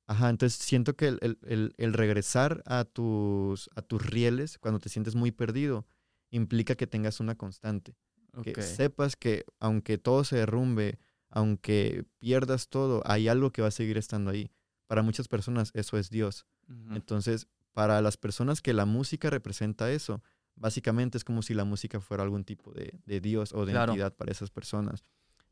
[0.08, 5.32] ajá, entonces siento que el, regresar a tus, a tus rieles cuando te sientes muy
[5.32, 5.86] perdido
[6.30, 7.96] implica que tengas una constante.
[8.44, 13.72] Que sepas que aunque todo se derrumbe, aunque pierdas todo, hay algo que va a
[13.72, 14.52] seguir estando ahí.
[14.88, 16.46] Para muchas personas eso es Dios.
[16.92, 20.22] Entonces, para las personas que la música representa eso,
[20.56, 24.32] básicamente es como si la música fuera algún tipo de, Dios o de entidad para
[24.32, 25.04] esas personas.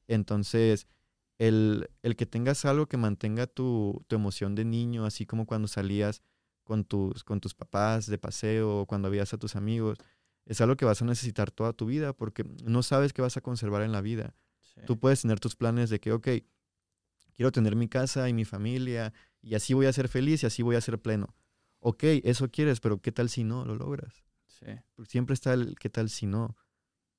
[0.07, 0.87] Entonces,
[1.37, 5.67] el, el, que tengas algo que mantenga tu, tu, emoción de niño, así como cuando
[5.67, 6.21] salías
[6.63, 9.97] con tus, con tus papás de paseo o cuando veías a tus amigos,
[10.45, 13.41] es algo que vas a necesitar toda tu vida porque no sabes qué vas a
[13.41, 14.35] conservar en la vida.
[14.85, 16.27] Tú puedes tener tus planes de que, ok,
[17.35, 20.61] quiero tener mi casa y mi familia y así voy a ser feliz y así
[20.63, 21.35] voy a ser pleno.
[21.79, 24.23] Ok, eso quieres, pero ¿qué tal si no lo logras?
[25.07, 26.57] siempre está el ¿qué tal si no?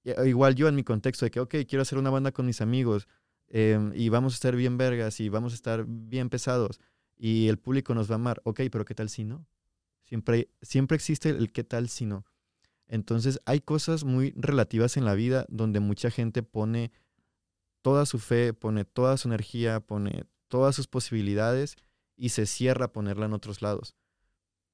[0.05, 3.09] Igual yo en mi contexto de que, ok, quiero hacer una banda con mis amigos
[3.49, 6.81] em, y vamos a estar bien vergas y vamos a estar bien pesados
[7.17, 8.41] y el público nos va a amar.
[8.45, 9.47] Ok, pero ¿qué tal si no?
[10.05, 12.25] Siempre, siempre existe el ¿qué tal si no?
[12.89, 16.93] Entonces hay cosas muy relativas en la vida donde mucha gente pone
[17.83, 21.77] toda su fe, pone toda su energía, pone todas sus posibilidades
[22.21, 23.97] y se cierra a ponerla en otros lados.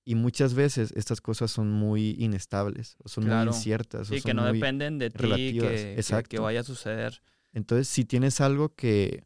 [0.04, 4.08] Y muchas veces estas cosas son muy inestables, o son muy inciertas.
[4.08, 7.22] Sí, que no dependen de ti, que, que, vaya a suceder.
[7.52, 9.24] Entonces, si tienes algo que,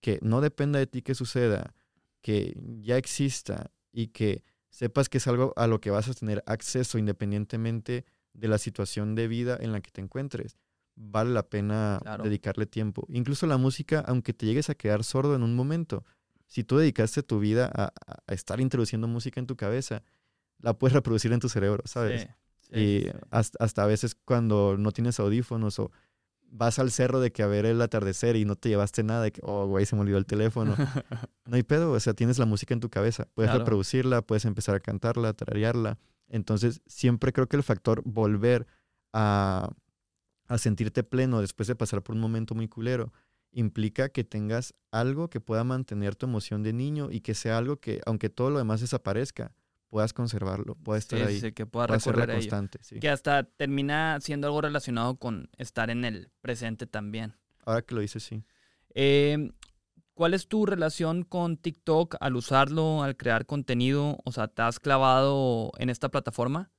[0.00, 1.74] que no dependa de ti que suceda,
[2.22, 6.42] que ya exista y que sepas que es algo a lo que vas a tener
[6.46, 10.56] acceso independientemente de la situación de vida en la que te encuentres.
[10.94, 13.06] Vale la pena dedicarle tiempo.
[13.10, 16.04] Incluso la música, aunque te llegues a quedar sordo en un momento,
[16.52, 17.94] si tú dedicaste tu vida a,
[18.30, 20.02] estar introduciendo música en tu cabeza,
[20.58, 22.28] la puedes reproducir en tu cerebro, ¿sabes?
[22.70, 25.90] y hasta, hasta, a veces cuando no tienes audífonos o
[26.50, 29.32] vas al cerro de que a ver el atardecer y no te llevaste nada, de
[29.32, 30.76] que, oh, güey, se me olvidó el teléfono.
[31.46, 33.28] no hay pedo, o sea, tienes la música en tu cabeza.
[33.32, 35.98] Puedes reproducirla, puedes empezar a cantarla, a tararearla.
[36.28, 38.66] Entonces, siempre creo que el factor volver
[39.14, 39.70] a,
[40.48, 43.10] a sentirte pleno después de pasar por un momento muy culero
[43.52, 47.76] implica que tengas algo que pueda mantener tu emoción de niño y que sea algo
[47.76, 49.54] que, aunque todo lo demás desaparezca,
[49.88, 51.38] puedas conservarlo, pueda estar ahí.
[51.38, 52.78] Sí, que pueda recorrer constante.
[53.00, 57.34] Que hasta termina siendo algo relacionado con estar en el presente también.
[57.64, 58.42] Ahora que lo dices, sí.
[58.94, 59.52] Em,
[60.14, 64.18] ¿Cuál es tu relación con TikTok al usarlo, al crear contenido?
[64.24, 66.70] O sea, ¿te has clavado en esta plataforma?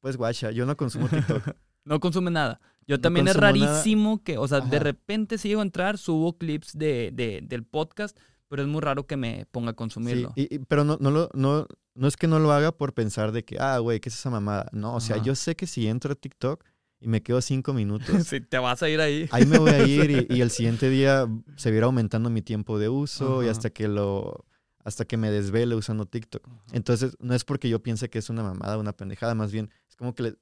[0.00, 1.42] Pues guacha, yo no consumo TikTok.
[1.84, 2.60] no consume nada.
[2.86, 6.76] Yo también es rarísimo que, o sea, de repente si llego a entrar, subo clips
[6.78, 8.16] de, de, del podcast,
[8.48, 10.32] pero es muy raro que me ponga a consumirlo.
[10.36, 13.44] Sí, pero no, no, lo, no, no es que no lo haga por pensar de
[13.44, 14.68] que, ah, güey, ¿qué es esa mamada?
[14.72, 16.64] No, o sea, yo sé que si entro a TikTok
[17.00, 18.26] y me quedo cinco minutos.
[18.26, 19.28] sí, te vas a ir ahí.
[19.32, 21.26] ahí me voy a ir y, el siguiente día
[21.56, 24.44] se viera aumentando mi tiempo de uso y hasta que lo
[24.84, 26.48] hasta que me desvele usando TikTok.
[26.70, 29.96] Entonces, no es porque yo piense que es una mamada, una pendejada, más bien es
[29.96, 30.36] como que le,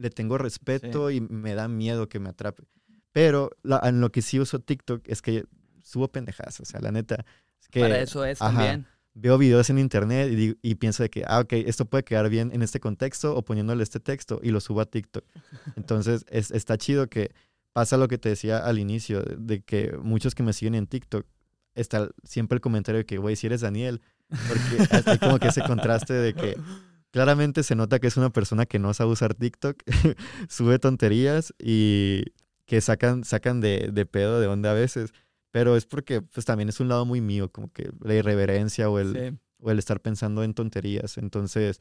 [0.00, 2.64] le tengo respeto y me da miedo que me atrape.
[3.12, 3.50] Pero
[3.82, 5.44] en lo que sí uso TikTok es que
[5.82, 7.24] subo pendejadas, o sea, la neta.
[7.60, 11.24] Es que, Para eso es también veo videos en internet y, y, pienso de que,
[11.26, 14.60] ah, ok, esto puede quedar bien en este contexto o poniéndole este texto y lo
[14.60, 15.24] subo a TikTok.
[15.76, 17.32] Entonces, es, está chido que
[17.72, 21.26] pasa lo que te decía al inicio, de, que muchos que me siguen en TikTok,
[21.74, 25.62] está siempre el comentario de que, güey, si eres Daniel, porque hay como que ese
[25.62, 26.56] contraste de que
[27.10, 29.82] claramente se nota que es una persona que no sabe usar TikTok,
[30.48, 32.24] sube tonterías y
[32.66, 35.12] que sacan, sacan de, de pedo de onda a veces.
[35.50, 38.98] Pero es porque pues también es un lado muy mío, como que la irreverencia o
[38.98, 41.18] el, o el estar pensando en tonterías.
[41.18, 41.80] Entonces,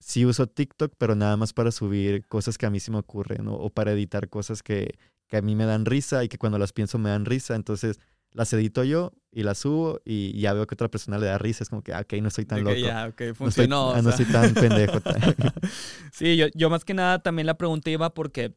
[0.00, 3.48] sí uso TikTok, pero nada más para subir cosas que a mí sí me ocurren
[3.48, 6.72] o, para editar cosas que, que, a mí me dan risa y que cuando las
[6.72, 7.54] pienso me dan risa.
[7.56, 7.98] Entonces,
[8.32, 11.62] las edito yo y las subo y ya veo que otra persona le da risa.
[11.62, 12.76] Es como que, ah, ok, no estoy tan loco.
[12.76, 14.00] Ya, funcionó.
[14.00, 15.00] No estoy, tan pendejo.
[16.12, 18.56] sí, yo, yo más que nada también la pregunta iba porque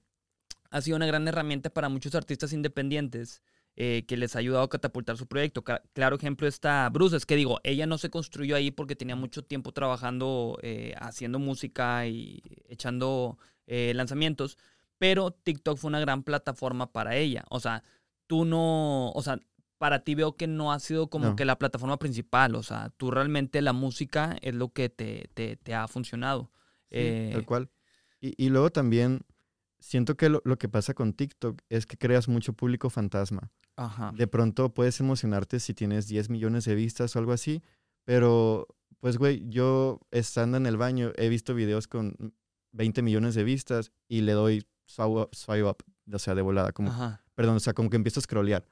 [0.70, 3.42] ha sido una gran herramienta para muchos artistas independientes
[3.78, 5.64] eh, que les ha ayudado a catapultar su proyecto.
[5.94, 9.44] claro ejemplo está Bruce, es que digo, ella no se construyó ahí porque tenía mucho
[9.44, 13.38] tiempo trabajando, eh, haciendo música y echando
[13.68, 14.58] eh, lanzamientos,
[14.98, 17.46] pero TikTok fue una gran plataforma para ella.
[17.50, 17.82] O sea,
[18.28, 19.40] tú no, o sea,
[19.82, 23.10] para ti veo que no ha sido como que la plataforma principal, o sea, tú
[23.10, 26.52] realmente la música es lo que te, te, ha funcionado.
[26.92, 27.72] tal cual.
[28.20, 29.22] Y, y, luego también
[29.80, 33.50] siento que lo, lo, que pasa con TikTok es que creas mucho público fantasma.
[34.14, 37.64] De pronto puedes emocionarte si tienes 10 millones de vistas o algo así,
[38.04, 38.68] pero
[39.00, 42.36] pues güey, yo estando en el baño he visto videos con
[42.74, 45.84] 20 millones de vistas y le doy swipe up,
[46.14, 46.92] o sea, de volada, como,
[47.34, 48.64] perdón, o sea, como que empiezo a scrollear.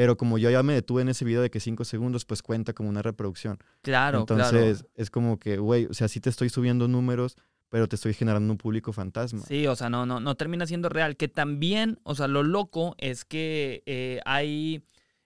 [0.00, 2.72] Pero como yo ya me detuve en ese video de que 5 segundos, pues cuenta
[2.72, 3.58] como una reproducción.
[3.82, 7.36] Claro, Entonces, es como que, güey, o sea, sí te estoy subiendo números,
[7.68, 9.42] pero te estoy generando un público fantasma.
[9.42, 11.18] Sí, o sea, no, no, no termina siendo real.
[11.18, 14.82] Que también, o sea, lo loco es que eh, hay,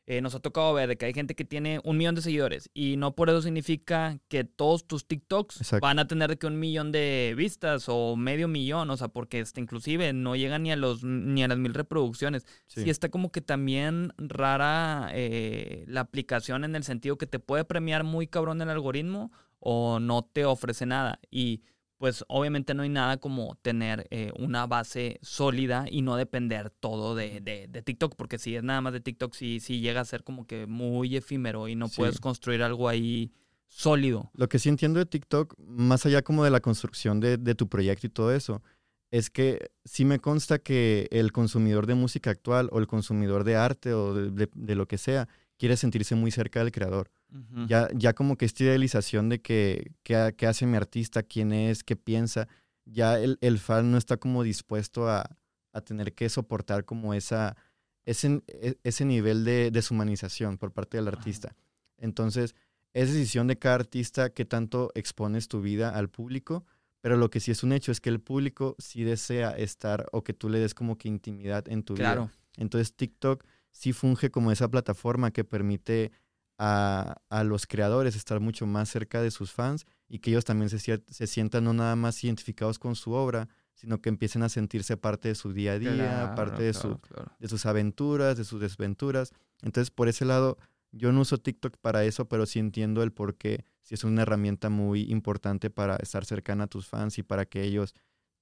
[0.06, 2.96] eh, nos ha tocado ver que hay gente que tiene un millón de seguidores y
[2.96, 7.34] no por eso significa que todos tus TikToks van a tener que un millón de
[7.36, 11.42] vistas o medio millón, o sea, porque este, inclusive no llega ni a los ni
[11.42, 12.46] a las mil reproducciones.
[12.66, 17.64] Sí, está como que también rara eh, la aplicación en el sentido que te puede
[17.64, 21.18] premiar muy cabrón el algoritmo o no te ofrece nada.
[21.30, 21.62] Y
[22.04, 27.14] pues obviamente no hay nada como tener eh, una base sólida y no depender todo
[27.14, 30.22] de, de, TikTok, porque si es nada más de TikTok, sí, sí llega a ser
[30.22, 33.32] como que muy efímero y no puedes construir algo ahí
[33.68, 34.30] sólido.
[34.34, 37.70] Lo que sí entiendo de TikTok, más allá como de la construcción de, de tu
[37.70, 38.62] proyecto y todo eso,
[39.10, 43.56] es que sí me consta que el consumidor de música actual o el consumidor de
[43.56, 45.26] arte o de, de lo que sea,
[45.56, 47.10] quiere sentirse muy cerca del creador.
[47.66, 51.96] Ya, ya como que esta idealización de que qué hace mi artista, quién es, qué
[51.96, 52.48] piensa,
[52.84, 55.24] ya el, el fan no está como dispuesto a,
[55.72, 57.56] a, tener que soportar como esa,
[58.04, 61.56] ese, e, ese nivel de deshumanización por parte del artista.
[61.98, 62.54] Entonces,
[62.92, 66.64] es decisión de cada artista que tanto expones tu vida al público,
[67.00, 70.22] pero lo que sí es un hecho es que el público sí desea estar o
[70.22, 72.30] que tú le des como que intimidad en tu vida.
[72.56, 76.12] Entonces, TikTok sí funge como esa plataforma que permite
[76.58, 80.78] a, los creadores estar mucho más cerca de sus fans y que ellos también se,
[80.78, 85.28] se, sientan no nada más identificados con su obra, sino que empiecen a sentirse parte
[85.28, 87.00] de su día a día, parte de, su,
[87.38, 89.32] de sus aventuras, de sus desventuras.
[89.62, 90.58] Entonces, por ese lado,
[90.92, 94.22] yo no uso TikTok para eso, pero sí entiendo el por qué, si es una
[94.22, 97.94] herramienta muy importante para estar cercana a tus fans y para que ellos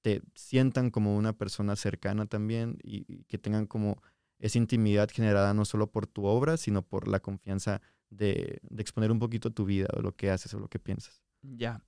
[0.02, 4.02] te sientan como una persona cercana también y que tengan como
[4.42, 7.80] es intimidad generada no solo por tu obra, sino por la confianza
[8.12, 11.22] de, exponer un poquito tu vida o lo que haces o lo que piensas.
[11.42, 11.82] Ya.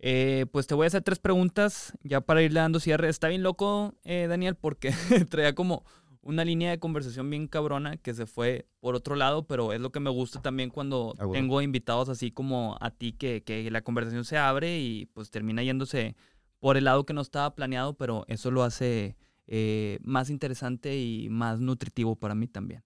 [0.00, 3.08] Eh, pues te voy a hacer tres preguntas ya para irle dando cierre.
[3.08, 4.92] Está bien loco, eh, Daniel, porque
[5.30, 5.84] traía como
[6.22, 9.90] una línea de conversación bien cabrona que se fue por otro lado, pero es lo
[9.90, 14.24] que me gusta también cuando tengo invitados así como a ti, que, que la conversación
[14.24, 16.16] se abre y pues termina yéndose
[16.58, 19.16] por el lado que no estaba planeado, pero eso lo hace
[19.46, 22.82] eh, más interesante y más nutritivo para mí también.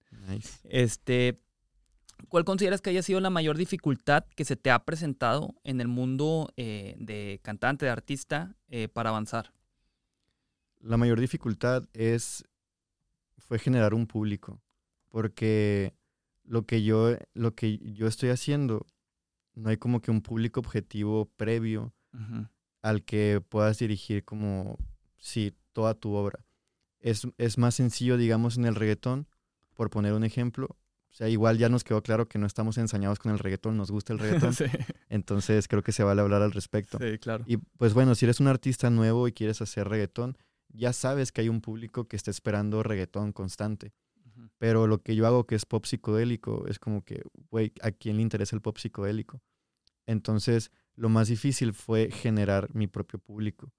[0.63, 1.41] Este,
[2.29, 5.89] ¿Cuál consideras que haya sido la mayor dificultad que se te ha presentado en el
[5.89, 9.53] mundo eh, de cantante, de artista, eh, para avanzar?
[10.81, 12.45] La mayor dificultad es
[13.39, 14.61] fue generar un público,
[15.09, 15.95] porque
[16.45, 18.87] lo que yo lo que yo estoy haciendo
[19.55, 21.93] no hay como que un público objetivo previo
[22.83, 24.79] al que puedas dirigir como
[25.19, 26.45] sí toda tu obra
[27.03, 29.27] es, más sencillo, digamos, en el reggaetón,
[29.75, 30.77] por poner un ejemplo.
[31.13, 33.91] O sea, igual ya nos quedó claro que no estamos ensañados con el reggaetón, nos
[33.91, 34.55] gusta el reggaetón.
[35.11, 36.99] Entonces creo que se vale hablar al respecto.
[36.99, 37.45] Sí, claro.
[37.47, 40.39] Y pues bueno, si eres un artista nuevo y quieres hacer reggaetón,
[40.71, 43.93] ya sabes que hay un público que está esperando reggaetón constante.
[44.57, 48.17] Pero lo que yo hago que es pop psicodélico, es como que, güey, ¿a quién
[48.17, 49.43] le interesa el pop psicodélico?
[50.07, 53.71] Entonces, lo más difícil fue generar mi propio público.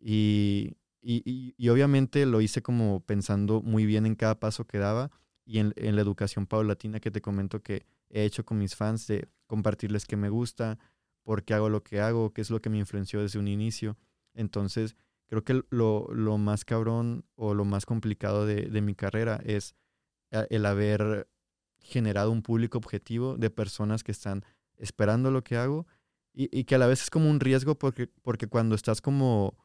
[0.00, 5.10] Y y, y, obviamente lo hice como pensando muy bien en cada paso que daba
[5.48, 9.06] y en, en, la educación paulatina que te comento que he hecho con mis fans
[9.06, 10.78] de compartirles qué me gusta,
[11.22, 13.96] por qué hago lo que hago, qué es lo que me influenció desde un inicio.
[14.34, 14.94] Entonces,
[15.26, 19.74] creo que lo, lo más cabrón o lo más complicado de, de mi carrera es
[20.50, 21.30] el haber
[21.80, 24.44] generado un público objetivo de personas que están
[24.76, 25.86] esperando lo que hago
[26.34, 29.56] y, y que a la vez es como un riesgo porque, porque cuando estás como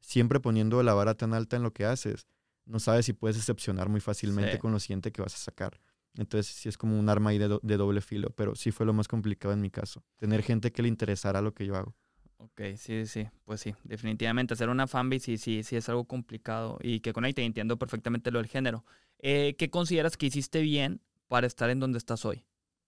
[0.00, 2.26] siempre poniendo la vara tan alta en lo que haces,
[2.66, 5.80] no sabes si puedes decepcionar muy fácilmente con lo siguiente que vas a sacar.
[6.16, 9.06] Entonces sí es como un arma ahí de, doble filo, pero sí fue lo más
[9.08, 11.94] complicado en mi caso, tener gente que le interesara lo que yo hago.
[12.38, 16.78] Ok, sí, sí, pues sí, definitivamente hacer una fanbase sí, sí, sí es algo complicado
[16.82, 18.84] y que con ahí te entiendo perfectamente lo del género.
[19.18, 22.44] Eh, ¿Qué consideras que hiciste bien para estar en donde estás hoy?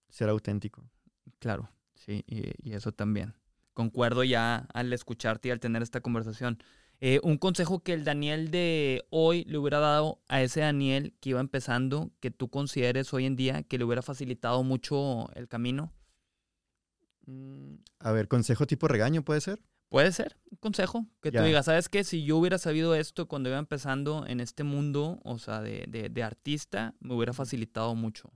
[0.08, 0.90] Ser auténtico.
[1.38, 3.34] Claro, sí, y, y eso también.
[3.72, 6.58] Concuerdo ya al escucharte y al tener esta conversación.
[7.00, 11.30] Eh, un consejo que el Daniel de hoy le hubiera dado a ese Daniel que
[11.30, 15.92] iba empezando, que tú consideres hoy en día que le hubiera facilitado mucho el camino.
[17.26, 19.60] Mm, A ver, consejo tipo regaño puede ser.
[19.90, 22.04] Puede ser un consejo que tú digas, ¿sabes qué?
[22.04, 26.08] Si yo hubiera sabido esto cuando iba empezando en este mundo, o sea, de, de-
[26.10, 28.30] de artista, me hubiera facilitado mucho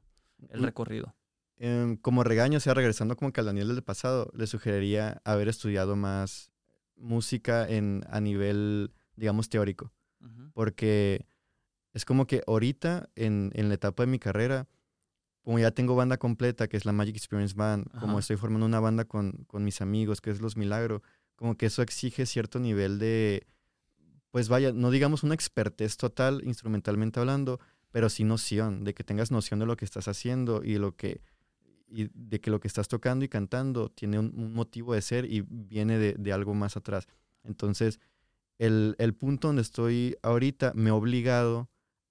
[0.48, 1.14] el Mm, recorrido.
[1.59, 5.48] em, como regaño, o sea, regresando como que al Daniel del pasado, le sugeriría haber
[5.48, 6.51] estudiado más
[7.02, 9.92] música en, a nivel, digamos, teórico.
[10.54, 11.26] Porque
[11.92, 14.68] es como que ahorita, en, en la etapa de mi carrera,
[15.42, 18.80] como ya tengo banda completa, que es la Magic Experience Band, como estoy formando una
[18.80, 21.02] banda con, con mis amigos, que es Los Milagro,
[21.34, 23.46] como que eso exige cierto nivel de,
[24.30, 27.58] pues vaya, no digamos una expertez total instrumentalmente hablando,
[27.90, 31.20] pero sí noción, de que tengas noción de lo que estás haciendo y lo que
[31.93, 35.24] y de que lo que estás tocando y cantando tiene un, un motivo de ser
[35.27, 37.06] y viene de, de algo más atrás.
[37.44, 38.01] Entonces,
[38.59, 41.69] el, el punto donde estoy ahorita me ha obligado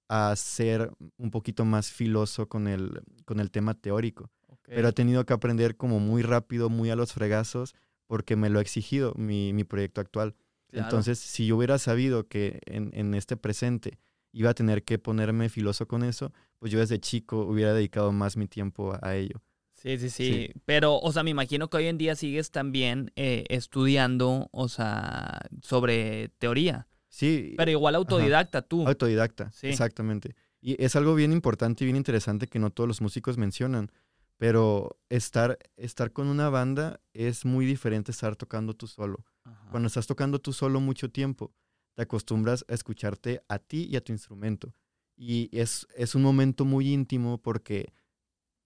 [0.08, 4.30] a ser un poquito más filoso con el, con el tema teórico.
[4.64, 7.74] Pero he tenido que aprender como muy rápido, muy a los fregazos,
[8.06, 10.34] porque me lo ha exigido mi, mi proyecto actual.
[10.68, 10.86] Claro.
[10.86, 13.98] Entonces, si yo hubiera sabido que en, en este presente
[14.32, 18.36] iba a tener que ponerme filoso con eso, pues yo desde chico hubiera dedicado más
[18.36, 19.42] mi tiempo a, a ello.
[19.82, 20.50] Sí, sí, sí, Sí.
[20.64, 25.40] Pero, o sea, me imagino que hoy en día sigues también eh, estudiando, o sea,
[25.62, 26.86] sobre teoría.
[27.08, 28.86] Sí, Pero igual autodidacta tú.
[28.86, 29.66] autodidacta, Sí.
[29.68, 30.34] exactamente.
[30.60, 33.90] Y es algo bien importante y bien interesante que no todos los músicos mencionan,
[34.38, 39.24] pero estar, estar con una banda es muy diferente a estar tocando tú solo.
[39.44, 39.68] Ajá.
[39.70, 41.52] Cuando estás tocando tú solo mucho tiempo,
[41.94, 44.72] te acostumbras a escucharte a ti y a tu instrumento.
[45.16, 47.92] Y es, es un momento muy íntimo porque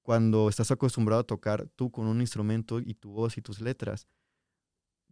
[0.07, 4.07] cuando estás acostumbrado a tocar tú con un instrumento y tu voz y tus letras,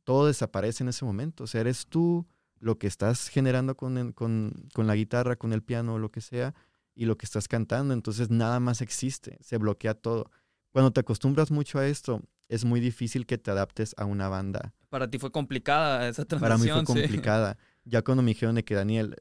[0.04, 1.42] todo desaparece en ese momento.
[1.42, 2.28] O sea, eres tú
[2.60, 6.54] lo que estás generando con, con, con la guitarra, con el piano, lo que sea,
[6.94, 7.92] y lo que estás cantando.
[7.92, 10.30] Entonces nada más existe, se bloquea todo.
[10.70, 14.74] Cuando te acostumbras mucho a esto, es muy difícil que te adaptes a una banda
[14.90, 16.86] Para ti fue complicada esa para mí transición.
[16.86, 17.02] fue sí.
[17.02, 17.58] complicada.
[17.82, 19.16] Ya cuando me dijeron de que Daniel,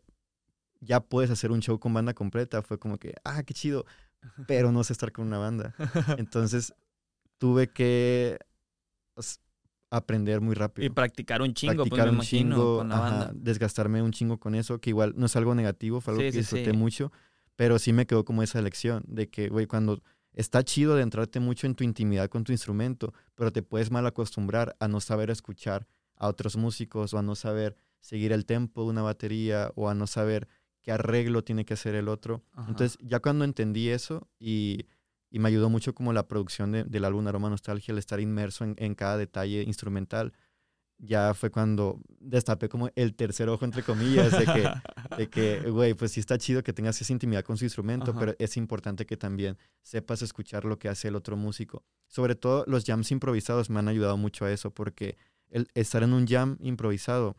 [0.82, 3.86] ya puedes hacer un show con banda completa, fue como que, ah, qué chido,
[4.48, 5.74] pero no sé estar con una banda.
[6.18, 6.74] Entonces
[7.38, 8.38] tuve que
[9.14, 9.40] pues,
[9.90, 10.86] aprender muy rápido.
[10.86, 13.32] Y practicar un chingo, pues practicar me un imagino, chingo, con la ajá, banda.
[13.36, 16.32] desgastarme un chingo con eso, que igual no es algo negativo, fue algo Sí, que
[16.34, 16.78] sí, disfruté sí.
[16.78, 17.12] mucho,
[17.56, 20.02] pero sí me quedó como esa lección de que, güey, cuando
[20.34, 24.06] está chido de entrarte mucho en tu intimidad con tu instrumento, pero te puedes mal
[24.08, 25.86] acostumbrar a no saber escuchar
[26.16, 29.94] a otros músicos o a no saber seguir el tempo de una batería o a
[29.94, 30.48] no saber
[30.84, 32.44] qué arreglo tiene que hacer el otro.
[32.54, 32.70] Ajá.
[32.70, 34.86] Entonces, ya cuando entendí eso y,
[35.32, 38.64] y me ayudó mucho como la producción de- del álbum Aroma Nostalgia, el estar inmerso
[38.64, 40.34] en, en cada detalle instrumental,
[41.00, 44.70] ya fue cuando destapé como el tercer ojo, entre comillas, de que,
[45.18, 48.20] de que, güey, pues sí está chido que tengas esa intimidad con su instrumento, Ajá.
[48.20, 51.84] pero es importante que también sepas escuchar lo que hace el otro músico.
[52.08, 55.18] Sobre todo los jams improvisados me han ayudado mucho a eso, porque
[55.50, 57.36] el estar en un jam improvisado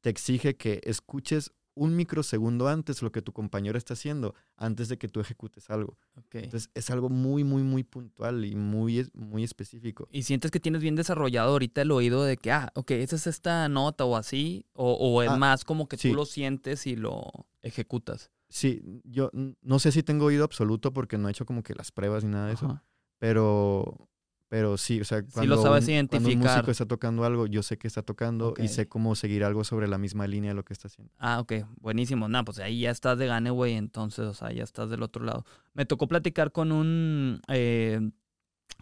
[0.00, 4.96] te exige que escuches un microsegundo antes lo que tu compañero está haciendo, antes de
[4.98, 5.96] que tú ejecutes algo.
[6.16, 6.36] Ok.
[6.36, 10.08] Entonces es algo muy, muy, muy puntual y muy, muy específico.
[10.12, 13.26] Y sientes que tienes bien desarrollado ahorita el oído de que, ah, ok, esa es
[13.26, 16.10] esta nota o así, o, o es Ah, más como que sí.
[16.10, 17.24] tú lo sientes y lo
[17.62, 18.30] ejecutas.
[18.48, 19.30] Sí, yo
[19.62, 22.30] no sé si tengo oído absoluto porque no he hecho como que las pruebas ni
[22.30, 22.80] nada de eso,
[23.18, 24.08] pero,
[24.54, 26.58] pero sí, o sea, cuando, lo sabes un, cuando un identificar.
[26.58, 29.88] músico está tocando algo, yo sé que está tocando y sé cómo seguir algo sobre
[29.88, 31.12] la misma línea de lo que está haciendo.
[31.18, 32.28] Ah, ok, buenísimo.
[32.28, 35.24] No, pues ahí ya estás de gane, güey, entonces, o sea, ya estás del otro
[35.24, 35.44] lado.
[35.72, 37.98] Me tocó platicar con un eh,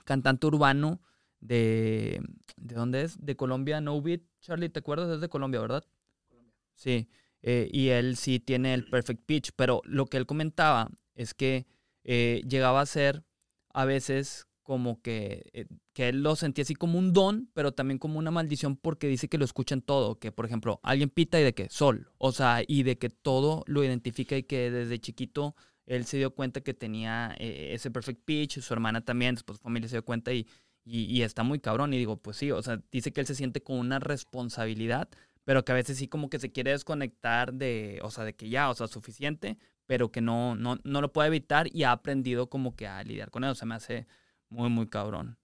[0.04, 1.00] cantante urbano
[1.40, 2.20] de...
[2.58, 3.16] ¿De dónde es?
[3.24, 4.20] De Colombia, No Beat.
[4.42, 5.08] Charlie, ¿te acuerdas?
[5.08, 5.86] Es de Colombia, ¿verdad?
[6.74, 7.08] Sí.
[7.40, 11.66] eh, y él sí tiene el perfect pitch, pero lo que él comentaba es que
[12.04, 13.24] eh, llegaba a ser
[13.72, 17.98] a veces como que, eh, que él lo sentía así como un don, pero también
[17.98, 21.40] como una maldición porque dice que lo escucha en todo, que por ejemplo alguien pita
[21.40, 24.98] y de que sol, o sea, y de que todo lo identifica y que desde
[24.98, 25.54] chiquito
[25.86, 29.62] él se dio cuenta que tenía eh, ese perfect pitch, su hermana también, después su
[29.62, 30.46] familia se dio cuenta y,
[30.84, 31.92] y, está muy cabrón.
[31.92, 35.08] Y digo, pues sí, o sea, dice que él se siente con una responsabilidad,
[35.44, 38.48] pero que a veces sí como que se quiere desconectar de, o sea, de que
[38.48, 42.48] ya, o sea, suficiente, pero que no, no, no lo puede evitar y ha aprendido
[42.48, 44.06] como que a lidiar con eso, se me hace
[44.52, 45.36] muy, muy cabrón.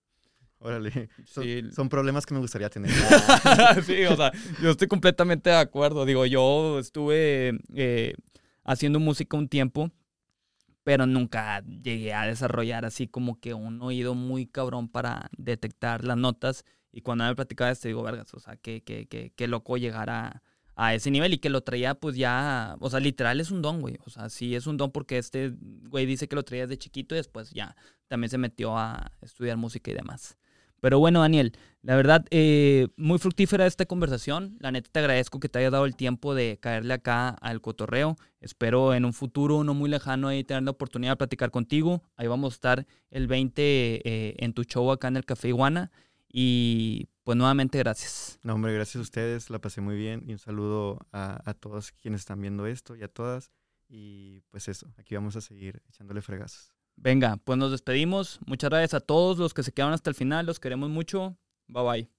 [0.61, 1.09] Órale.
[1.25, 1.63] Son, Sí.
[1.73, 2.91] son problemas que me gustaría tener.
[3.85, 6.05] sí, o sea, yo estoy completamente de acuerdo.
[6.05, 8.15] Digo, yo estuve eh,
[8.65, 9.91] haciendo música un tiempo,
[10.83, 16.17] pero nunca llegué a desarrollar así como que un oído muy cabrón para detectar las
[16.17, 16.65] notas.
[16.91, 20.11] Y cuando me platicaba esto, digo, vergas, o sea, qué, qué, qué, qué loco llegar
[20.11, 20.43] a,
[20.79, 23.81] a ese nivel y que lo traía pues ya, o sea, literal es un don,
[23.81, 23.99] güey.
[24.07, 25.53] O sea, sí es un don porque este
[25.89, 27.75] güey dice que lo traía desde chiquito y después ya
[28.07, 30.39] también se metió a estudiar música y demás.
[30.81, 31.53] Pero bueno, Daniel,
[31.83, 34.57] la verdad, eh, muy fructífera esta conversación.
[34.61, 38.17] La neta te agradezco que te hayas dado el tiempo de caerle acá al cotorreo.
[38.41, 42.05] Espero en un futuro no muy lejano ahí tener la oportunidad de platicar contigo.
[42.15, 45.91] Ahí vamos a estar el 20 eh, en tu show acá en el Café Iguana.
[46.33, 48.39] Y pues nuevamente gracias.
[48.43, 51.93] No, hombre, gracias a ustedes, la pasé muy bien y un saludo a, a todos
[51.93, 53.51] quienes están viendo esto y a todas.
[53.87, 56.73] Y pues eso, aquí vamos a seguir echándole fregazos.
[56.97, 58.41] Venga, pues nos despedimos.
[58.47, 60.47] Muchas gracias a todos los que se quedaron hasta el final.
[60.47, 61.37] Los queremos mucho.
[61.67, 62.11] Bye bye.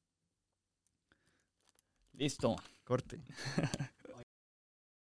[2.13, 2.55] Listo.
[2.83, 3.19] Corte.